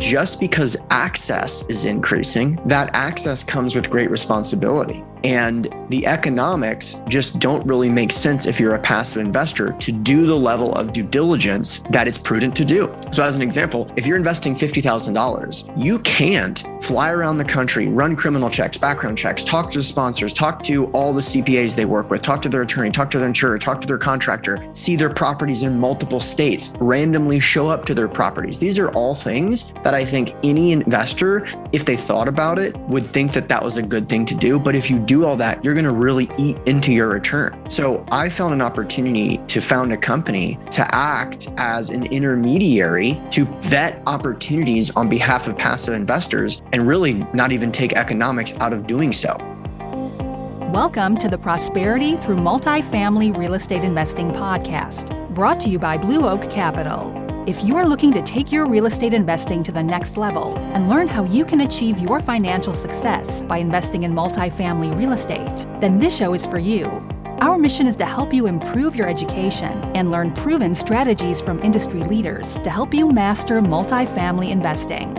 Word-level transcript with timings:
just 0.00 0.40
because 0.40 0.76
access 0.88 1.62
is 1.68 1.84
increasing, 1.84 2.58
that 2.64 2.90
access 2.94 3.44
comes 3.44 3.74
with 3.76 3.90
great 3.90 4.10
responsibility. 4.10 5.04
And 5.24 5.68
the 5.88 6.06
economics 6.06 7.00
just 7.08 7.38
don't 7.38 7.66
really 7.66 7.88
make 7.88 8.12
sense 8.12 8.46
if 8.46 8.58
you're 8.60 8.74
a 8.74 8.80
passive 8.80 9.18
investor 9.18 9.72
to 9.72 9.92
do 9.92 10.26
the 10.26 10.36
level 10.36 10.74
of 10.74 10.92
due 10.92 11.02
diligence 11.02 11.82
that 11.90 12.08
it's 12.08 12.18
prudent 12.18 12.54
to 12.56 12.64
do. 12.64 12.94
So, 13.12 13.22
as 13.22 13.34
an 13.34 13.42
example, 13.42 13.90
if 13.96 14.06
you're 14.06 14.16
investing 14.16 14.54
$50,000, 14.54 15.72
you 15.76 15.98
can't 16.00 16.64
fly 16.82 17.10
around 17.10 17.38
the 17.38 17.44
country, 17.44 17.88
run 17.88 18.16
criminal 18.16 18.48
checks, 18.48 18.78
background 18.78 19.18
checks, 19.18 19.44
talk 19.44 19.70
to 19.72 19.78
the 19.78 19.84
sponsors, 19.84 20.32
talk 20.32 20.62
to 20.62 20.86
all 20.86 21.12
the 21.12 21.20
CPAs 21.20 21.74
they 21.74 21.84
work 21.84 22.10
with, 22.10 22.22
talk 22.22 22.40
to 22.42 22.48
their 22.48 22.62
attorney, 22.62 22.90
talk 22.90 23.10
to 23.10 23.18
their 23.18 23.28
insurer, 23.28 23.58
talk 23.58 23.80
to 23.80 23.86
their 23.86 23.98
contractor, 23.98 24.68
see 24.72 24.96
their 24.96 25.10
properties 25.10 25.62
in 25.62 25.78
multiple 25.78 26.20
states, 26.20 26.72
randomly 26.80 27.40
show 27.40 27.68
up 27.68 27.84
to 27.84 27.94
their 27.94 28.08
properties. 28.08 28.58
These 28.58 28.78
are 28.78 28.90
all 28.92 29.14
things 29.14 29.72
that 29.84 29.94
I 29.94 30.04
think 30.04 30.34
any 30.42 30.72
investor, 30.72 31.46
if 31.72 31.84
they 31.84 31.96
thought 31.96 32.28
about 32.28 32.58
it, 32.58 32.76
would 32.88 33.06
think 33.06 33.32
that 33.32 33.48
that 33.48 33.62
was 33.62 33.76
a 33.76 33.82
good 33.82 34.08
thing 34.08 34.24
to 34.26 34.34
do. 34.34 34.58
But 34.58 34.74
if 34.74 34.90
you 34.90 34.98
do 35.10 35.24
all 35.24 35.36
that, 35.36 35.64
you're 35.64 35.74
going 35.74 35.84
to 35.84 35.90
really 35.90 36.30
eat 36.38 36.56
into 36.66 36.92
your 36.92 37.08
return. 37.08 37.68
So 37.68 38.06
I 38.12 38.28
found 38.28 38.54
an 38.54 38.62
opportunity 38.62 39.38
to 39.48 39.60
found 39.60 39.92
a 39.92 39.96
company 39.96 40.56
to 40.70 40.94
act 40.94 41.48
as 41.56 41.90
an 41.90 42.06
intermediary 42.12 43.20
to 43.32 43.44
vet 43.62 44.04
opportunities 44.06 44.88
on 44.92 45.08
behalf 45.08 45.48
of 45.48 45.58
passive 45.58 45.94
investors 45.94 46.62
and 46.72 46.86
really 46.86 47.14
not 47.34 47.50
even 47.50 47.72
take 47.72 47.94
economics 47.94 48.52
out 48.60 48.72
of 48.72 48.86
doing 48.86 49.12
so. 49.12 49.36
Welcome 50.72 51.16
to 51.16 51.28
the 51.28 51.38
Prosperity 51.38 52.16
Through 52.16 52.36
Multifamily 52.36 53.36
Real 53.36 53.54
Estate 53.54 53.82
Investing 53.82 54.30
podcast, 54.30 55.34
brought 55.34 55.58
to 55.58 55.68
you 55.68 55.80
by 55.80 55.98
Blue 55.98 56.28
Oak 56.28 56.48
Capital. 56.52 57.19
If 57.46 57.64
you 57.64 57.78
are 57.78 57.86
looking 57.86 58.12
to 58.12 58.20
take 58.20 58.52
your 58.52 58.68
real 58.68 58.84
estate 58.84 59.14
investing 59.14 59.62
to 59.62 59.72
the 59.72 59.82
next 59.82 60.18
level 60.18 60.58
and 60.74 60.90
learn 60.90 61.08
how 61.08 61.24
you 61.24 61.46
can 61.46 61.62
achieve 61.62 61.98
your 61.98 62.20
financial 62.20 62.74
success 62.74 63.40
by 63.40 63.56
investing 63.56 64.02
in 64.02 64.12
multifamily 64.12 64.94
real 64.96 65.12
estate, 65.12 65.66
then 65.80 65.98
this 65.98 66.14
show 66.14 66.34
is 66.34 66.44
for 66.44 66.58
you. 66.58 66.86
Our 67.40 67.56
mission 67.56 67.86
is 67.86 67.96
to 67.96 68.04
help 68.04 68.34
you 68.34 68.46
improve 68.46 68.94
your 68.94 69.08
education 69.08 69.72
and 69.96 70.10
learn 70.10 70.32
proven 70.32 70.74
strategies 70.74 71.40
from 71.40 71.62
industry 71.62 72.04
leaders 72.04 72.58
to 72.62 72.68
help 72.68 72.92
you 72.92 73.10
master 73.10 73.62
multifamily 73.62 74.50
investing. 74.50 75.14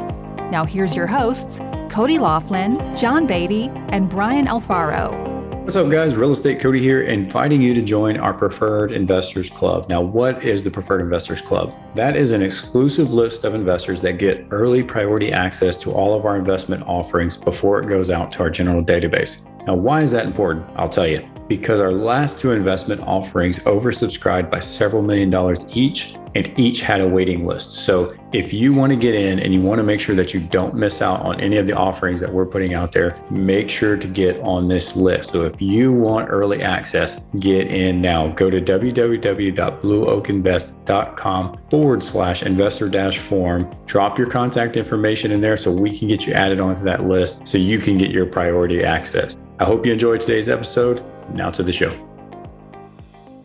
Now, 0.52 0.64
here's 0.64 0.96
your 0.96 1.08
hosts, 1.08 1.60
Cody 1.90 2.20
Laughlin, 2.20 2.96
John 2.96 3.26
Beatty, 3.26 3.70
and 3.90 4.08
Brian 4.08 4.46
Alfaro. 4.46 5.31
What's 5.62 5.76
up, 5.76 5.92
guys? 5.92 6.16
Real 6.16 6.32
Estate 6.32 6.60
Cody 6.60 6.80
here, 6.80 7.04
inviting 7.04 7.62
you 7.62 7.76
to 7.76 7.84
join 7.84 8.18
our 8.18 8.34
Preferred 8.34 8.92
Investors 8.92 9.48
Club. 9.48 9.88
Now, 9.90 10.02
what 10.02 10.44
is 10.44 10.64
the 10.64 10.72
Preferred 10.72 11.02
Investors 11.02 11.40
Club? 11.40 11.72
That 11.94 12.18
is 12.18 12.32
an 12.32 12.42
exclusive 12.42 13.14
list 13.14 13.44
of 13.44 13.54
investors 13.54 14.02
that 14.02 14.18
get 14.18 14.48
early 14.50 14.82
priority 14.82 15.32
access 15.32 15.78
to 15.78 15.92
all 15.92 16.16
of 16.16 16.26
our 16.26 16.36
investment 16.36 16.84
offerings 16.88 17.38
before 17.38 17.80
it 17.80 17.88
goes 17.88 18.10
out 18.10 18.32
to 18.32 18.40
our 18.40 18.50
general 18.50 18.84
database. 18.84 19.44
Now, 19.68 19.76
why 19.76 20.02
is 20.02 20.10
that 20.12 20.26
important? 20.26 20.66
I'll 20.78 20.90
tell 20.90 21.08
you. 21.08 21.31
Because 21.52 21.82
our 21.82 21.92
last 21.92 22.40
two 22.40 22.52
investment 22.52 23.02
offerings 23.02 23.60
oversubscribed 23.66 24.50
by 24.50 24.62
several 24.62 25.02
million 25.02 25.30
dollars 25.30 25.66
each 25.74 26.16
and 26.34 26.58
each 26.58 26.80
had 26.80 27.02
a 27.02 27.08
waiting 27.08 27.46
list. 27.46 27.72
So 27.72 28.16
if 28.32 28.54
you 28.54 28.74
want 28.74 28.92
to 28.92 28.96
get 28.96 29.16
in 29.16 29.42
and 29.42 29.54
you 29.54 29.60
want 29.60 29.80
to 29.80 29.84
make 29.84 30.00
sure 30.00 30.16
that 30.16 30.34
you 30.34 30.40
don't 30.40 30.74
miss 30.74 31.02
out 31.02 31.20
on 31.20 31.42
any 31.42 31.58
of 31.58 31.68
the 31.68 31.74
offerings 31.74 32.22
that 32.22 32.32
we're 32.32 32.46
putting 32.46 32.74
out 32.74 32.94
there, 32.94 33.22
make 33.30 33.70
sure 33.70 33.98
to 33.98 34.08
get 34.08 34.40
on 34.40 34.70
this 34.70 34.96
list. 34.96 35.32
So 35.32 35.44
if 35.44 35.62
you 35.62 35.92
want 35.92 36.30
early 36.30 36.64
access, 36.64 37.22
get 37.40 37.68
in 37.68 38.02
now. 38.02 38.30
Go 38.30 38.50
to 38.50 38.62
www.blueoakinvest.com 38.62 41.60
forward 41.70 42.02
slash 42.02 42.44
investor 42.44 42.88
dash 42.88 43.20
form. 43.20 43.76
Drop 43.88 44.18
your 44.18 44.30
contact 44.30 44.78
information 44.78 45.34
in 45.34 45.42
there 45.42 45.58
so 45.58 45.70
we 45.70 46.00
can 46.00 46.08
get 46.08 46.26
you 46.26 46.32
added 46.32 46.62
onto 46.62 46.84
that 46.84 47.04
list 47.04 47.46
so 47.46 47.58
you 47.58 47.78
can 47.78 47.98
get 47.98 48.10
your 48.10 48.26
priority 48.26 48.86
access. 48.86 49.38
I 49.60 49.66
hope 49.66 49.86
you 49.86 49.92
enjoyed 49.92 50.22
today's 50.22 50.48
episode. 50.48 51.04
Now 51.34 51.50
to 51.52 51.64
the 51.64 51.72
show. 51.72 51.92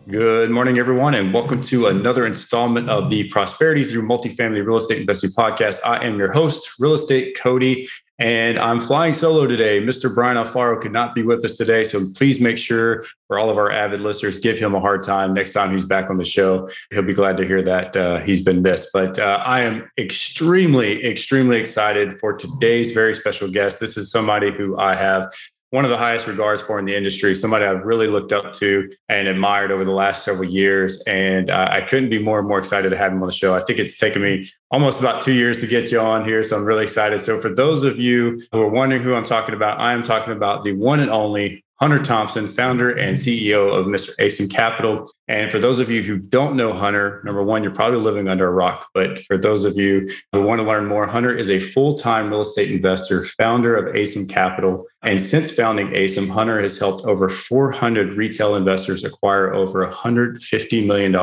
Good 0.09 0.51
morning, 0.51 0.77
everyone, 0.77 1.15
and 1.15 1.33
welcome 1.33 1.61
to 1.63 1.87
another 1.87 2.25
installment 2.25 2.89
of 2.89 3.09
the 3.09 3.25
Prosperity 3.25 3.83
Through 3.83 4.03
Multifamily 4.03 4.65
Real 4.65 4.77
Estate 4.77 4.99
Investing 4.99 5.31
Podcast. 5.31 5.79
I 5.85 6.05
am 6.05 6.17
your 6.17 6.31
host, 6.31 6.79
Real 6.79 6.93
Estate 6.93 7.37
Cody, 7.37 7.89
and 8.19 8.57
I'm 8.57 8.79
flying 8.79 9.13
solo 9.13 9.47
today. 9.47 9.81
Mr. 9.81 10.13
Brian 10.13 10.37
Alfaro 10.37 10.81
could 10.81 10.93
not 10.93 11.13
be 11.13 11.23
with 11.23 11.43
us 11.43 11.57
today, 11.57 11.83
so 11.83 12.05
please 12.15 12.39
make 12.39 12.57
sure 12.57 13.05
for 13.27 13.37
all 13.37 13.49
of 13.49 13.57
our 13.57 13.69
avid 13.69 13.99
listeners, 13.99 14.37
give 14.37 14.57
him 14.57 14.75
a 14.75 14.79
hard 14.79 15.03
time 15.03 15.33
next 15.33 15.51
time 15.51 15.71
he's 15.71 15.85
back 15.85 16.09
on 16.09 16.15
the 16.15 16.25
show. 16.25 16.69
He'll 16.91 17.03
be 17.03 17.13
glad 17.13 17.35
to 17.37 17.45
hear 17.45 17.61
that 17.63 17.95
uh, 17.95 18.19
he's 18.19 18.41
been 18.41 18.61
missed. 18.61 18.89
But 18.93 19.19
uh, 19.19 19.43
I 19.45 19.61
am 19.61 19.91
extremely, 19.97 21.05
extremely 21.05 21.57
excited 21.57 22.17
for 22.19 22.33
today's 22.33 22.91
very 22.91 23.13
special 23.13 23.49
guest. 23.49 23.81
This 23.81 23.97
is 23.97 24.09
somebody 24.09 24.51
who 24.51 24.77
I 24.77 24.95
have 24.95 25.31
one 25.71 25.83
of 25.83 25.89
the 25.89 25.97
highest 25.97 26.27
regards 26.27 26.61
for 26.61 26.79
in 26.79 26.85
the 26.85 26.95
industry, 26.95 27.35
somebody 27.35 27.65
I've 27.65 27.83
really 27.83 28.07
looked 28.07 28.31
up 28.31 28.53
to 28.53 28.89
and 29.09 29.27
admired 29.27 29.71
over 29.71 29.83
the 29.83 29.91
last 29.91 30.23
several 30.23 30.49
years. 30.49 31.03
And 31.07 31.49
uh, 31.49 31.67
I 31.69 31.81
couldn't 31.81 32.09
be 32.09 32.19
more 32.19 32.39
and 32.39 32.47
more 32.47 32.59
excited 32.59 32.89
to 32.89 32.97
have 32.97 33.11
him 33.11 33.21
on 33.21 33.27
the 33.27 33.33
show. 33.33 33.53
I 33.53 33.59
think 33.59 33.79
it's 33.79 33.97
taken 33.97 34.21
me 34.21 34.49
almost 34.71 34.99
about 35.01 35.21
two 35.21 35.33
years 35.33 35.59
to 35.59 35.67
get 35.67 35.91
you 35.91 35.99
on 35.99 36.23
here. 36.23 36.41
So 36.41 36.55
I'm 36.55 36.63
really 36.63 36.83
excited. 36.83 37.19
So 37.19 37.37
for 37.39 37.53
those 37.53 37.83
of 37.83 37.99
you 37.99 38.41
who 38.51 38.61
are 38.61 38.69
wondering 38.69 39.01
who 39.01 39.13
I'm 39.13 39.25
talking 39.25 39.55
about, 39.55 39.79
I 39.79 39.91
am 39.91 40.03
talking 40.03 40.33
about 40.33 40.63
the 40.63 40.71
one 40.71 41.01
and 41.01 41.11
only 41.11 41.65
Hunter 41.79 41.99
Thompson, 41.99 42.47
founder 42.47 42.89
and 42.89 43.15
mm-hmm. 43.15 43.29
CEO 43.29 43.71
of 43.71 43.85
Mr. 43.85 44.15
Asym 44.17 44.51
Capital. 44.51 45.09
And 45.27 45.51
for 45.51 45.59
those 45.59 45.79
of 45.79 45.91
you 45.91 46.01
who 46.01 46.17
don't 46.17 46.55
know 46.55 46.73
Hunter, 46.73 47.21
number 47.23 47.43
one, 47.43 47.61
you're 47.61 47.73
probably 47.73 47.99
living 47.99 48.27
under 48.27 48.47
a 48.47 48.51
rock. 48.51 48.87
But 48.93 49.19
for 49.19 49.37
those 49.37 49.63
of 49.63 49.77
you 49.77 50.11
who 50.31 50.41
want 50.41 50.59
to 50.59 50.67
learn 50.67 50.87
more, 50.87 51.05
Hunter 51.05 51.35
is 51.35 51.49
a 51.49 51.59
full 51.59 51.95
time 51.95 52.29
real 52.29 52.41
estate 52.41 52.71
investor, 52.71 53.25
founder 53.25 53.75
of 53.75 53.93
Asym 53.93 54.27
Capital. 54.27 54.85
And 55.03 55.21
since 55.21 55.51
founding 55.51 55.89
Asym, 55.89 56.29
Hunter 56.29 56.61
has 56.61 56.79
helped 56.79 57.05
over 57.05 57.29
400 57.29 58.17
retail 58.17 58.55
investors 58.55 59.03
acquire 59.03 59.53
over 59.53 59.85
$150 59.85 60.85
million 60.85 61.15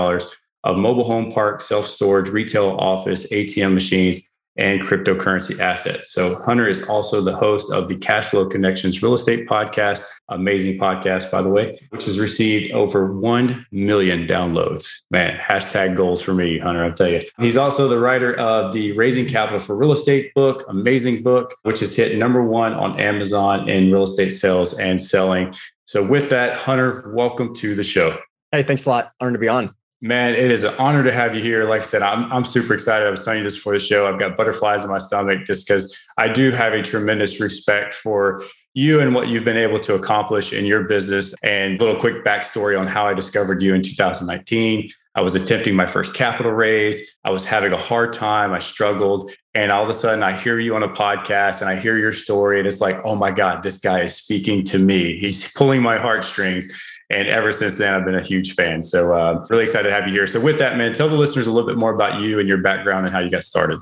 of 0.64 0.78
mobile 0.78 1.04
home 1.04 1.32
park, 1.32 1.60
self 1.60 1.86
storage, 1.86 2.28
retail 2.28 2.76
office, 2.78 3.26
ATM 3.30 3.74
machines, 3.74 4.28
and 4.56 4.80
cryptocurrency 4.82 5.58
assets. 5.58 6.12
So 6.12 6.36
Hunter 6.42 6.68
is 6.68 6.88
also 6.88 7.20
the 7.20 7.34
host 7.34 7.72
of 7.72 7.88
the 7.88 7.96
Cash 7.96 8.26
Flow 8.26 8.46
Connections 8.46 9.02
Real 9.02 9.14
Estate 9.14 9.48
Podcast, 9.48 10.04
amazing 10.28 10.78
podcast, 10.78 11.30
by 11.30 11.42
the 11.42 11.48
way, 11.48 11.78
which 11.90 12.04
has 12.04 12.18
received 12.18 12.72
over 12.72 13.12
1 13.12 13.66
million 13.72 14.26
downloads. 14.26 14.86
Man, 15.10 15.38
hashtag 15.38 15.96
goals 15.96 16.22
for 16.22 16.34
me, 16.34 16.58
Hunter, 16.58 16.84
I'll 16.84 16.92
tell 16.92 17.08
you. 17.08 17.22
He's 17.38 17.56
also 17.56 17.88
the 17.88 17.98
writer 17.98 18.34
of 18.34 18.72
the 18.72 18.92
Raising 18.92 19.26
Capital 19.26 19.60
for 19.60 19.76
Real 19.76 19.92
Estate 19.92 20.32
book, 20.34 20.64
amazing 20.68 21.22
book, 21.22 21.54
which 21.62 21.80
has 21.80 21.94
hit 21.94 22.16
number 22.18 22.42
one 22.42 22.74
on 22.74 23.00
Amazon 23.00 23.68
in 23.68 23.90
real 23.90 24.04
estate 24.04 24.30
sales 24.30 24.78
and 24.78 25.00
selling. 25.00 25.54
So 25.86 26.06
with 26.06 26.30
that, 26.30 26.58
Hunter, 26.58 27.12
welcome 27.14 27.54
to 27.56 27.74
the 27.74 27.84
show. 27.84 28.18
Hey, 28.52 28.62
thanks 28.62 28.86
a 28.86 28.88
lot. 28.88 29.12
Honored 29.20 29.34
to 29.34 29.38
be 29.38 29.48
on. 29.48 29.74
Man, 30.04 30.34
it 30.34 30.50
is 30.50 30.64
an 30.64 30.74
honor 30.78 31.02
to 31.02 31.10
have 31.10 31.34
you 31.34 31.40
here. 31.40 31.66
Like 31.66 31.80
I 31.80 31.84
said, 31.84 32.02
I'm, 32.02 32.30
I'm 32.30 32.44
super 32.44 32.74
excited. 32.74 33.06
I 33.06 33.10
was 33.10 33.24
telling 33.24 33.38
you 33.38 33.44
this 33.44 33.56
before 33.56 33.72
the 33.72 33.80
show. 33.80 34.06
I've 34.06 34.18
got 34.18 34.36
butterflies 34.36 34.84
in 34.84 34.90
my 34.90 34.98
stomach 34.98 35.46
just 35.46 35.66
because 35.66 35.98
I 36.18 36.28
do 36.28 36.50
have 36.50 36.74
a 36.74 36.82
tremendous 36.82 37.40
respect 37.40 37.94
for 37.94 38.44
you 38.74 39.00
and 39.00 39.14
what 39.14 39.28
you've 39.28 39.46
been 39.46 39.56
able 39.56 39.80
to 39.80 39.94
accomplish 39.94 40.52
in 40.52 40.66
your 40.66 40.82
business. 40.82 41.34
And 41.42 41.80
a 41.80 41.82
little 41.82 41.98
quick 41.98 42.22
backstory 42.22 42.78
on 42.78 42.86
how 42.86 43.06
I 43.06 43.14
discovered 43.14 43.62
you 43.62 43.72
in 43.72 43.80
2019. 43.80 44.90
I 45.14 45.22
was 45.22 45.34
attempting 45.36 45.74
my 45.74 45.86
first 45.86 46.12
capital 46.12 46.52
raise. 46.52 47.16
I 47.24 47.30
was 47.30 47.46
having 47.46 47.72
a 47.72 47.78
hard 47.78 48.12
time. 48.12 48.52
I 48.52 48.58
struggled. 48.58 49.30
And 49.54 49.72
all 49.72 49.84
of 49.84 49.88
a 49.88 49.94
sudden, 49.94 50.22
I 50.22 50.36
hear 50.36 50.60
you 50.60 50.76
on 50.76 50.82
a 50.82 50.88
podcast 50.88 51.62
and 51.62 51.70
I 51.70 51.76
hear 51.76 51.96
your 51.96 52.12
story. 52.12 52.58
And 52.58 52.68
it's 52.68 52.82
like, 52.82 53.00
oh 53.04 53.14
my 53.14 53.30
God, 53.30 53.62
this 53.62 53.78
guy 53.78 54.02
is 54.02 54.14
speaking 54.14 54.64
to 54.64 54.78
me. 54.78 55.18
He's 55.18 55.50
pulling 55.54 55.80
my 55.80 55.96
heartstrings. 55.96 56.70
And 57.10 57.28
ever 57.28 57.52
since 57.52 57.76
then, 57.76 57.94
I've 57.94 58.04
been 58.04 58.14
a 58.14 58.22
huge 58.22 58.54
fan. 58.54 58.82
So, 58.82 59.16
uh, 59.16 59.44
really 59.50 59.64
excited 59.64 59.88
to 59.88 59.94
have 59.94 60.06
you 60.06 60.12
here. 60.12 60.26
So, 60.26 60.40
with 60.40 60.58
that, 60.58 60.76
man, 60.76 60.94
tell 60.94 61.08
the 61.08 61.16
listeners 61.16 61.46
a 61.46 61.50
little 61.50 61.68
bit 61.68 61.76
more 61.76 61.94
about 61.94 62.20
you 62.20 62.38
and 62.40 62.48
your 62.48 62.58
background 62.58 63.06
and 63.06 63.14
how 63.14 63.20
you 63.20 63.30
got 63.30 63.44
started. 63.44 63.78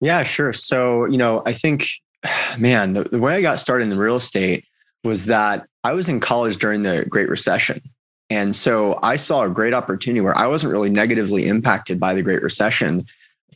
Yeah, 0.00 0.22
sure. 0.24 0.52
So, 0.52 1.04
you 1.06 1.16
know, 1.16 1.42
I 1.46 1.52
think, 1.52 1.88
man, 2.58 2.94
the, 2.94 3.04
the 3.04 3.18
way 3.18 3.36
I 3.36 3.42
got 3.42 3.58
started 3.58 3.90
in 3.90 3.98
real 3.98 4.16
estate 4.16 4.64
was 5.04 5.26
that 5.26 5.66
I 5.84 5.92
was 5.92 6.08
in 6.08 6.18
college 6.18 6.56
during 6.56 6.82
the 6.82 7.04
Great 7.08 7.28
Recession. 7.28 7.80
And 8.30 8.56
so 8.56 8.98
I 9.02 9.16
saw 9.16 9.44
a 9.44 9.50
great 9.50 9.74
opportunity 9.74 10.20
where 10.20 10.36
I 10.36 10.46
wasn't 10.46 10.72
really 10.72 10.90
negatively 10.90 11.46
impacted 11.46 12.00
by 12.00 12.14
the 12.14 12.22
Great 12.22 12.42
Recession 12.42 13.04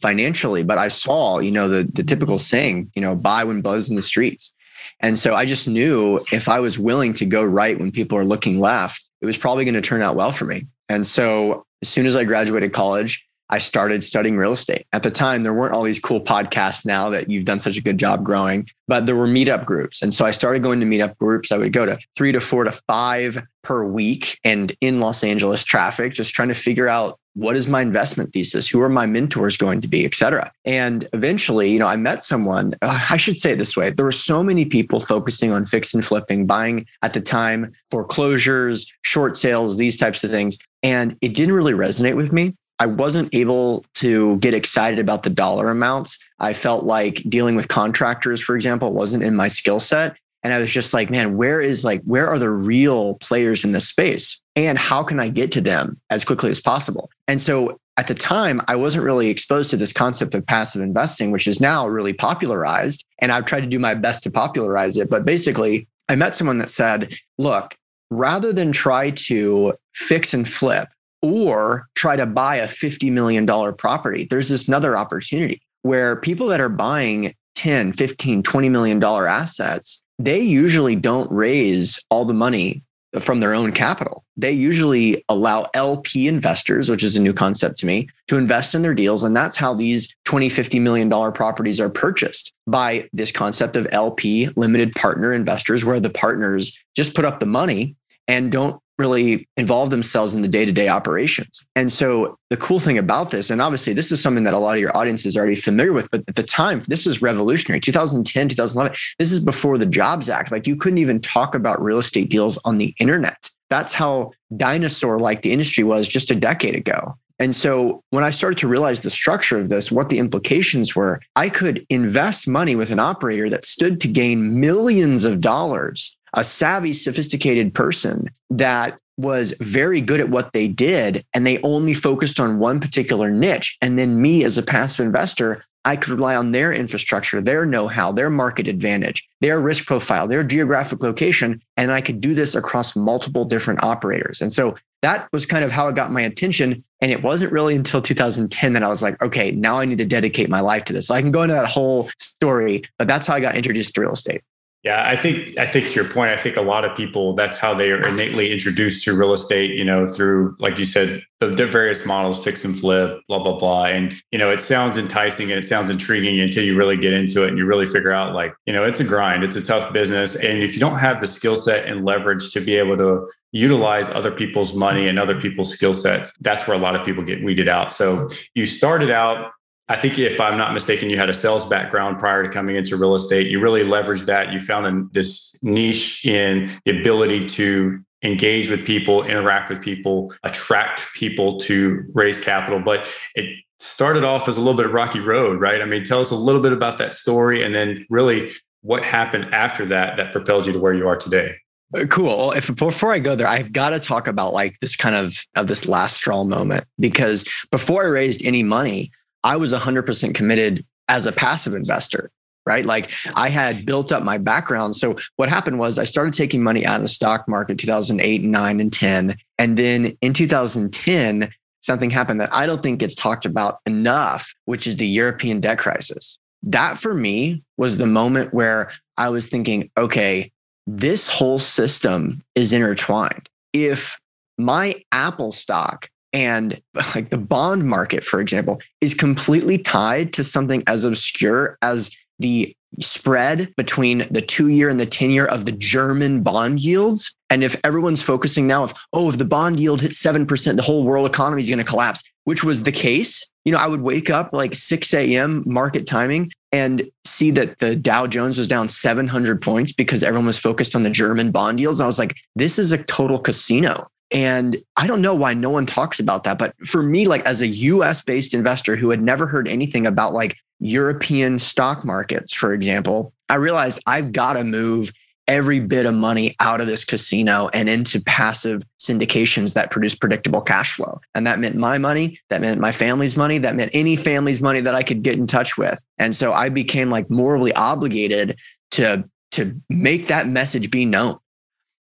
financially, 0.01 0.63
but 0.63 0.79
I 0.79 0.89
saw, 0.89 1.39
you 1.39 1.51
know, 1.51 1.69
the, 1.69 1.85
the 1.85 2.05
typical 2.05 2.39
saying, 2.39 2.93
you 2.95 3.03
know, 3.03 3.17
buy 3.17 3.45
when 3.45 3.63
blood's 3.63 3.89
in 3.89 3.97
the 3.97 4.03
streets. 4.03 4.55
And 5.01 5.19
so 5.19 5.35
I 5.35 5.45
just 5.45 5.67
knew 5.67 6.25
if 6.33 6.49
I 6.49 6.61
was 6.61 6.79
willing 6.79 7.13
to 7.15 7.27
go 7.27 7.43
right 7.43 7.79
when 7.79 7.91
people 7.91 8.19
are 8.19 8.25
looking 8.25 8.61
left, 8.61 9.08
it 9.21 9.27
was 9.27 9.37
probably 9.37 9.65
going 9.65 9.75
to 9.75 9.81
turn 9.81 10.03
out 10.03 10.17
well 10.17 10.33
for 10.33 10.45
me. 10.45 10.67
And 10.89 11.07
so 11.07 11.67
as 11.83 11.89
soon 11.89 12.07
as 12.07 12.17
I 12.17 12.25
graduated 12.25 12.73
college, 12.73 13.25
I 13.51 13.59
started 13.59 14.05
studying 14.05 14.37
real 14.37 14.53
estate. 14.53 14.87
At 14.93 15.03
the 15.03 15.11
time, 15.11 15.43
there 15.43 15.55
weren't 15.55 15.75
all 15.75 15.83
these 15.83 15.99
cool 15.99 16.21
podcasts 16.21 16.85
now 16.85 17.09
that 17.11 17.31
you've 17.31 17.47
done 17.47 17.61
such 17.61 17.79
a 17.79 17.81
good 17.81 17.99
job 17.99 18.23
growing, 18.23 18.69
but 18.87 19.07
there 19.07 19.17
were 19.17 19.27
meetup 19.27 19.65
groups. 19.65 20.03
And 20.03 20.13
so 20.13 20.27
I 20.27 20.33
started 20.33 20.63
going 20.63 20.81
to 20.81 20.87
meetup 20.87 21.17
groups. 21.17 21.51
I 21.51 21.57
would 21.57 21.73
go 21.73 21.87
to 21.87 21.99
three 22.15 22.33
to 22.33 22.41
four 22.41 22.65
to 22.65 22.73
five 22.73 23.43
per 23.63 23.85
week 23.85 24.39
and 24.45 24.73
in 24.83 25.01
Los 25.01 25.25
Angeles 25.25 25.65
traffic, 25.65 26.13
just 26.13 26.35
trying 26.35 26.49
to 26.49 26.55
figure 26.55 26.89
out 26.89 27.19
what 27.39 27.57
is 27.57 27.69
my 27.69 27.81
investment 27.81 28.33
thesis? 28.33 28.69
Who 28.69 28.83
are 28.83 28.89
my 28.89 29.07
mentors 29.07 29.57
going 29.57 29.81
to 29.81 29.89
be, 29.89 30.05
et 30.05 30.15
cetera. 30.15 30.51
And 30.65 31.09
eventually, 31.13 31.71
you 31.71 31.79
know, 31.79 31.87
I 31.87 31.95
met 31.95 32.25
someone, 32.25 32.75
uh, 32.83 33.07
I 33.11 33.17
should 33.17 33.39
say 33.39 33.53
it 33.53 33.59
this 33.61 33.77
way. 33.77 33.91
There 33.91 34.05
were 34.05 34.11
so 34.11 34.43
many 34.43 34.65
people 34.65 34.99
focusing 34.99 35.53
on 35.53 35.65
fix 35.65 35.95
and 35.95 36.05
flipping, 36.05 36.47
buying 36.47 36.85
at 37.03 37.13
the 37.13 37.21
time 37.21 37.73
foreclosures, 37.93 38.93
short 39.03 39.39
sales, 39.39 39.77
these 39.77 39.97
types 39.97 40.25
of 40.25 40.31
things. 40.31 40.59
And 40.83 41.17
it 41.21 41.35
didn't 41.35 41.55
really 41.55 41.75
resonate 41.75 42.17
with 42.17 42.33
me. 42.33 42.57
I 42.81 42.87
wasn't 42.87 43.33
able 43.33 43.85
to 43.95 44.37
get 44.39 44.53
excited 44.55 44.99
about 44.99 45.23
the 45.23 45.31
dollar 45.31 45.71
amounts. 45.71 46.19
I 46.41 46.53
felt 46.53 46.85
like 46.85 47.23
dealing 47.29 47.55
with 47.55 47.69
contractors, 47.69 48.41
for 48.41 48.57
example, 48.57 48.93
wasn't 48.93 49.23
in 49.23 49.37
my 49.37 49.49
skill 49.49 49.79
set. 49.79 50.17
And 50.43 50.53
I 50.53 50.59
was 50.59 50.73
just 50.73 50.95
like, 50.95 51.11
man, 51.11 51.37
where 51.37 51.61
is 51.61 51.85
like, 51.85 52.03
where 52.03 52.29
are 52.29 52.39
the 52.39 52.51
real 52.51 53.15
players 53.15 53.65
in 53.65 53.73
this 53.73 53.89
space? 53.89 54.41
And 54.59 54.77
how 54.77 55.05
can 55.05 55.21
I 55.21 55.29
get 55.29 55.53
to 55.53 55.61
them 55.61 56.01
as 56.11 56.25
quickly 56.25 56.51
as 56.51 56.61
possible? 56.61 57.11
And 57.29 57.41
so 57.41 57.79
at 57.97 58.09
the 58.09 58.15
time, 58.15 58.61
I 58.67 58.75
wasn't 58.75 59.05
really 59.05 59.29
exposed 59.29 59.71
to 59.71 59.77
this 59.77 59.93
concept 59.93 60.35
of 60.35 60.45
passive 60.45 60.83
investing, 60.83 61.31
which 61.31 61.47
is 61.47 61.61
now 61.61 61.87
really 61.87 62.13
popularized. 62.13 63.05
And 63.21 63.31
I've 63.31 63.45
tried 63.45 63.61
to 63.61 63.69
do 63.69 63.79
my 63.79 63.95
best 63.95 64.25
to 64.25 64.33
popularize 64.33 64.97
it. 64.97 65.09
But 65.09 65.25
basically, 65.25 65.87
I 66.09 66.17
met 66.17 66.35
someone 66.35 66.59
that 66.59 66.71
said, 66.71 67.15
look, 67.39 67.77
rather 68.11 68.53
than 68.53 68.73
try 68.73 69.11
to 69.11 69.75
fix 69.95 70.35
and 70.35 70.49
flip 70.49 70.89
or 71.23 71.87
try 71.95 72.17
to 72.17 72.27
buy 72.27 72.57
a 72.57 72.67
$50 72.67 73.13
million 73.13 73.47
property, 73.77 74.27
there's 74.29 74.49
this 74.49 74.67
another 74.67 74.97
opportunity 74.97 75.61
where 75.83 76.17
people 76.17 76.49
that 76.49 76.61
are 76.61 76.69
buying 76.69 77.33
10, 77.55 77.93
15, 77.93 78.43
20 78.43 78.69
million 78.69 78.99
dollar 78.99 79.29
assets, 79.29 80.03
they 80.19 80.41
usually 80.41 80.97
don't 80.97 81.31
raise 81.31 82.03
all 82.11 82.25
the 82.25 82.35
money 82.35 82.83
from 83.19 83.41
their 83.41 83.55
own 83.55 83.73
capital. 83.73 84.25
They 84.37 84.53
usually 84.53 85.25
allow 85.29 85.69
LP 85.75 86.29
investors, 86.29 86.91
which 86.91 87.03
is 87.03 87.17
a 87.17 87.23
new 87.23 87.33
concept 87.33 87.79
to 87.79 87.87
me, 87.87 88.09
to 88.29 88.37
invest 88.37 88.75
in 88.75 88.83
their 88.83 88.95
deals. 88.95 89.23
And 89.23 89.37
that's 89.37 89.57
how 89.57 89.75
these 89.75 90.15
20, 90.25 90.49
50 90.49 90.79
million 90.79 91.09
dollar 91.09 91.33
properties 91.33 91.81
are 91.81 91.89
purchased 91.89 92.53
by 92.67 93.09
this 93.13 93.33
concept 93.33 93.77
of 93.77 93.89
LP 93.93 94.51
limited 94.57 94.93
partner 94.95 95.33
investors, 95.33 95.85
where 95.85 96.01
the 96.01 96.11
partners 96.11 96.79
just 96.95 97.15
put 97.15 97.25
up 97.25 97.41
the 97.41 97.47
money 97.47 97.97
and 98.27 98.53
don't 98.53 98.81
really 98.99 99.49
involve 99.57 99.91
themselves 99.91 100.35
in 100.35 100.43
the 100.43 100.49
day-to-day 100.49 100.89
operations. 100.89 101.65
And 101.77 101.93
so 101.93 102.37
the 102.51 102.57
cool 102.57 102.81
thing 102.81 102.99
about 102.99 103.31
this, 103.31 103.51
and 103.51 103.63
obviously 103.63 103.93
this 103.93 104.11
is 104.11 104.21
something 104.21 104.45
that 104.45 104.55
a 104.55 104.59
lot 104.59 104.75
of 104.75 104.81
your 104.81 104.97
audience 104.97 105.25
is 105.25 105.37
already 105.37 105.55
familiar 105.57 105.93
with, 105.93 106.11
but 106.11 106.25
at 106.27 106.35
the 106.35 106.43
time, 106.43 106.81
this 106.89 107.07
was 107.07 107.23
revolutionary. 107.23 107.81
2010, 107.81 108.49
2011, 108.49 108.97
this 109.19 109.33
is 109.33 109.41
before 109.41 109.79
the 109.79 109.87
Jobs 109.87 110.29
Act. 110.29 110.51
Like 110.51 110.67
you 110.67 110.77
couldn't 110.77 110.99
even 110.99 111.21
talk 111.21 111.55
about 111.55 111.81
real 111.81 111.99
estate 111.99 112.31
deals 112.31 112.59
on 112.65 112.79
the 112.79 112.95
internet. 112.99 113.51
That's 113.71 113.93
how 113.93 114.33
dinosaur 114.57 115.21
like 115.21 115.43
the 115.43 115.53
industry 115.53 115.85
was 115.85 116.09
just 116.09 116.31
a 116.31 116.35
decade 116.35 116.75
ago. 116.75 117.17
And 117.41 117.55
so 117.55 118.03
when 118.11 118.25
I 118.25 118.31
started 118.31 118.59
to 118.59 118.69
realize 118.69 119.03
the 119.03 119.11
structure 119.11 119.61
of 119.61 119.69
this, 119.69 119.93
what 119.93 120.09
the 120.09 120.19
implications 120.19 120.97
were, 120.97 121.21
I 121.37 121.49
could 121.49 121.87
invest 121.89 122.49
money 122.49 122.75
with 122.75 122.91
an 122.91 122.99
operator 122.99 123.49
that 123.51 123.65
stood 123.65 124.01
to 124.01 124.09
gain 124.09 124.59
millions 124.59 125.25
of 125.25 125.41
dollars 125.41 126.17
a 126.35 126.45
savvy, 126.45 126.93
sophisticated 126.93 127.75
person 127.75 128.29
that 128.51 128.99
was 129.17 129.53
very 129.59 130.01
good 130.01 130.21
at 130.21 130.31
what 130.31 130.53
they 130.53 130.69
did 130.69 131.25
and 131.35 131.45
they 131.45 131.61
only 131.63 131.93
focused 131.93 132.39
on 132.39 132.61
one 132.61 132.81
particular 132.81 133.31
niche. 133.31 133.77
And 133.83 133.99
then 133.99 134.23
me 134.23 134.45
as 134.45 134.57
a 134.57 134.63
passive 134.63 135.05
investor, 135.05 135.65
I 135.85 135.97
could 135.97 136.11
rely 136.11 136.37
on 136.37 136.53
their 136.53 136.73
infrastructure, 136.73 137.41
their 137.41 137.65
know 137.65 137.89
how, 137.89 138.13
their 138.13 138.31
market 138.31 138.69
advantage, 138.69 139.27
their 139.41 139.59
risk 139.59 139.87
profile, 139.87 140.27
their 140.27 140.45
geographic 140.45 141.03
location. 141.03 141.63
And 141.77 141.93
I 141.93 142.01
could 142.01 142.21
do 142.21 142.35
this 142.35 142.55
across 142.55 142.95
multiple 142.95 143.45
different 143.45 143.83
operators. 143.83 144.41
And 144.41 144.53
so 144.53 144.77
that 145.03 145.29
was 145.33 145.47
kind 145.47 145.65
of 145.65 145.71
how 145.73 145.89
it 145.89 145.95
got 145.95 146.13
my 146.13 146.21
attention. 146.21 146.85
And 147.01 147.11
it 147.11 147.23
wasn't 147.23 147.53
really 147.53 147.75
until 147.75 148.03
2010 148.03 148.73
that 148.73 148.83
I 148.83 148.89
was 148.89 149.03
like, 149.03 149.21
okay, 149.23 149.51
now 149.51 149.79
I 149.79 149.85
need 149.85 149.99
to 149.99 150.05
dedicate 150.05 150.51
my 150.51 150.61
life 150.61 150.85
to 150.85 150.93
this. 150.93 151.07
So 151.07 151.15
I 151.15 151.23
can 151.23 151.31
go 151.31 151.43
into 151.43 151.55
that 151.55 151.69
whole 151.69 152.11
story, 152.19 152.85
but 152.99 153.09
that's 153.09 153.27
how 153.27 153.35
I 153.35 153.41
got 153.41 153.57
introduced 153.57 153.95
to 153.95 154.01
real 154.01 154.13
estate. 154.13 154.43
Yeah, 154.85 155.07
I 155.07 155.17
think 155.17 155.59
I 155.59 155.67
think 155.67 155.89
to 155.89 155.95
your 155.95 156.09
point, 156.09 156.31
I 156.31 156.37
think 156.37 156.57
a 156.57 156.63
lot 156.63 156.85
of 156.85 156.97
people 156.97 157.35
that's 157.35 157.59
how 157.59 157.75
they 157.75 157.91
are 157.91 158.07
innately 158.07 158.53
introduced 158.53 159.05
to 159.05 159.13
real 159.13 159.33
estate, 159.33 159.73
you 159.73 159.85
know, 159.85 160.07
through 160.07 160.57
like 160.61 160.79
you 160.79 160.85
said, 160.85 161.23
the 161.41 161.67
various 161.67 162.07
models, 162.07 162.43
fix 162.43 162.65
and 162.65 162.79
flip, 162.79 163.21
blah, 163.29 163.41
blah, 163.41 163.59
blah. 163.59 163.87
And, 163.87 164.15
you 164.33 164.39
know, 164.39 164.51
it 164.51 164.61
sounds 164.61 164.97
enticing 164.97 165.51
and 165.51 165.59
it 165.59 165.65
sounds 165.65 165.91
intriguing 165.91 166.41
until 166.41 166.65
you 166.65 166.77
really 166.77 166.97
get 166.97 167.13
into 167.13 167.45
it 167.45 167.49
and 167.49 167.59
you 167.59 167.65
really 167.65 167.87
figure 167.87 168.13
out 168.13 168.35
like, 168.35 168.55
you 168.67 168.73
know, 168.73 168.85
it's 168.85 169.01
a 169.01 169.05
grind, 169.05 169.45
it's 169.45 169.57
a 169.57 169.63
tough 169.63 169.93
business. 169.93 170.35
And 170.37 170.63
if 170.63 170.75
you 170.75 170.81
don't 170.81 170.99
have 170.99 171.21
the 171.21 171.29
skill 171.29 171.57
set 171.57 171.87
and 171.87 172.05
leverage 172.05 172.53
to 172.53 172.61
be 172.61 172.77
able 172.77 172.97
to 172.99 173.29
utilize 173.53 174.09
other 174.11 174.31
people's 174.31 174.75
money 174.75 175.09
and 175.09 175.19
other 175.19 175.41
people's 175.41 175.73
skill 175.73 175.95
sets, 175.95 176.37
that's 176.41 176.67
where 176.67 176.77
a 176.77 176.81
lot 176.81 176.97
of 176.97 177.05
people 177.05 177.23
get 177.25 177.43
weeded 177.43 177.69
out. 177.69 177.91
So 177.93 178.29
you 178.55 178.67
started 178.67 179.11
out 179.11 179.53
I 179.91 179.97
think 179.97 180.19
if 180.19 180.39
I'm 180.41 180.59
not 180.59 180.75
mistaken, 180.75 181.09
you 181.09 181.17
had 181.17 181.31
a 181.31 181.35
sales 181.35 181.65
background 181.65 182.19
prior 182.19 182.43
to 182.43 182.49
coming 182.49 182.77
into 182.77 182.97
real 182.97 183.15
estate. 183.15 183.47
You 183.47 183.59
really 183.59 183.83
leveraged 183.83 184.27
that. 184.27 184.53
You 184.53 184.61
found 184.61 185.13
this 185.13 185.55
niche 185.63 186.27
in 186.27 186.71
the 186.85 187.01
ability 187.01 187.47
to 187.51 187.99
engage 188.23 188.69
with 188.69 188.85
people, 188.85 189.25
interact 189.25 189.71
with 189.71 189.81
people, 189.81 190.35
attract 190.43 191.13
people 191.15 191.59
to 191.61 192.05
raise 192.13 192.39
capital. 192.39 192.81
But 192.81 193.07
it 193.35 193.49
started 193.81 194.25
off 194.25 194.49
as 194.49 194.57
a 194.57 194.61
little 194.61 194.77
bit 194.77 194.87
of 194.87 194.93
rocky 194.93 195.21
road, 195.21 195.61
right? 195.61 195.81
I 195.81 195.85
mean, 195.85 196.05
tell 196.05 196.21
us 196.21 196.31
a 196.31 196.37
little 196.37 196.61
bit 196.61 196.73
about 196.73 196.99
that 196.99 197.15
story 197.15 197.63
and 197.63 197.75
then 197.75 198.05
really 198.11 198.51
what 198.83 199.05
happened 199.05 199.55
after 199.55 199.87
that 199.87 200.17
that 200.17 200.33
propelled 200.33 200.67
you 200.67 200.73
to 200.73 200.79
where 200.79 200.93
you 200.93 201.09
are 201.09 201.17
today. 201.17 201.57
Uh, 201.97 202.05
cool. 202.07 202.53
If 202.53 202.75
before 202.77 203.13
I 203.13 203.19
go 203.19 203.35
there, 203.35 203.47
I've 203.47 203.73
got 203.73 203.91
to 203.91 204.01
talk 204.01 204.27
about 204.27 204.53
like 204.53 204.79
this 204.81 204.95
kind 204.95 205.15
of 205.15 205.39
of 205.55 205.69
this 205.69 205.87
last 205.87 206.17
straw 206.17 206.45
moment 206.45 206.85
because 206.99 207.45
before 207.71 208.05
I 208.05 208.09
raised 208.09 208.45
any 208.45 208.63
money, 208.63 209.11
I 209.49 209.57
was 209.57 209.73
100% 209.73 210.35
committed 210.35 210.85
as 211.09 211.25
a 211.25 211.33
passive 211.33 211.73
investor, 211.73 212.31
right? 212.67 212.85
Like 212.85 213.11
I 213.35 213.49
had 213.49 213.87
built 213.87 214.13
up 214.13 214.23
my 214.23 214.37
background. 214.37 214.95
So 214.95 215.17
what 215.37 215.49
happened 215.49 215.79
was 215.79 215.99
I 215.99 216.05
started 216.05 216.35
taking 216.35 216.63
money 216.63 216.85
out 216.85 216.97
of 216.97 217.03
the 217.03 217.09
stock 217.09 217.49
market 217.49 217.79
2008, 217.79 218.43
9, 218.43 218.81
and 218.81 218.93
10. 218.93 219.37
And 219.57 219.79
then 219.79 220.19
in 220.21 220.35
2010, 220.35 221.51
something 221.81 222.11
happened 222.11 222.43
that 222.43 222.55
I 222.55 222.67
don't 222.67 222.83
think 222.83 223.01
gets 223.01 223.15
talked 223.15 223.47
about 223.47 223.79
enough, 223.87 224.53
which 224.67 224.87
is 224.87 224.97
the 224.97 225.07
European 225.07 225.63
debt 225.63 225.79
crisis. 225.79 226.39
That 226.63 226.99
for 226.99 227.15
me 227.15 227.63
was 227.79 227.97
the 227.97 228.05
moment 228.05 228.53
where 228.53 228.91
I 229.17 229.31
was 229.31 229.47
thinking, 229.47 229.91
okay, 229.97 230.53
this 230.87 231.27
whole 231.27 231.59
system 231.59 232.43
is 232.55 232.75
intertwined. 232.75 233.49
If 233.73 234.19
my 234.59 235.03
Apple 235.11 235.53
stock 235.53 236.11
and 236.33 236.81
like 237.15 237.31
the 237.31 237.39
bond 237.39 237.89
market, 237.89 238.25
for 238.25 238.41
example, 238.41 238.81
is 239.01 239.15
completely 239.15 239.79
tied 239.79 240.33
to 240.35 240.45
something 240.45 240.83
as 240.87 241.05
obscure 241.05 241.79
as 241.83 242.11
the 242.39 242.75
spread 243.01 243.75
between 243.77 244.27
the 244.31 244.41
two 244.41 244.69
year 244.69 244.89
and 244.89 244.99
the 244.99 245.07
10 245.07 245.31
year 245.31 245.47
of 245.47 245.65
the 245.65 245.73
German 245.73 246.43
bond 246.43 246.81
yields. 246.81 247.35
And 247.51 247.63
if 247.63 247.77
everyone's 247.85 248.23
focusing 248.23 248.67
now 248.67 248.85
of, 248.85 248.95
oh, 249.13 249.29
if 249.29 249.39
the 249.39 249.45
bond 249.45 249.79
yield 249.79 250.01
hits 250.01 250.23
7%, 250.23 250.77
the 250.77 250.83
whole 250.83 251.05
world 251.05 251.27
economy 251.27 251.63
is 251.63 251.69
going 251.69 251.79
to 251.79 251.85
collapse, 251.85 252.23
which 252.45 252.65
was 252.65 252.83
the 252.83 252.93
case. 252.93 253.47
You 253.65 253.73
know, 253.73 253.79
I 253.79 253.87
would 253.87 254.01
wake 254.01 254.31
up 254.31 254.53
like 254.53 254.75
6 254.75 255.13
a.m. 255.13 255.63
market 255.67 256.07
timing 256.07 256.51
and 256.73 257.11
see 257.27 257.51
that 257.53 257.79
the 257.79 257.97
Dow 257.97 258.27
Jones 258.27 258.57
was 258.57 258.69
down 258.69 258.89
700 258.89 259.61
points 259.61 259.93
because 259.93 260.23
everyone 260.23 260.47
was 260.47 260.59
focused 260.59 260.95
on 260.95 261.03
the 261.03 261.11
German 261.11 261.51
bond 261.51 261.81
yields. 261.81 262.01
And 262.01 262.05
I 262.05 262.07
was 262.07 262.19
like, 262.19 262.37
this 262.57 262.79
is 262.79 262.93
a 262.93 262.99
total 263.05 263.39
casino. 263.39 264.09
And 264.31 264.77
I 264.97 265.07
don't 265.07 265.23
know 265.23 265.35
why 265.35 265.55
no 265.55 265.71
one 265.71 265.87
talks 265.87 266.21
about 266.21 266.45
that. 266.45 266.59
But 266.59 266.75
for 266.87 267.03
me, 267.03 267.27
like 267.27 267.45
as 267.45 267.61
a 267.61 267.67
US 267.67 268.23
based 268.23 268.55
investor 268.55 268.97
who 268.97 269.11
had 269.11 269.23
never 269.23 269.47
heard 269.47 269.69
anything 269.69 270.07
about 270.07 270.35
like 270.35 270.57
European 270.81 271.59
stock 271.59 272.05
markets, 272.05 272.53
for 272.53 272.75
example, 272.75 273.33
I 273.49 273.55
realized 273.55 274.01
I've 274.07 274.33
got 274.33 274.55
to 274.55 274.65
move 274.65 275.13
every 275.49 275.81
bit 275.81 276.05
of 276.05 276.15
money 276.15 276.55
out 276.61 276.81
of 276.81 276.87
this 276.87 277.07
casino 277.07 277.71
and 277.73 277.89
into 277.89 278.21
passive 278.21 278.83
syndications 279.01 279.73
that 279.73 279.91
produce 279.91 280.15
predictable 280.15 280.61
cash 280.61 280.95
flow. 280.95 281.19
And 281.35 281.47
that 281.47 281.59
meant 281.59 281.75
my 281.75 281.97
money, 281.97 282.39
that 282.51 282.61
meant 282.61 282.79
my 282.81 282.93
family's 282.93 283.35
money, 283.35 283.57
that 283.59 283.75
meant 283.75 283.91
any 283.95 284.15
family's 284.15 284.61
money 284.61 284.83
that 284.83 284.95
I 284.95 285.03
could 285.03 285.23
get 285.23 285.39
in 285.39 285.47
touch 285.47 285.79
with. 285.79 286.05
And 286.19 286.37
so 286.37 286.53
I 286.53 286.69
became 286.69 287.11
like 287.11 287.31
morally 287.31 287.73
obligated 287.73 288.59
to 288.93 289.25
to 289.51 289.75
make 289.89 290.27
that 290.27 290.47
message 290.47 290.91
be 290.91 291.07
known 291.07 291.39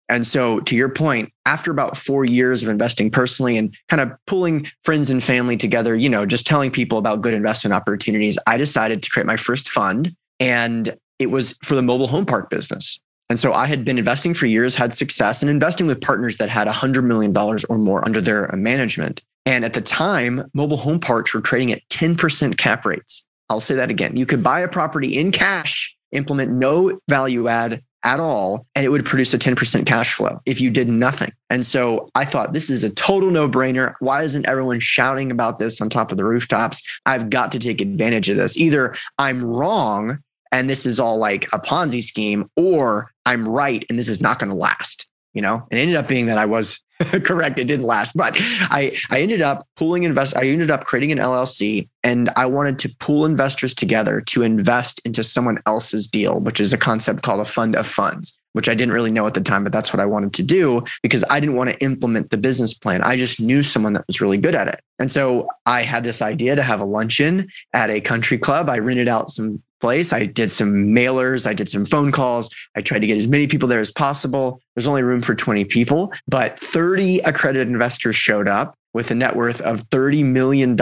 and 0.10 0.26
so, 0.26 0.60
to 0.62 0.76
your 0.76 0.90
point, 0.90 1.34
after 1.46 1.70
about 1.70 1.98
four 1.98 2.24
years 2.24 2.64
of 2.64 2.70
investing 2.70 3.12
personally 3.12 3.58
and 3.58 3.76
kind 3.90 4.02
of 4.02 4.12
pulling 4.26 4.68
friends 4.84 5.10
and 5.10 5.22
family 5.22 5.58
together, 5.58 5.96
you 5.96 6.10
know, 6.10 6.26
just 6.26 6.48
telling 6.48 6.72
people 6.72 6.98
about 6.98 7.22
good 7.22 7.34
investment 7.34 7.74
opportunities, 7.74 8.38
I 8.48 8.58
decided 8.58 9.04
to 9.04 9.10
create 9.10 9.26
my 9.26 9.38
first 9.38 9.70
fund. 9.70 10.16
And 10.40 10.98
it 11.20 11.28
was 11.28 11.58
for 11.64 11.76
the 11.76 11.82
mobile 11.82 12.08
home 12.08 12.26
park 12.26 12.50
business. 12.50 13.00
And 13.30 13.40
so 13.40 13.52
I 13.52 13.66
had 13.66 13.84
been 13.84 13.98
investing 13.98 14.34
for 14.34 14.46
years, 14.46 14.76
had 14.76 14.94
success, 14.94 15.42
and 15.42 15.52
investing 15.52 15.88
with 15.88 16.00
partners 16.00 16.38
that 16.38 16.50
had 16.50 16.68
$100 16.68 17.04
million 17.04 17.36
or 17.36 17.78
more 17.78 18.06
under 18.06 18.22
their 18.22 18.50
management. 18.54 19.22
And 19.46 19.66
at 19.66 19.74
the 19.74 19.82
time, 19.82 20.50
mobile 20.54 20.78
home 20.78 21.00
parks 21.00 21.34
were 21.34 21.42
trading 21.42 21.74
at 21.74 21.82
10% 21.90 22.58
cap 22.58 22.86
rates. 22.86 23.26
I'll 23.50 23.60
say 23.60 23.76
that 23.76 23.90
again. 23.90 24.16
You 24.16 24.26
could 24.26 24.44
buy 24.44 24.62
a 24.62 24.68
property 24.68 25.18
in 25.18 25.32
cash, 25.32 25.96
implement 26.12 26.52
no 26.52 27.00
value 27.10 27.50
add 27.50 27.82
at 28.04 28.20
all 28.20 28.66
and 28.76 28.86
it 28.86 28.90
would 28.90 29.06
produce 29.06 29.34
a 29.34 29.40
10% 29.40 29.86
cash 29.86 30.14
flow 30.14 30.40
if 30.46 30.62
you 30.62 30.70
did 30.70 30.88
nothing. 30.88 31.32
And 31.50 31.66
so 31.66 32.10
I 32.16 32.26
thought 32.26 32.54
this 32.54 32.70
is 32.70 32.84
a 32.84 32.90
total 32.90 33.32
no 33.32 33.50
brainer. 33.50 33.94
Why 34.00 34.24
isn't 34.24 34.48
everyone 34.48 34.80
shouting 34.80 35.32
about 35.32 35.58
this 35.58 35.82
on 35.82 35.90
top 35.90 36.12
of 36.12 36.18
the 36.18 36.26
rooftops? 36.26 36.82
I've 37.06 37.30
got 37.30 37.52
to 37.54 37.60
take 37.60 37.82
advantage 37.82 38.30
of 38.30 38.38
this. 38.38 38.58
Either 38.58 38.96
I'm 39.18 39.44
wrong 39.44 40.20
and 40.52 40.70
this 40.70 40.86
is 40.86 41.00
all 41.00 41.18
like 41.18 41.48
a 41.54 41.60
Ponzi 41.60 42.02
scheme, 42.02 42.50
or 42.56 43.12
I'm 43.26 43.48
right 43.48 43.86
and 43.90 44.00
this 44.00 44.08
is 44.08 44.22
not 44.22 44.40
going 44.40 44.50
to 44.50 44.56
last. 44.56 45.06
You 45.34 45.42
know, 45.42 45.68
and 45.70 45.80
it 45.80 45.84
ended 45.84 45.98
up 45.98 46.08
being 46.08 46.26
that 46.28 46.40
I 46.40 46.46
was 46.46 46.80
correct. 47.24 47.60
It 47.60 47.66
didn't 47.66 47.86
last, 47.86 48.16
but 48.16 48.34
I 48.38 48.98
I 49.10 49.22
ended 49.22 49.42
up 49.42 49.68
pooling 49.76 50.04
invest. 50.04 50.36
I 50.36 50.46
ended 50.48 50.72
up 50.72 50.84
creating 50.84 51.12
an 51.12 51.20
LLC, 51.20 51.88
and 52.04 52.30
I 52.36 52.48
wanted 52.48 52.80
to 52.80 52.96
pool 53.00 53.26
investors 53.26 53.74
together 53.74 54.22
to 54.22 54.42
invest 54.42 55.00
into 55.06 55.24
someone 55.24 55.60
else's 55.66 56.08
deal, 56.08 56.40
which 56.40 56.60
is 56.60 56.74
a 56.74 56.78
concept 56.78 57.22
called 57.22 57.42
a 57.42 57.46
fund 57.46 57.76
of 57.76 57.88
funds. 57.88 58.38
Which 58.54 58.68
I 58.68 58.74
didn't 58.74 58.96
really 58.96 59.12
know 59.12 59.28
at 59.28 59.36
the 59.36 59.42
time, 59.42 59.64
but 59.64 59.72
that's 59.72 59.94
what 59.94 60.00
I 60.00 60.08
wanted 60.08 60.34
to 60.34 60.42
do 60.42 60.84
because 61.04 61.24
I 61.30 61.40
didn't 61.40 61.56
want 61.56 61.70
to 61.70 61.80
implement 61.84 62.32
the 62.32 62.38
business 62.38 62.74
plan. 62.74 63.04
I 63.04 63.16
just 63.16 63.40
knew 63.40 63.62
someone 63.62 63.94
that 63.94 64.08
was 64.08 64.20
really 64.20 64.40
good 64.40 64.56
at 64.56 64.68
it. 64.68 64.82
And 64.98 65.12
so 65.12 65.48
I 65.68 65.84
had 65.84 66.04
this 66.04 66.24
idea 66.24 66.56
to 66.56 66.64
have 66.64 66.80
a 66.80 66.86
luncheon 66.86 67.50
at 67.74 67.92
a 67.92 68.02
country 68.02 68.40
club. 68.40 68.68
I 68.68 68.80
rented 68.80 69.08
out 69.08 69.30
some 69.30 69.62
place. 69.80 70.14
I 70.14 70.26
did 70.26 70.52
some 70.52 70.74
mailers, 70.88 71.48
I 71.48 71.54
did 71.54 71.70
some 71.70 71.86
phone 71.86 72.12
calls. 72.12 72.54
I 72.76 72.82
tried 72.82 73.00
to 73.00 73.08
get 73.08 73.18
as 73.18 73.28
many 73.28 73.48
people 73.48 73.68
there 73.68 73.80
as 73.80 73.92
possible. 73.92 74.62
There's 74.76 74.88
only 74.88 75.04
room 75.04 75.22
for 75.22 75.36
20 75.36 75.66
people, 75.66 76.12
but 76.28 76.60
30 76.60 77.20
accredited 77.20 77.68
investors 77.68 78.16
showed 78.16 78.48
up 78.48 78.78
with 78.94 79.12
a 79.12 79.16
net 79.16 79.36
worth 79.36 79.62
of 79.62 79.88
$30 79.90 80.24
million. 80.26 80.76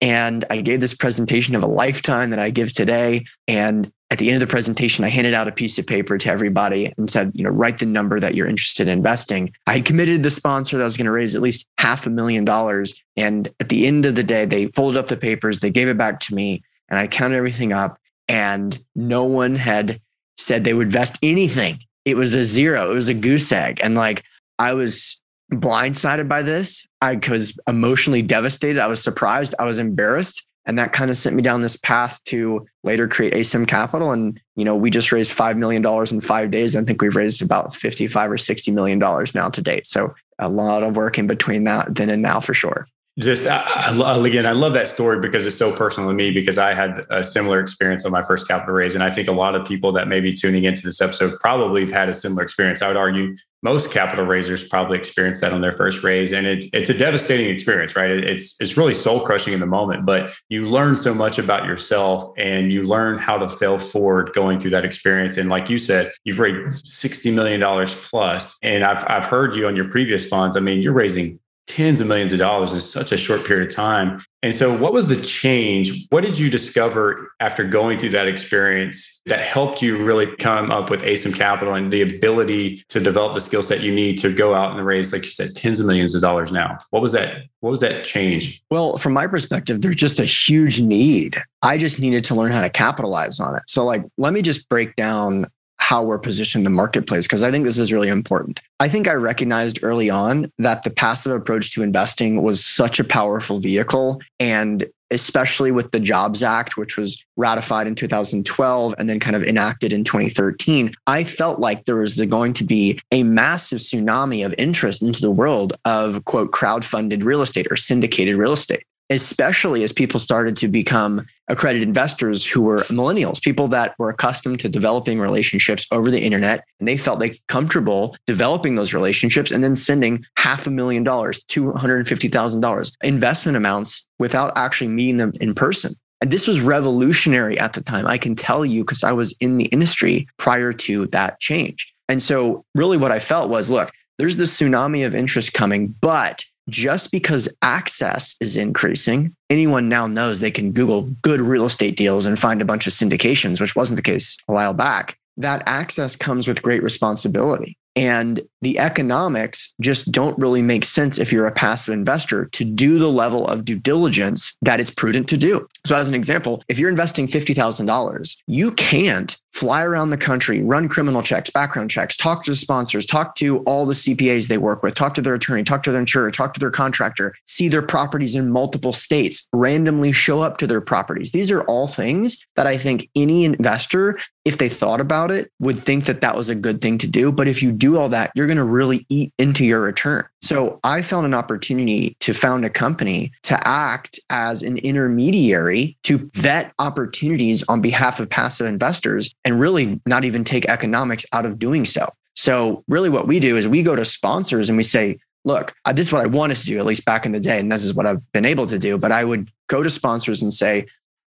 And 0.00 0.44
I 0.50 0.60
gave 0.60 0.80
this 0.80 0.94
presentation 0.94 1.54
of 1.54 1.62
a 1.62 1.66
lifetime 1.66 2.30
that 2.30 2.38
I 2.38 2.50
give 2.50 2.72
today. 2.72 3.24
And 3.48 3.90
at 4.10 4.18
the 4.18 4.28
end 4.28 4.40
of 4.40 4.48
the 4.48 4.52
presentation, 4.52 5.04
I 5.04 5.08
handed 5.08 5.34
out 5.34 5.48
a 5.48 5.52
piece 5.52 5.78
of 5.78 5.86
paper 5.86 6.16
to 6.18 6.30
everybody 6.30 6.92
and 6.96 7.10
said, 7.10 7.32
you 7.34 7.42
know, 7.42 7.50
write 7.50 7.78
the 7.78 7.86
number 7.86 8.20
that 8.20 8.36
you're 8.36 8.46
interested 8.46 8.86
in 8.86 8.98
investing. 8.98 9.52
I 9.66 9.72
had 9.72 9.84
committed 9.84 10.22
the 10.22 10.30
sponsor 10.30 10.76
that 10.76 10.82
I 10.82 10.84
was 10.84 10.96
going 10.96 11.06
to 11.06 11.10
raise 11.10 11.34
at 11.34 11.42
least 11.42 11.66
half 11.78 12.06
a 12.06 12.10
million 12.10 12.44
dollars. 12.44 12.94
And 13.16 13.52
at 13.58 13.68
the 13.68 13.86
end 13.86 14.06
of 14.06 14.14
the 14.14 14.22
day, 14.22 14.44
they 14.44 14.66
folded 14.68 14.98
up 14.98 15.08
the 15.08 15.16
papers, 15.16 15.58
they 15.58 15.70
gave 15.70 15.88
it 15.88 15.98
back 15.98 16.20
to 16.20 16.34
me 16.34 16.62
and 16.88 16.98
I 16.98 17.06
counted 17.06 17.36
everything 17.36 17.72
up 17.72 17.98
and 18.28 18.78
no 18.94 19.24
one 19.24 19.54
had 19.54 20.00
said 20.38 20.64
they 20.64 20.74
would 20.74 20.92
vest 20.92 21.16
anything. 21.22 21.80
It 22.04 22.16
was 22.16 22.34
a 22.34 22.44
zero. 22.44 22.90
It 22.90 22.94
was 22.94 23.08
a 23.08 23.14
goose 23.14 23.50
egg. 23.52 23.80
And 23.82 23.94
like 23.94 24.24
I 24.58 24.72
was 24.74 25.20
blindsided 25.52 26.28
by 26.28 26.42
this. 26.42 26.86
I 27.00 27.20
was 27.28 27.58
emotionally 27.66 28.22
devastated. 28.22 28.80
I 28.80 28.86
was 28.86 29.02
surprised. 29.02 29.54
I 29.58 29.64
was 29.64 29.78
embarrassed. 29.78 30.44
And 30.68 30.78
that 30.80 30.92
kind 30.92 31.12
of 31.12 31.16
sent 31.16 31.36
me 31.36 31.42
down 31.42 31.62
this 31.62 31.76
path 31.76 32.22
to 32.24 32.66
later 32.82 33.06
create 33.06 33.34
Asym 33.34 33.68
Capital. 33.68 34.10
And, 34.10 34.40
you 34.56 34.64
know, 34.64 34.74
we 34.74 34.90
just 34.90 35.12
raised 35.12 35.36
$5 35.36 35.56
million 35.56 35.86
in 36.10 36.20
five 36.20 36.50
days. 36.50 36.74
I 36.74 36.82
think 36.82 37.00
we've 37.00 37.14
raised 37.14 37.40
about 37.40 37.72
55 37.72 38.32
or 38.32 38.36
$60 38.36 38.74
million 38.74 38.98
now 38.98 39.48
to 39.48 39.62
date. 39.62 39.86
So 39.86 40.12
a 40.40 40.48
lot 40.48 40.82
of 40.82 40.96
work 40.96 41.18
in 41.18 41.28
between 41.28 41.64
that 41.64 41.94
then 41.94 42.10
and 42.10 42.20
now 42.20 42.40
for 42.40 42.52
sure 42.52 42.88
just 43.18 43.46
I, 43.46 43.96
I, 43.96 44.26
again 44.26 44.44
i 44.44 44.52
love 44.52 44.74
that 44.74 44.88
story 44.88 45.20
because 45.20 45.46
it's 45.46 45.56
so 45.56 45.74
personal 45.74 46.10
to 46.10 46.14
me 46.14 46.30
because 46.30 46.58
i 46.58 46.74
had 46.74 47.04
a 47.10 47.24
similar 47.24 47.60
experience 47.60 48.04
on 48.04 48.12
my 48.12 48.22
first 48.22 48.46
capital 48.46 48.74
raise. 48.74 48.94
And 48.94 49.02
i 49.02 49.10
think 49.10 49.28
a 49.28 49.32
lot 49.32 49.54
of 49.54 49.66
people 49.66 49.90
that 49.92 50.06
may 50.06 50.20
be 50.20 50.34
tuning 50.34 50.64
into 50.64 50.82
this 50.82 51.00
episode 51.00 51.38
probably 51.40 51.82
have 51.82 51.90
had 51.90 52.08
a 52.08 52.14
similar 52.14 52.42
experience. 52.42 52.82
I 52.82 52.88
would 52.88 52.96
argue 52.96 53.34
most 53.62 53.90
capital 53.90 54.26
raisers 54.26 54.62
probably 54.62 54.98
experienced 54.98 55.40
that 55.40 55.52
on 55.52 55.60
their 55.60 55.72
first 55.72 56.02
raise. 56.02 56.32
And 56.32 56.46
it's 56.46 56.68
it's 56.74 56.90
a 56.90 56.94
devastating 56.94 57.48
experience 57.48 57.96
right? 57.96 58.10
It's 58.10 58.54
it's 58.60 58.76
really 58.76 58.94
soul 58.94 59.20
crushing 59.20 59.54
in 59.54 59.60
the 59.60 59.66
moment 59.66 60.04
but 60.04 60.32
you 60.50 60.66
learn 60.66 60.94
so 60.94 61.14
much 61.14 61.38
about 61.38 61.64
yourself 61.64 62.32
and 62.36 62.70
you 62.70 62.82
learn 62.82 63.18
how 63.18 63.38
to 63.38 63.48
fail 63.48 63.78
forward 63.78 64.32
going 64.34 64.60
through 64.60 64.72
that 64.72 64.84
experience. 64.84 65.38
And 65.38 65.48
like 65.48 65.70
you 65.70 65.78
said 65.78 66.12
you've 66.24 66.38
raised 66.38 66.86
60 66.86 67.30
million 67.30 67.60
dollars 67.60 67.94
plus. 67.94 68.58
And 68.62 68.84
i've 68.84 69.04
i've 69.08 69.24
heard 69.24 69.56
you 69.56 69.66
on 69.66 69.74
your 69.74 69.88
previous 69.88 70.26
funds. 70.26 70.54
I 70.54 70.60
mean 70.60 70.82
you're 70.82 70.92
raising 70.92 71.40
tens 71.66 72.00
of 72.00 72.06
millions 72.06 72.32
of 72.32 72.38
dollars 72.38 72.72
in 72.72 72.80
such 72.80 73.12
a 73.12 73.16
short 73.16 73.44
period 73.44 73.68
of 73.68 73.74
time. 73.74 74.22
And 74.42 74.54
so, 74.54 74.76
what 74.76 74.92
was 74.92 75.08
the 75.08 75.20
change? 75.20 76.06
What 76.10 76.22
did 76.22 76.38
you 76.38 76.48
discover 76.48 77.32
after 77.40 77.64
going 77.64 77.98
through 77.98 78.10
that 78.10 78.28
experience 78.28 79.20
that 79.26 79.40
helped 79.40 79.82
you 79.82 80.02
really 80.02 80.34
come 80.36 80.70
up 80.70 80.88
with 80.88 81.02
Asym 81.02 81.34
Capital 81.34 81.74
and 81.74 81.92
the 81.92 82.02
ability 82.02 82.84
to 82.88 83.00
develop 83.00 83.34
the 83.34 83.40
skill 83.40 83.62
set 83.62 83.82
you 83.82 83.92
need 83.92 84.18
to 84.18 84.32
go 84.32 84.54
out 84.54 84.76
and 84.76 84.86
raise, 84.86 85.12
like 85.12 85.24
you 85.24 85.30
said, 85.30 85.54
tens 85.56 85.80
of 85.80 85.86
millions 85.86 86.14
of 86.14 86.22
dollars 86.22 86.52
now? 86.52 86.78
What 86.90 87.02
was 87.02 87.12
that? 87.12 87.42
What 87.60 87.70
was 87.70 87.80
that 87.80 88.04
change? 88.04 88.62
Well, 88.70 88.98
from 88.98 89.14
my 89.14 89.26
perspective, 89.26 89.82
there's 89.82 89.96
just 89.96 90.20
a 90.20 90.24
huge 90.24 90.80
need. 90.80 91.42
I 91.62 91.78
just 91.78 91.98
needed 91.98 92.22
to 92.24 92.34
learn 92.36 92.52
how 92.52 92.60
to 92.60 92.70
capitalize 92.70 93.40
on 93.40 93.56
it. 93.56 93.62
So, 93.66 93.84
like, 93.84 94.04
let 94.16 94.32
me 94.32 94.42
just 94.42 94.68
break 94.68 94.94
down 94.94 95.46
how 95.78 96.02
we're 96.02 96.18
positioned 96.18 96.66
in 96.66 96.72
the 96.72 96.76
marketplace 96.76 97.26
because 97.26 97.42
I 97.42 97.50
think 97.50 97.64
this 97.64 97.78
is 97.78 97.92
really 97.92 98.08
important. 98.08 98.60
I 98.80 98.88
think 98.88 99.08
I 99.08 99.12
recognized 99.12 99.80
early 99.82 100.10
on 100.10 100.50
that 100.58 100.82
the 100.82 100.90
passive 100.90 101.32
approach 101.32 101.72
to 101.74 101.82
investing 101.82 102.42
was 102.42 102.64
such 102.64 102.98
a 102.98 103.04
powerful 103.04 103.58
vehicle 103.58 104.20
and 104.40 104.86
especially 105.12 105.70
with 105.70 105.92
the 105.92 106.00
Jobs 106.00 106.42
Act, 106.42 106.76
which 106.76 106.96
was 106.96 107.24
ratified 107.36 107.86
in 107.86 107.94
2012 107.94 108.94
and 108.98 109.08
then 109.08 109.20
kind 109.20 109.36
of 109.36 109.44
enacted 109.44 109.92
in 109.92 110.02
2013, 110.02 110.92
I 111.06 111.22
felt 111.22 111.60
like 111.60 111.84
there 111.84 111.96
was 111.96 112.20
going 112.20 112.54
to 112.54 112.64
be 112.64 112.98
a 113.12 113.22
massive 113.22 113.78
tsunami 113.78 114.44
of 114.44 114.52
interest 114.58 115.02
into 115.02 115.20
the 115.20 115.30
world 115.30 115.74
of 115.84 116.24
quote 116.24 116.50
crowd-funded 116.50 117.22
real 117.22 117.42
estate 117.42 117.68
or 117.70 117.76
syndicated 117.76 118.36
real 118.36 118.52
estate 118.52 118.84
especially 119.10 119.84
as 119.84 119.92
people 119.92 120.18
started 120.18 120.56
to 120.56 120.68
become 120.68 121.24
accredited 121.48 121.86
investors 121.86 122.44
who 122.44 122.62
were 122.62 122.80
millennials, 122.84 123.42
people 123.42 123.68
that 123.68 123.94
were 123.98 124.10
accustomed 124.10 124.60
to 124.60 124.68
developing 124.68 125.20
relationships 125.20 125.86
over 125.92 126.10
the 126.10 126.20
internet. 126.20 126.64
And 126.78 126.88
they 126.88 126.96
felt 126.96 127.20
like 127.20 127.40
comfortable 127.48 128.16
developing 128.26 128.74
those 128.74 128.94
relationships 128.94 129.50
and 129.50 129.62
then 129.62 129.76
sending 129.76 130.24
half 130.36 130.66
a 130.66 130.70
million 130.70 131.04
dollars, 131.04 131.42
$250,000 131.44 132.92
investment 133.02 133.56
amounts 133.56 134.04
without 134.18 134.56
actually 134.56 134.88
meeting 134.88 135.18
them 135.18 135.32
in 135.40 135.54
person. 135.54 135.94
And 136.20 136.30
this 136.30 136.46
was 136.46 136.60
revolutionary 136.60 137.58
at 137.58 137.74
the 137.74 137.82
time. 137.82 138.06
I 138.06 138.18
can 138.18 138.34
tell 138.34 138.64
you 138.64 138.82
because 138.82 139.04
I 139.04 139.12
was 139.12 139.34
in 139.40 139.58
the 139.58 139.66
industry 139.66 140.26
prior 140.38 140.72
to 140.72 141.06
that 141.08 141.40
change. 141.40 141.92
And 142.08 142.22
so, 142.22 142.64
really, 142.74 142.96
what 142.96 143.12
I 143.12 143.18
felt 143.18 143.50
was 143.50 143.68
look, 143.68 143.92
there's 144.18 144.36
this 144.36 144.58
tsunami 144.58 145.04
of 145.04 145.14
interest 145.14 145.52
coming, 145.52 145.88
but 146.00 146.44
just 146.68 147.12
because 147.12 147.48
access 147.62 148.34
is 148.40 148.56
increasing, 148.56 149.34
anyone 149.50 149.88
now 149.88 150.06
knows 150.06 150.40
they 150.40 150.50
can 150.50 150.72
Google 150.72 151.02
good 151.22 151.40
real 151.40 151.66
estate 151.66 151.96
deals 151.96 152.26
and 152.26 152.38
find 152.38 152.60
a 152.60 152.64
bunch 152.64 152.86
of 152.86 152.92
syndications, 152.92 153.60
which 153.60 153.76
wasn't 153.76 153.96
the 153.96 154.02
case 154.02 154.36
a 154.48 154.52
while 154.52 154.72
back. 154.72 155.18
That 155.36 155.62
access 155.66 156.16
comes 156.16 156.48
with 156.48 156.62
great 156.62 156.82
responsibility. 156.82 157.76
And 157.96 158.42
the 158.60 158.78
economics 158.78 159.72
just 159.80 160.12
don't 160.12 160.38
really 160.38 160.60
make 160.60 160.84
sense 160.84 161.18
if 161.18 161.32
you're 161.32 161.46
a 161.46 161.52
passive 161.52 161.94
investor 161.94 162.46
to 162.46 162.64
do 162.64 162.98
the 162.98 163.10
level 163.10 163.46
of 163.46 163.64
due 163.64 163.78
diligence 163.78 164.54
that 164.62 164.80
it's 164.80 164.90
prudent 164.90 165.28
to 165.28 165.36
do. 165.38 165.66
So, 165.86 165.96
as 165.96 166.06
an 166.06 166.14
example, 166.14 166.62
if 166.68 166.78
you're 166.78 166.90
investing 166.90 167.26
$50,000, 167.26 168.36
you 168.46 168.70
can't 168.72 169.36
fly 169.56 169.82
around 169.82 170.10
the 170.10 170.18
country, 170.18 170.62
run 170.62 170.86
criminal 170.86 171.22
checks, 171.22 171.48
background 171.48 171.90
checks, 171.90 172.14
talk 172.14 172.44
to 172.44 172.50
the 172.50 172.56
sponsors, 172.56 173.06
talk 173.06 173.34
to 173.36 173.60
all 173.60 173.86
the 173.86 173.94
CPAs 173.94 174.48
they 174.48 174.58
work 174.58 174.82
with, 174.82 174.94
talk 174.94 175.14
to 175.14 175.22
their 175.22 175.32
attorney, 175.32 175.64
talk 175.64 175.82
to 175.82 175.90
their 175.90 176.00
insurer, 176.00 176.30
talk 176.30 176.52
to 176.52 176.60
their 176.60 176.70
contractor, 176.70 177.34
see 177.46 177.68
their 177.68 177.80
properties 177.80 178.34
in 178.34 178.50
multiple 178.50 178.92
states, 178.92 179.48
randomly 179.54 180.12
show 180.12 180.40
up 180.40 180.58
to 180.58 180.66
their 180.66 180.82
properties. 180.82 181.32
These 181.32 181.50
are 181.50 181.62
all 181.62 181.86
things 181.86 182.44
that 182.56 182.66
I 182.66 182.76
think 182.76 183.08
any 183.16 183.46
investor, 183.46 184.18
if 184.44 184.58
they 184.58 184.68
thought 184.68 185.00
about 185.00 185.30
it, 185.30 185.50
would 185.58 185.78
think 185.78 186.04
that 186.04 186.20
that 186.20 186.36
was 186.36 186.50
a 186.50 186.54
good 186.54 186.82
thing 186.82 186.98
to 186.98 187.06
do. 187.06 187.32
But 187.32 187.48
if 187.48 187.62
you 187.62 187.72
do 187.72 187.85
all 187.94 188.08
that, 188.08 188.32
you're 188.34 188.46
going 188.46 188.56
to 188.56 188.64
really 188.64 189.04
eat 189.08 189.32
into 189.38 189.64
your 189.64 189.80
return. 189.80 190.24
So 190.40 190.80
I 190.82 191.02
found 191.02 191.26
an 191.26 191.34
opportunity 191.34 192.16
to 192.20 192.32
found 192.32 192.64
a 192.64 192.70
company 192.70 193.32
to 193.42 193.68
act 193.68 194.18
as 194.30 194.62
an 194.62 194.78
intermediary 194.78 195.98
to 196.04 196.30
vet 196.34 196.72
opportunities 196.78 197.62
on 197.68 197.82
behalf 197.82 198.18
of 198.18 198.30
passive 198.30 198.66
investors 198.66 199.34
and 199.44 199.60
really 199.60 200.00
not 200.06 200.24
even 200.24 200.42
take 200.42 200.64
economics 200.66 201.26
out 201.32 201.44
of 201.44 201.58
doing 201.58 201.84
so. 201.84 202.08
So, 202.34 202.82
really, 202.88 203.10
what 203.10 203.26
we 203.26 203.40
do 203.40 203.56
is 203.56 203.68
we 203.68 203.82
go 203.82 203.96
to 203.96 204.04
sponsors 204.04 204.68
and 204.68 204.76
we 204.76 204.84
say, 204.84 205.18
look, 205.44 205.72
uh, 205.84 205.92
this 205.92 206.08
is 206.08 206.12
what 206.12 206.22
I 206.22 206.26
wanted 206.26 206.56
to 206.58 206.66
do, 206.66 206.78
at 206.78 206.84
least 206.84 207.04
back 207.04 207.24
in 207.24 207.32
the 207.32 207.40
day. 207.40 207.60
And 207.60 207.70
this 207.70 207.84
is 207.84 207.94
what 207.94 208.06
I've 208.06 208.20
been 208.32 208.44
able 208.44 208.66
to 208.66 208.78
do. 208.78 208.98
But 208.98 209.12
I 209.12 209.24
would 209.24 209.50
go 209.68 209.82
to 209.82 209.88
sponsors 209.88 210.42
and 210.42 210.52
say, 210.52 210.86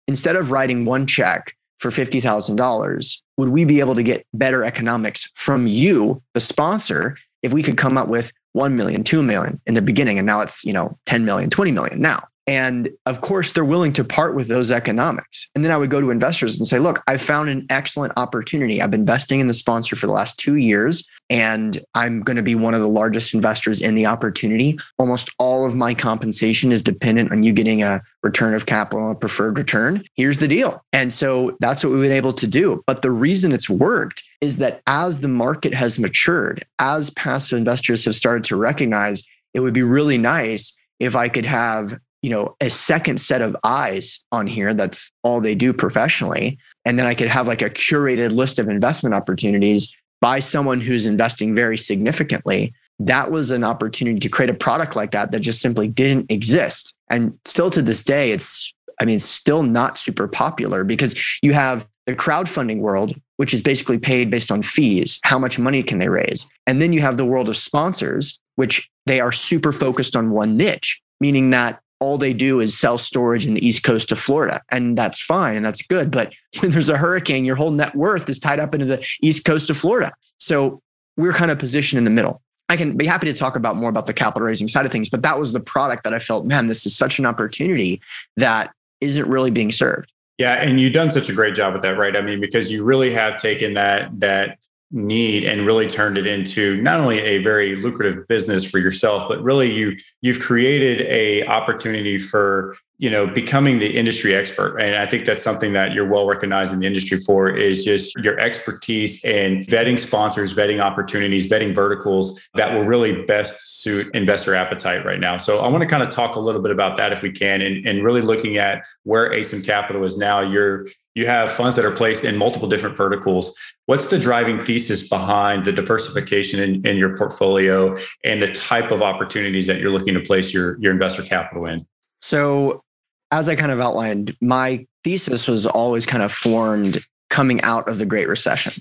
instead 0.08 0.36
of 0.36 0.52
writing 0.52 0.86
one 0.86 1.06
check 1.06 1.56
for 1.80 1.92
$50,000, 1.92 3.22
would 3.38 3.50
we 3.50 3.66
be 3.66 3.80
able 3.80 3.96
to 3.96 4.04
get 4.04 4.26
better 4.34 4.64
economics 4.64 5.30
from 5.36 5.68
you, 5.68 6.22
the 6.34 6.40
sponsor, 6.40 7.18
if 7.44 7.54
we 7.54 7.64
could 7.64 7.78
come 7.78 7.98
up 7.98 8.08
with 8.08 8.32
1 8.54 8.76
million, 8.76 9.04
2 9.04 9.22
million 9.22 9.60
in 9.66 9.74
the 9.74 9.82
beginning? 9.82 10.18
And 10.18 10.26
now 10.26 10.42
it's, 10.42 10.64
you 10.64 10.74
know, 10.74 10.98
10 11.06 11.26
million, 11.26 11.50
20 11.50 11.72
million 11.72 12.02
now. 12.02 12.28
And 12.48 12.90
of 13.06 13.22
course, 13.22 13.52
they're 13.52 13.66
willing 13.66 13.94
to 13.94 14.04
part 14.04 14.36
with 14.36 14.48
those 14.48 14.72
economics. 14.72 15.50
And 15.56 15.64
then 15.64 15.72
I 15.72 15.78
would 15.78 15.90
go 15.90 16.00
to 16.00 16.12
investors 16.12 16.60
and 16.60 16.68
say, 16.68 16.78
look, 16.78 17.02
I 17.08 17.18
found 17.18 17.50
an 17.50 17.66
excellent 17.70 18.14
opportunity. 18.18 18.82
I've 18.82 18.92
been 18.92 19.02
investing 19.02 19.40
in 19.40 19.48
the 19.48 19.54
sponsor 19.54 19.96
for 19.96 20.06
the 20.06 20.14
last 20.14 20.38
two 20.38 20.56
years, 20.56 21.08
and 21.30 21.84
I'm 21.96 22.22
going 22.22 22.38
to 22.38 22.44
be 22.44 22.54
one 22.54 22.74
of 22.74 22.82
the 22.82 22.88
largest 22.88 23.34
investors 23.34 23.82
in 23.82 23.96
the 23.96 24.06
opportunity. 24.06 24.78
Almost 25.00 25.32
all 25.40 25.66
of 25.66 25.76
my 25.76 25.94
compensation 25.96 26.72
is 26.72 26.82
dependent 26.82 27.32
on 27.32 27.42
you 27.42 27.52
getting 27.52 27.82
a 27.82 28.02
return 28.22 28.54
of 28.54 28.66
capital, 28.66 29.12
a 29.12 29.16
preferred 29.16 29.58
return. 29.58 30.04
Here's 30.16 30.38
the 30.38 30.48
deal. 30.48 30.84
And 30.94 31.12
so 31.12 31.56
that's 31.60 31.84
what 31.84 31.94
we've 31.94 32.02
been 32.02 32.12
able 32.12 32.34
to 32.34 32.48
do. 32.48 32.84
But 32.86 33.02
the 33.02 33.12
reason 33.12 33.52
it's 33.52 33.70
worked 33.70 34.24
is 34.42 34.58
that 34.58 34.82
as 34.86 35.22
the 35.22 35.28
market 35.28 35.74
has 35.74 35.98
matured, 35.98 36.64
as 36.80 37.10
passive 37.12 37.58
investors 37.58 38.06
have 38.06 38.16
started 38.16 38.44
to 38.46 38.56
recognize, 38.56 39.24
it 39.54 39.62
would 39.62 39.74
be 39.74 39.84
really 39.84 40.18
nice 40.18 40.78
if 41.00 41.16
I 41.16 41.30
could 41.30 41.46
have 41.46 42.00
you 42.26 42.32
know 42.32 42.56
a 42.60 42.72
second 42.72 43.22
set 43.22 43.44
of 43.44 43.56
eyes 43.64 44.20
on 44.32 44.48
here 44.48 44.74
that's 44.74 45.12
all 45.22 45.40
they 45.40 45.54
do 45.54 45.72
professionally. 45.72 46.58
And 46.84 46.98
then 46.98 47.06
i 47.06 47.14
could 47.14 47.28
have 47.28 47.48
like 47.48 47.62
a 47.62 47.70
curated 47.70 48.32
list 48.32 48.58
of 48.58 48.68
investment 48.68 49.14
opportunities 49.14 49.96
by 50.22 50.40
someone 50.40 50.82
who's 50.82 51.06
investing 51.06 51.54
very 51.54 51.78
significantly. 51.78 52.74
That 52.98 53.30
was 53.30 53.52
an 53.52 53.64
opportunity 53.64 54.20
to 54.22 54.30
create 54.30 54.50
a 54.50 54.56
product 54.56 54.96
like 54.96 55.12
that 55.12 55.30
that 55.32 55.42
just 55.42 55.62
simply 55.62 55.88
didn't 55.88 56.32
exist. 56.32 56.96
And 57.12 57.38
still 57.46 57.70
to 57.70 57.84
this 57.84 58.02
day 58.02 58.32
it's 58.32 58.74
i 59.00 59.06
mean 59.06 59.20
still 59.20 59.62
not 59.62 60.00
super 60.00 60.28
popular 60.28 60.84
because 60.84 61.12
you 61.44 61.54
have 61.54 61.88
the 62.08 62.16
crowdfunding 62.16 62.80
world 62.80 63.14
which 63.38 63.54
is 63.54 63.62
basically 63.62 64.00
paid 64.00 64.32
based 64.32 64.52
on 64.52 64.64
fees 64.64 65.20
how 65.24 65.38
much 65.38 65.60
money 65.60 65.84
can 65.84 66.00
they 66.00 66.10
raise? 66.10 66.48
And 66.66 66.82
then 66.82 66.92
you 66.92 67.02
have 67.02 67.18
the 67.18 67.26
world 67.32 67.50
of 67.50 67.58
sponsors 67.58 68.40
which 68.56 68.90
they 69.06 69.20
are 69.20 69.32
super 69.32 69.72
focused 69.72 70.16
on 70.16 70.32
one 70.32 70.58
niche 70.58 71.00
meaning 71.22 71.52
that 71.52 71.82
all 72.00 72.18
they 72.18 72.34
do 72.34 72.60
is 72.60 72.78
sell 72.78 72.98
storage 72.98 73.46
in 73.46 73.54
the 73.54 73.66
east 73.66 73.84
coast 73.84 74.12
of 74.12 74.20
Florida. 74.20 74.62
And 74.70 74.98
that's 74.98 75.20
fine 75.20 75.56
and 75.56 75.64
that's 75.64 75.82
good. 75.82 76.12
But 76.12 76.34
when 76.60 76.72
there's 76.72 76.90
a 76.90 76.98
hurricane, 76.98 77.46
your 77.46 77.56
whole 77.56 77.72
net 77.72 77.96
worth 77.96 78.30
is 78.30 78.40
tied 78.40 78.60
up 78.60 78.74
into 78.74 78.86
the 78.86 79.06
east 79.22 79.46
coast 79.46 79.70
of 79.70 79.78
Florida. 79.78 80.12
So 80.40 80.82
we're 81.18 81.34
kind 81.34 81.52
of 81.52 81.60
positioned 81.60 81.98
in 81.98 82.04
the 82.04 82.10
middle. 82.10 82.42
I 82.68 82.78
can 82.78 82.98
be 82.98 83.06
happy 83.06 83.28
to 83.28 83.34
talk 83.34 83.56
about 83.56 83.76
more 83.76 83.90
about 83.90 84.08
the 84.08 84.14
capital 84.14 84.48
raising 84.48 84.68
side 84.68 84.86
of 84.86 84.92
things, 84.92 85.08
but 85.08 85.22
that 85.22 85.40
was 85.40 85.54
the 85.54 85.60
product 85.60 86.04
that 86.04 86.14
I 86.14 86.20
felt, 86.20 86.48
man, 86.48 86.68
this 86.68 86.86
is 86.86 86.98
such 86.98 87.20
an 87.20 87.26
opportunity 87.26 88.02
that 88.38 88.72
isn't 89.02 89.28
really 89.28 89.52
being 89.52 89.72
served. 89.72 90.12
Yeah, 90.38 90.54
and 90.56 90.82
you've 90.82 90.94
done 90.94 91.12
such 91.12 91.30
a 91.30 91.34
great 91.34 91.56
job 91.56 91.74
with 91.74 91.84
that, 91.84 91.98
right? 91.98 92.16
I 92.16 92.22
mean, 92.22 92.42
because 92.42 92.72
you 92.72 92.84
really 92.84 93.12
have 93.12 93.38
taken 93.38 93.76
that 93.76 94.20
that 94.20 94.58
need 94.92 95.44
and 95.44 95.66
really 95.66 95.88
turned 95.88 96.18
it 96.18 96.28
into 96.28 96.82
not 96.82 97.00
only 97.00 97.20
a 97.20 97.40
very 97.40 97.76
lucrative 97.76 98.28
business 98.28 98.64
for 98.64 98.78
yourself 98.78 99.28
but 99.28 99.42
really 99.42 99.72
you 99.72 99.98
you've 100.22 100.40
created 100.40 101.02
a 101.08 101.44
opportunity 101.48 102.20
for 102.20 102.78
you 102.98 103.10
know 103.10 103.28
becoming 103.28 103.80
the 103.80 103.98
industry 103.98 104.34
expert 104.34 104.78
and 104.78 104.96
i 104.96 105.06
think 105.06 105.26
that's 105.26 105.44
something 105.44 105.74
that 105.74 105.94
you're 105.94 106.08
well 106.08 106.26
recognized 106.26 106.72
in 106.72 106.80
the 106.80 106.88
industry 106.88 107.20
for 107.20 107.50
is 107.50 107.84
just 107.84 108.16
your 108.18 108.40
expertise 108.40 109.24
in 109.26 109.64
vetting 109.66 110.00
sponsors 110.00 110.54
vetting 110.54 110.82
opportunities 110.82 111.48
vetting 111.48 111.76
verticals 111.76 112.40
that 112.54 112.74
will 112.74 112.84
really 112.84 113.24
best 113.24 113.82
suit 113.82 114.08
investor 114.16 114.56
appetite 114.56 115.06
right 115.06 115.20
now 115.20 115.36
so 115.36 115.60
i 115.60 115.68
want 115.68 115.82
to 115.82 115.88
kind 115.88 116.04
of 116.04 116.10
talk 116.10 116.36
a 116.36 116.40
little 116.40 116.62
bit 116.62 116.72
about 116.72 116.96
that 116.96 117.12
if 117.12 117.22
we 117.22 117.32
can 117.32 117.62
and, 117.62 117.86
and 117.86 118.04
really 118.04 118.22
looking 118.22 118.58
at 118.58 118.86
where 119.04 119.30
asym 119.32 119.66
capital 119.66 120.04
is 120.04 120.18
now 120.18 120.40
you're 120.40 120.86
you 121.16 121.26
have 121.26 121.52
funds 121.52 121.78
that 121.78 121.86
are 121.86 121.96
placed 121.96 122.26
in 122.26 122.36
multiple 122.36 122.68
different 122.68 122.98
verticals. 122.98 123.56
What's 123.86 124.08
the 124.08 124.20
driving 124.20 124.60
thesis 124.60 125.08
behind 125.08 125.64
the 125.64 125.72
diversification 125.72 126.60
in, 126.60 126.86
in, 126.86 126.98
your 126.98 127.18
portfolio 127.18 127.98
and 128.26 128.42
the 128.42 128.52
type 128.52 128.92
of 128.92 129.02
opportunities 129.02 129.66
that 129.68 129.80
you're 129.80 129.92
looking 129.92 130.14
to 130.14 130.20
place 130.20 130.54
your, 130.54 130.78
your 130.82 130.92
investor 130.92 131.24
capital 131.24 131.68
in? 131.68 131.88
So, 132.20 132.84
as 133.32 133.50
I 133.50 133.56
kind 133.56 133.72
of 133.72 133.80
outlined, 133.80 134.36
my 134.42 134.86
thesis 135.04 135.48
was 135.48 135.66
always 135.66 136.06
kind 136.06 136.24
of 136.24 136.32
formed 136.32 137.00
coming 137.30 137.62
out 137.62 137.88
of 137.88 137.98
the 137.98 138.06
Great 138.06 138.28
Recession. 138.28 138.74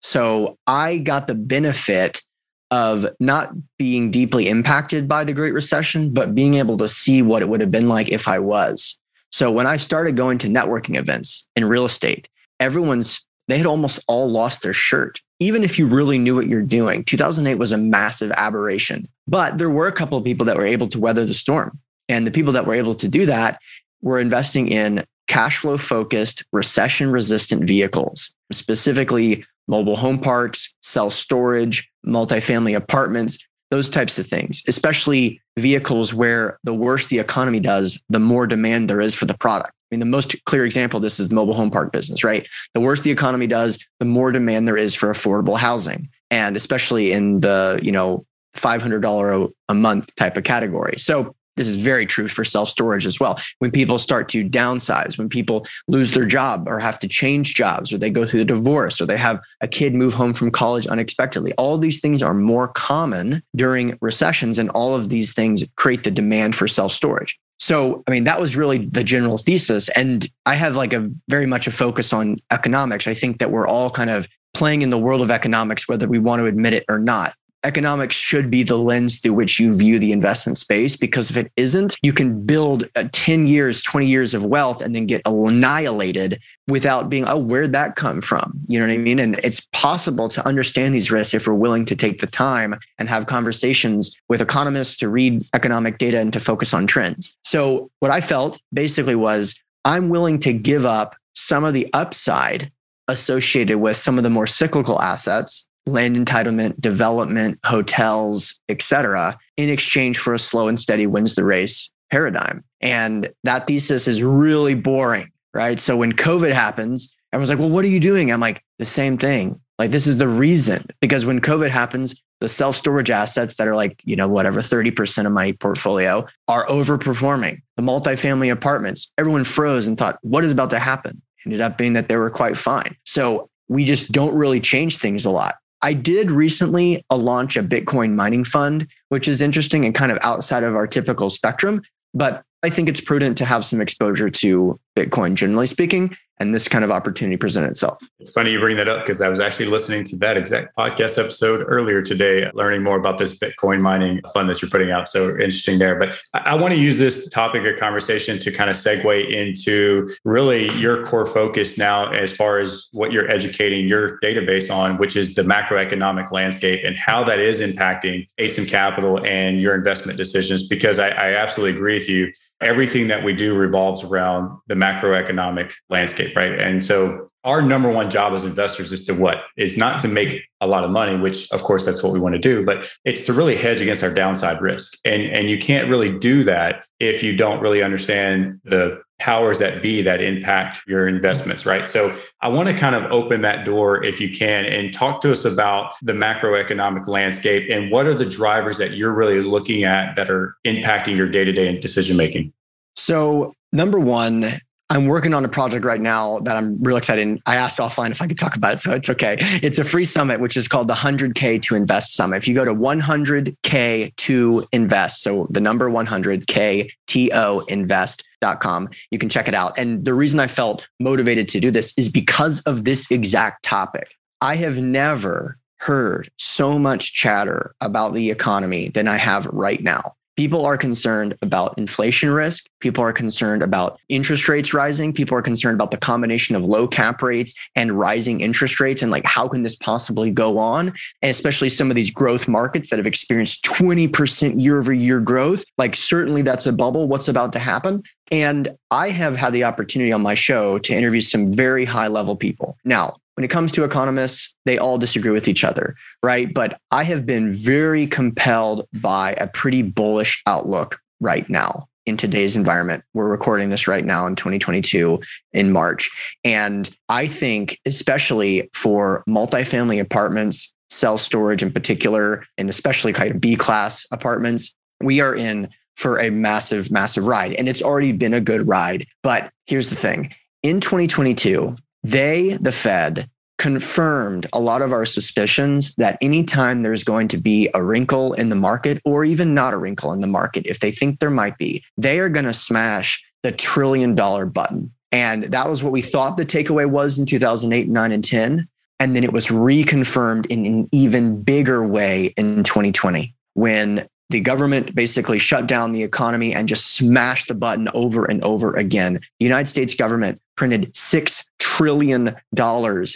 So, 0.00 0.56
I 0.66 0.98
got 0.98 1.26
the 1.26 1.34
benefit 1.34 2.22
of 2.70 3.06
not 3.18 3.52
being 3.78 4.10
deeply 4.10 4.48
impacted 4.48 5.08
by 5.08 5.24
the 5.24 5.32
Great 5.32 5.54
Recession, 5.54 6.12
but 6.12 6.34
being 6.34 6.54
able 6.54 6.76
to 6.76 6.88
see 6.88 7.22
what 7.22 7.42
it 7.42 7.48
would 7.48 7.60
have 7.60 7.70
been 7.70 7.88
like 7.88 8.10
if 8.10 8.28
I 8.28 8.38
was. 8.38 8.96
So 9.30 9.50
when 9.50 9.66
I 9.66 9.76
started 9.76 10.16
going 10.16 10.38
to 10.38 10.48
networking 10.48 10.96
events 10.96 11.46
in 11.56 11.64
real 11.66 11.84
estate, 11.84 12.28
everyone's, 12.60 13.24
they 13.46 13.58
had 13.58 13.66
almost 13.66 14.00
all 14.08 14.30
lost 14.30 14.62
their 14.62 14.72
shirt. 14.72 15.20
Even 15.40 15.62
if 15.62 15.78
you 15.78 15.86
really 15.86 16.18
knew 16.18 16.34
what 16.34 16.48
you're 16.48 16.62
doing, 16.62 17.04
2008 17.04 17.56
was 17.56 17.72
a 17.72 17.78
massive 17.78 18.32
aberration. 18.32 19.06
But 19.26 19.58
there 19.58 19.70
were 19.70 19.86
a 19.86 19.92
couple 19.92 20.18
of 20.18 20.24
people 20.24 20.46
that 20.46 20.56
were 20.56 20.66
able 20.66 20.88
to 20.88 20.98
weather 20.98 21.24
the 21.24 21.34
storm. 21.34 21.78
And 22.08 22.26
the 22.26 22.30
people 22.30 22.52
that 22.54 22.66
were 22.66 22.74
able 22.74 22.94
to 22.96 23.08
do 23.08 23.26
that 23.26 23.60
were 24.02 24.18
investing 24.18 24.68
in 24.68 25.04
cash 25.26 25.58
flow 25.58 25.76
focused, 25.76 26.44
recession 26.52 27.10
resistant 27.10 27.64
vehicles, 27.64 28.30
specifically 28.50 29.44
mobile 29.66 29.96
home 29.96 30.18
parks, 30.18 30.72
self 30.82 31.12
storage, 31.12 31.90
multifamily 32.06 32.74
apartments, 32.74 33.38
those 33.70 33.90
types 33.90 34.18
of 34.18 34.26
things, 34.26 34.62
especially 34.66 35.40
vehicles 35.58 36.14
where 36.14 36.58
the 36.64 36.72
worse 36.72 37.06
the 37.06 37.18
economy 37.18 37.60
does, 37.60 38.02
the 38.08 38.18
more 38.18 38.46
demand 38.46 38.88
there 38.88 39.00
is 39.00 39.14
for 39.14 39.26
the 39.26 39.36
product. 39.36 39.70
I 39.70 39.94
mean, 39.94 40.00
the 40.00 40.06
most 40.06 40.34
clear 40.44 40.64
example 40.64 40.98
of 40.98 41.02
this 41.02 41.18
is 41.18 41.28
the 41.28 41.34
mobile 41.34 41.54
home 41.54 41.70
park 41.70 41.92
business, 41.92 42.22
right? 42.22 42.46
The 42.74 42.80
worse 42.80 43.00
the 43.00 43.10
economy 43.10 43.46
does, 43.46 43.78
the 44.00 44.04
more 44.04 44.32
demand 44.32 44.68
there 44.68 44.76
is 44.76 44.94
for 44.94 45.10
affordable 45.10 45.56
housing. 45.56 46.08
And 46.30 46.56
especially 46.56 47.12
in 47.12 47.40
the, 47.40 47.78
you 47.82 47.92
know, 47.92 48.26
$500 48.56 49.52
a 49.68 49.74
month 49.74 50.14
type 50.16 50.36
of 50.36 50.44
category. 50.44 50.98
So 50.98 51.34
this 51.58 51.66
is 51.66 51.76
very 51.76 52.06
true 52.06 52.28
for 52.28 52.44
self 52.44 52.68
storage 52.68 53.04
as 53.04 53.20
well. 53.20 53.38
When 53.58 53.70
people 53.70 53.98
start 53.98 54.28
to 54.30 54.48
downsize, 54.48 55.18
when 55.18 55.28
people 55.28 55.66
lose 55.88 56.12
their 56.12 56.24
job 56.24 56.66
or 56.66 56.78
have 56.78 56.98
to 57.00 57.08
change 57.08 57.54
jobs, 57.54 57.92
or 57.92 57.98
they 57.98 58.10
go 58.10 58.24
through 58.24 58.40
a 58.40 58.46
divorce, 58.46 59.00
or 59.00 59.06
they 59.06 59.18
have 59.18 59.40
a 59.60 59.68
kid 59.68 59.94
move 59.94 60.14
home 60.14 60.32
from 60.32 60.50
college 60.50 60.86
unexpectedly, 60.86 61.52
all 61.54 61.76
these 61.76 62.00
things 62.00 62.22
are 62.22 62.32
more 62.32 62.68
common 62.68 63.42
during 63.54 63.98
recessions. 64.00 64.58
And 64.58 64.70
all 64.70 64.94
of 64.94 65.10
these 65.10 65.34
things 65.34 65.64
create 65.76 66.04
the 66.04 66.10
demand 66.10 66.56
for 66.56 66.66
self 66.66 66.92
storage. 66.92 67.38
So, 67.60 68.04
I 68.06 68.12
mean, 68.12 68.24
that 68.24 68.40
was 68.40 68.56
really 68.56 68.86
the 68.86 69.02
general 69.02 69.36
thesis. 69.36 69.88
And 69.90 70.30
I 70.46 70.54
have 70.54 70.76
like 70.76 70.92
a 70.92 71.10
very 71.28 71.46
much 71.46 71.66
a 71.66 71.72
focus 71.72 72.12
on 72.12 72.36
economics. 72.52 73.08
I 73.08 73.14
think 73.14 73.40
that 73.40 73.50
we're 73.50 73.66
all 73.66 73.90
kind 73.90 74.10
of 74.10 74.28
playing 74.54 74.82
in 74.82 74.90
the 74.90 74.98
world 74.98 75.20
of 75.20 75.30
economics, 75.30 75.88
whether 75.88 76.08
we 76.08 76.18
want 76.18 76.40
to 76.40 76.46
admit 76.46 76.72
it 76.72 76.84
or 76.88 76.98
not 76.98 77.34
economics 77.64 78.14
should 78.14 78.50
be 78.50 78.62
the 78.62 78.76
lens 78.76 79.18
through 79.18 79.32
which 79.32 79.58
you 79.58 79.76
view 79.76 79.98
the 79.98 80.12
investment 80.12 80.56
space 80.56 80.96
because 80.96 81.30
if 81.30 81.36
it 81.36 81.50
isn't 81.56 81.96
you 82.02 82.12
can 82.12 82.44
build 82.44 82.88
uh, 82.96 83.04
10 83.12 83.46
years 83.46 83.82
20 83.82 84.06
years 84.06 84.34
of 84.34 84.44
wealth 84.44 84.80
and 84.80 84.94
then 84.94 85.06
get 85.06 85.20
annihilated 85.26 86.40
without 86.68 87.08
being 87.08 87.26
oh 87.26 87.38
where'd 87.38 87.72
that 87.72 87.96
come 87.96 88.20
from? 88.20 88.52
You 88.68 88.78
know 88.78 88.86
what 88.86 88.92
i 88.92 88.98
mean? 88.98 89.18
And 89.18 89.40
it's 89.42 89.66
possible 89.72 90.28
to 90.28 90.46
understand 90.46 90.94
these 90.94 91.10
risks 91.10 91.34
if 91.34 91.46
we're 91.46 91.54
willing 91.54 91.84
to 91.86 91.96
take 91.96 92.20
the 92.20 92.26
time 92.26 92.78
and 92.98 93.08
have 93.08 93.26
conversations 93.26 94.16
with 94.28 94.40
economists 94.40 94.96
to 94.98 95.08
read 95.08 95.44
economic 95.54 95.98
data 95.98 96.18
and 96.18 96.32
to 96.32 96.40
focus 96.40 96.72
on 96.72 96.86
trends. 96.86 97.36
So 97.42 97.90
what 98.00 98.10
i 98.10 98.20
felt 98.20 98.60
basically 98.72 99.14
was 99.14 99.58
i'm 99.84 100.08
willing 100.08 100.38
to 100.40 100.52
give 100.52 100.86
up 100.86 101.16
some 101.34 101.64
of 101.64 101.74
the 101.74 101.88
upside 101.92 102.70
associated 103.08 103.78
with 103.78 103.96
some 103.96 104.18
of 104.18 104.24
the 104.24 104.30
more 104.30 104.46
cyclical 104.46 105.00
assets 105.00 105.67
land 105.88 106.16
entitlement, 106.16 106.80
development, 106.80 107.58
hotels, 107.64 108.58
etc., 108.68 109.38
in 109.56 109.68
exchange 109.68 110.18
for 110.18 110.34
a 110.34 110.38
slow 110.38 110.68
and 110.68 110.78
steady 110.78 111.06
wins 111.06 111.34
the 111.34 111.44
race 111.44 111.90
paradigm. 112.10 112.64
And 112.80 113.30
that 113.44 113.66
thesis 113.66 114.08
is 114.08 114.22
really 114.22 114.74
boring, 114.74 115.30
right? 115.52 115.80
So 115.80 115.96
when 115.96 116.12
COVID 116.12 116.52
happens, 116.52 117.14
everyone's 117.32 117.50
like, 117.50 117.58
well, 117.58 117.70
what 117.70 117.84
are 117.84 117.88
you 117.88 118.00
doing? 118.00 118.30
I'm 118.30 118.40
like, 118.40 118.62
the 118.78 118.84
same 118.84 119.18
thing. 119.18 119.60
Like, 119.78 119.90
this 119.90 120.06
is 120.06 120.16
the 120.16 120.28
reason. 120.28 120.86
Because 121.00 121.24
when 121.24 121.40
COVID 121.40 121.70
happens, 121.70 122.20
the 122.40 122.48
self 122.48 122.76
storage 122.76 123.10
assets 123.10 123.56
that 123.56 123.68
are 123.68 123.76
like, 123.76 124.00
you 124.04 124.16
know, 124.16 124.28
whatever, 124.28 124.60
30% 124.60 125.26
of 125.26 125.32
my 125.32 125.52
portfolio 125.52 126.26
are 126.46 126.66
overperforming. 126.66 127.60
The 127.76 127.82
multifamily 127.82 128.50
apartments, 128.50 129.10
everyone 129.18 129.44
froze 129.44 129.86
and 129.86 129.98
thought, 129.98 130.18
what 130.22 130.44
is 130.44 130.52
about 130.52 130.70
to 130.70 130.78
happen? 130.78 131.20
Ended 131.44 131.60
up 131.60 131.78
being 131.78 131.92
that 131.92 132.08
they 132.08 132.16
were 132.16 132.30
quite 132.30 132.56
fine. 132.56 132.96
So 133.04 133.48
we 133.68 133.84
just 133.84 134.10
don't 134.12 134.34
really 134.34 134.60
change 134.60 134.96
things 134.98 135.24
a 135.24 135.30
lot. 135.30 135.56
I 135.82 135.92
did 135.92 136.30
recently 136.30 137.04
uh, 137.10 137.16
launch 137.16 137.56
a 137.56 137.62
Bitcoin 137.62 138.14
mining 138.14 138.44
fund, 138.44 138.86
which 139.10 139.28
is 139.28 139.40
interesting 139.40 139.84
and 139.84 139.94
kind 139.94 140.10
of 140.10 140.18
outside 140.22 140.64
of 140.64 140.74
our 140.74 140.86
typical 140.86 141.30
spectrum. 141.30 141.82
But 142.14 142.42
I 142.62 142.70
think 142.70 142.88
it's 142.88 143.00
prudent 143.00 143.38
to 143.38 143.44
have 143.44 143.64
some 143.64 143.80
exposure 143.80 144.30
to 144.30 144.80
Bitcoin, 144.96 145.34
generally 145.34 145.68
speaking, 145.68 146.16
and 146.40 146.54
this 146.54 146.68
kind 146.68 146.84
of 146.84 146.90
opportunity 146.90 147.36
presented 147.36 147.70
itself. 147.70 147.98
It's 148.20 148.30
funny 148.30 148.52
you 148.52 148.60
bring 148.60 148.76
that 148.76 148.88
up 148.88 149.04
because 149.04 149.20
I 149.20 149.28
was 149.28 149.40
actually 149.40 149.66
listening 149.66 150.04
to 150.04 150.16
that 150.16 150.36
exact 150.36 150.76
podcast 150.76 151.18
episode 151.18 151.64
earlier 151.66 152.02
today, 152.02 152.50
learning 152.54 152.82
more 152.82 152.96
about 152.96 153.18
this 153.18 153.38
Bitcoin 153.38 153.80
mining 153.80 154.20
fund 154.32 154.48
that 154.50 154.62
you're 154.62 154.70
putting 154.70 154.90
out. 154.90 155.08
So 155.08 155.30
interesting 155.30 155.78
there. 155.78 155.96
But 155.96 156.18
I, 156.34 156.38
I 156.38 156.54
want 156.54 156.72
to 156.74 156.80
use 156.80 156.98
this 156.98 157.28
topic 157.28 157.64
of 157.64 157.78
conversation 157.78 158.38
to 158.38 158.52
kind 158.52 158.70
of 158.70 158.76
segue 158.76 159.30
into 159.30 160.08
really 160.24 160.72
your 160.78 161.04
core 161.04 161.26
focus 161.26 161.78
now, 161.78 162.10
as 162.12 162.32
far 162.32 162.58
as 162.58 162.88
what 162.92 163.12
you're 163.12 163.30
educating 163.30 163.88
your 163.88 164.18
database 164.20 164.72
on, 164.74 164.98
which 164.98 165.16
is 165.16 165.34
the 165.34 165.42
macroeconomic 165.42 166.30
landscape 166.30 166.82
and 166.84 166.96
how 166.96 167.24
that 167.24 167.38
is 167.38 167.60
impacting 167.60 168.28
Asym 168.38 168.68
Capital 168.68 169.24
and 169.24 169.60
your 169.60 169.74
investment 169.74 170.18
decisions. 170.18 170.68
Because 170.68 170.98
I, 170.98 171.08
I 171.08 171.34
absolutely 171.34 171.76
agree 171.76 171.94
with 171.94 172.08
you 172.08 172.32
everything 172.60 173.08
that 173.08 173.22
we 173.24 173.32
do 173.32 173.54
revolves 173.54 174.02
around 174.02 174.58
the 174.66 174.74
macroeconomic 174.74 175.72
landscape, 175.90 176.36
right? 176.36 176.58
And 176.58 176.84
so 176.84 177.30
our 177.44 177.62
number 177.62 177.88
one 177.88 178.10
job 178.10 178.34
as 178.34 178.44
investors 178.44 178.92
is 178.92 179.04
to 179.06 179.14
what 179.14 179.38
is 179.56 179.76
not 179.76 180.00
to 180.00 180.08
make 180.08 180.42
a 180.60 180.66
lot 180.66 180.84
of 180.84 180.90
money 180.90 181.16
which 181.16 181.50
of 181.52 181.62
course 181.62 181.86
that's 181.86 182.02
what 182.02 182.12
we 182.12 182.18
want 182.18 182.34
to 182.34 182.38
do 182.38 182.64
but 182.64 182.90
it's 183.04 183.24
to 183.26 183.32
really 183.32 183.56
hedge 183.56 183.80
against 183.80 184.02
our 184.02 184.12
downside 184.12 184.60
risk 184.60 184.98
and 185.04 185.22
and 185.22 185.48
you 185.48 185.56
can't 185.56 185.88
really 185.88 186.18
do 186.18 186.42
that 186.42 186.84
if 186.98 187.22
you 187.22 187.36
don't 187.36 187.60
really 187.60 187.82
understand 187.82 188.60
the 188.64 189.00
powers 189.18 189.58
that 189.58 189.82
be 189.82 190.00
that 190.02 190.22
impact 190.22 190.80
your 190.86 191.08
investments, 191.08 191.66
right? 191.66 191.88
So 191.88 192.16
I 192.40 192.48
want 192.48 192.68
to 192.68 192.74
kind 192.74 192.94
of 192.94 193.10
open 193.10 193.42
that 193.42 193.64
door 193.64 194.02
if 194.04 194.20
you 194.20 194.30
can 194.30 194.64
and 194.64 194.94
talk 194.94 195.20
to 195.22 195.32
us 195.32 195.44
about 195.44 195.94
the 196.02 196.12
macroeconomic 196.12 197.08
landscape 197.08 197.68
and 197.70 197.90
what 197.90 198.06
are 198.06 198.14
the 198.14 198.24
drivers 198.24 198.78
that 198.78 198.92
you're 198.92 199.12
really 199.12 199.40
looking 199.40 199.82
at 199.82 200.14
that 200.14 200.30
are 200.30 200.56
impacting 200.64 201.16
your 201.16 201.28
day 201.28 201.44
to 201.44 201.52
day 201.52 201.76
decision 201.78 202.16
making. 202.16 202.52
So, 202.94 203.52
number 203.72 203.98
one, 203.98 204.60
I'm 204.90 205.04
working 205.04 205.34
on 205.34 205.44
a 205.44 205.48
project 205.48 205.84
right 205.84 206.00
now 206.00 206.38
that 206.40 206.56
I'm 206.56 206.82
real 206.82 206.96
excited. 206.96 207.20
In. 207.20 207.40
I 207.44 207.56
asked 207.56 207.78
offline 207.78 208.10
if 208.10 208.22
I 208.22 208.26
could 208.26 208.38
talk 208.38 208.56
about 208.56 208.72
it, 208.72 208.78
so 208.78 208.92
it's 208.92 209.10
okay. 209.10 209.36
It's 209.62 209.78
a 209.78 209.84
free 209.84 210.06
summit, 210.06 210.40
which 210.40 210.56
is 210.56 210.66
called 210.66 210.88
the 210.88 210.94
100K 210.94 211.60
to 211.62 211.74
Invest 211.74 212.14
Summit. 212.14 212.38
If 212.38 212.48
you 212.48 212.54
go 212.54 212.64
to 212.64 212.74
100K 212.74 214.16
to 214.16 214.66
Invest, 214.72 215.22
so 215.22 215.46
the 215.50 215.60
number 215.60 215.90
100K 215.90 216.90
to 217.08 217.64
invest.com, 217.68 218.88
you 219.10 219.18
can 219.18 219.28
check 219.28 219.46
it 219.46 219.54
out. 219.54 219.78
And 219.78 220.06
the 220.06 220.14
reason 220.14 220.40
I 220.40 220.46
felt 220.46 220.88
motivated 221.00 221.48
to 221.50 221.60
do 221.60 221.70
this 221.70 221.92
is 221.98 222.08
because 222.08 222.60
of 222.62 222.84
this 222.84 223.10
exact 223.10 223.64
topic. 223.64 224.14
I 224.40 224.56
have 224.56 224.78
never 224.78 225.58
heard 225.80 226.30
so 226.38 226.78
much 226.78 227.12
chatter 227.12 227.74
about 227.82 228.14
the 228.14 228.30
economy 228.30 228.88
than 228.88 229.06
I 229.06 229.16
have 229.16 229.44
right 229.46 229.82
now 229.82 230.14
people 230.38 230.64
are 230.64 230.76
concerned 230.76 231.36
about 231.42 231.76
inflation 231.78 232.30
risk. 232.30 232.68
People 232.78 233.02
are 233.02 233.12
concerned 233.12 233.60
about 233.60 233.98
interest 234.08 234.48
rates 234.48 234.72
rising. 234.72 235.12
People 235.12 235.36
are 235.36 235.42
concerned 235.42 235.74
about 235.74 235.90
the 235.90 235.96
combination 235.96 236.54
of 236.54 236.64
low 236.64 236.86
cap 236.86 237.22
rates 237.22 237.52
and 237.74 237.90
rising 237.90 238.40
interest 238.40 238.78
rates. 238.78 239.02
And 239.02 239.10
like, 239.10 239.24
how 239.24 239.48
can 239.48 239.64
this 239.64 239.74
possibly 239.74 240.30
go 240.30 240.56
on? 240.56 240.92
And 241.22 241.30
especially 241.32 241.70
some 241.70 241.90
of 241.90 241.96
these 241.96 242.12
growth 242.12 242.46
markets 242.46 242.88
that 242.90 243.00
have 243.00 243.06
experienced 243.06 243.64
20% 243.64 244.62
year 244.62 244.78
over 244.78 244.92
year 244.92 245.18
growth. 245.18 245.64
Like, 245.76 245.96
certainly 245.96 246.42
that's 246.42 246.66
a 246.66 246.72
bubble. 246.72 247.08
What's 247.08 247.26
about 247.26 247.52
to 247.54 247.58
happen? 247.58 248.04
And 248.30 248.76
I 248.90 249.10
have 249.10 249.36
had 249.36 249.52
the 249.52 249.64
opportunity 249.64 250.12
on 250.12 250.22
my 250.22 250.34
show 250.34 250.78
to 250.78 250.94
interview 250.94 251.20
some 251.20 251.52
very 251.52 251.84
high 251.84 252.08
level 252.08 252.36
people. 252.36 252.76
Now, 252.84 253.16
when 253.34 253.44
it 253.44 253.50
comes 253.50 253.70
to 253.72 253.84
economists, 253.84 254.52
they 254.64 254.78
all 254.78 254.98
disagree 254.98 255.30
with 255.30 255.46
each 255.46 255.62
other, 255.62 255.94
right? 256.22 256.52
But 256.52 256.80
I 256.90 257.04
have 257.04 257.24
been 257.24 257.52
very 257.52 258.06
compelled 258.06 258.86
by 258.92 259.32
a 259.34 259.46
pretty 259.46 259.82
bullish 259.82 260.42
outlook 260.46 260.98
right 261.20 261.48
now 261.48 261.88
in 262.04 262.16
today's 262.16 262.56
environment. 262.56 263.04
We're 263.14 263.28
recording 263.28 263.68
this 263.70 263.86
right 263.86 264.04
now 264.04 264.26
in 264.26 264.34
2022 264.34 265.20
in 265.52 265.72
March. 265.72 266.10
And 266.42 266.90
I 267.08 267.26
think, 267.26 267.78
especially 267.86 268.68
for 268.72 269.22
multifamily 269.28 270.00
apartments, 270.00 270.72
self 270.90 271.20
storage 271.20 271.62
in 271.62 271.70
particular, 271.70 272.44
and 272.56 272.68
especially 272.68 273.12
kind 273.12 273.34
of 273.34 273.40
B 273.40 273.56
class 273.56 274.06
apartments, 274.10 274.74
we 275.00 275.20
are 275.20 275.34
in 275.34 275.68
for 275.98 276.20
a 276.20 276.30
massive, 276.30 276.92
massive 276.92 277.26
ride. 277.26 277.52
And 277.54 277.68
it's 277.68 277.82
already 277.82 278.12
been 278.12 278.32
a 278.32 278.40
good 278.40 278.68
ride. 278.68 279.04
But 279.24 279.50
here's 279.66 279.90
the 279.90 279.96
thing 279.96 280.32
in 280.62 280.80
2022, 280.80 281.74
they, 282.04 282.56
the 282.60 282.72
Fed, 282.72 283.28
confirmed 283.58 284.46
a 284.52 284.60
lot 284.60 284.80
of 284.80 284.92
our 284.92 285.04
suspicions 285.04 285.96
that 285.96 286.16
anytime 286.22 286.82
there's 286.82 287.02
going 287.02 287.26
to 287.26 287.36
be 287.36 287.68
a 287.74 287.82
wrinkle 287.82 288.32
in 288.34 288.48
the 288.48 288.54
market, 288.54 289.00
or 289.04 289.24
even 289.24 289.54
not 289.54 289.74
a 289.74 289.76
wrinkle 289.76 290.12
in 290.12 290.20
the 290.20 290.28
market, 290.28 290.64
if 290.66 290.78
they 290.78 290.92
think 290.92 291.18
there 291.18 291.30
might 291.30 291.58
be, 291.58 291.82
they 291.96 292.20
are 292.20 292.28
going 292.28 292.46
to 292.46 292.54
smash 292.54 293.22
the 293.42 293.50
trillion 293.50 294.14
dollar 294.14 294.46
button. 294.46 294.92
And 295.10 295.44
that 295.44 295.68
was 295.68 295.82
what 295.82 295.92
we 295.92 296.02
thought 296.02 296.36
the 296.36 296.46
takeaway 296.46 296.88
was 296.88 297.18
in 297.18 297.26
2008, 297.26 297.88
9, 297.88 298.12
and 298.12 298.24
10. 298.24 298.68
And 299.00 299.16
then 299.16 299.24
it 299.24 299.32
was 299.32 299.48
reconfirmed 299.48 300.46
in 300.46 300.64
an 300.64 300.88
even 300.92 301.42
bigger 301.42 301.84
way 301.84 302.34
in 302.36 302.62
2020 302.62 303.34
when 303.54 304.08
the 304.30 304.40
government 304.40 304.94
basically 304.94 305.38
shut 305.38 305.66
down 305.66 305.92
the 305.92 306.02
economy 306.02 306.54
and 306.54 306.68
just 306.68 306.94
smashed 306.94 307.48
the 307.48 307.54
button 307.54 307.88
over 307.94 308.24
and 308.24 308.42
over 308.44 308.76
again. 308.76 309.14
The 309.38 309.44
United 309.44 309.68
States 309.68 309.94
government 309.94 310.40
printed 310.56 310.92
$6 310.92 311.44
trillion 311.58 312.36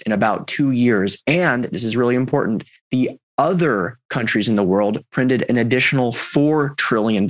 in 0.06 0.12
about 0.12 0.46
two 0.46 0.70
years. 0.70 1.22
And 1.26 1.64
this 1.64 1.84
is 1.84 1.96
really 1.96 2.14
important 2.14 2.64
the 2.90 3.18
other 3.38 3.98
countries 4.10 4.48
in 4.48 4.56
the 4.56 4.62
world 4.62 5.04
printed 5.10 5.44
an 5.48 5.58
additional 5.58 6.12
$4 6.12 6.76
trillion. 6.76 7.28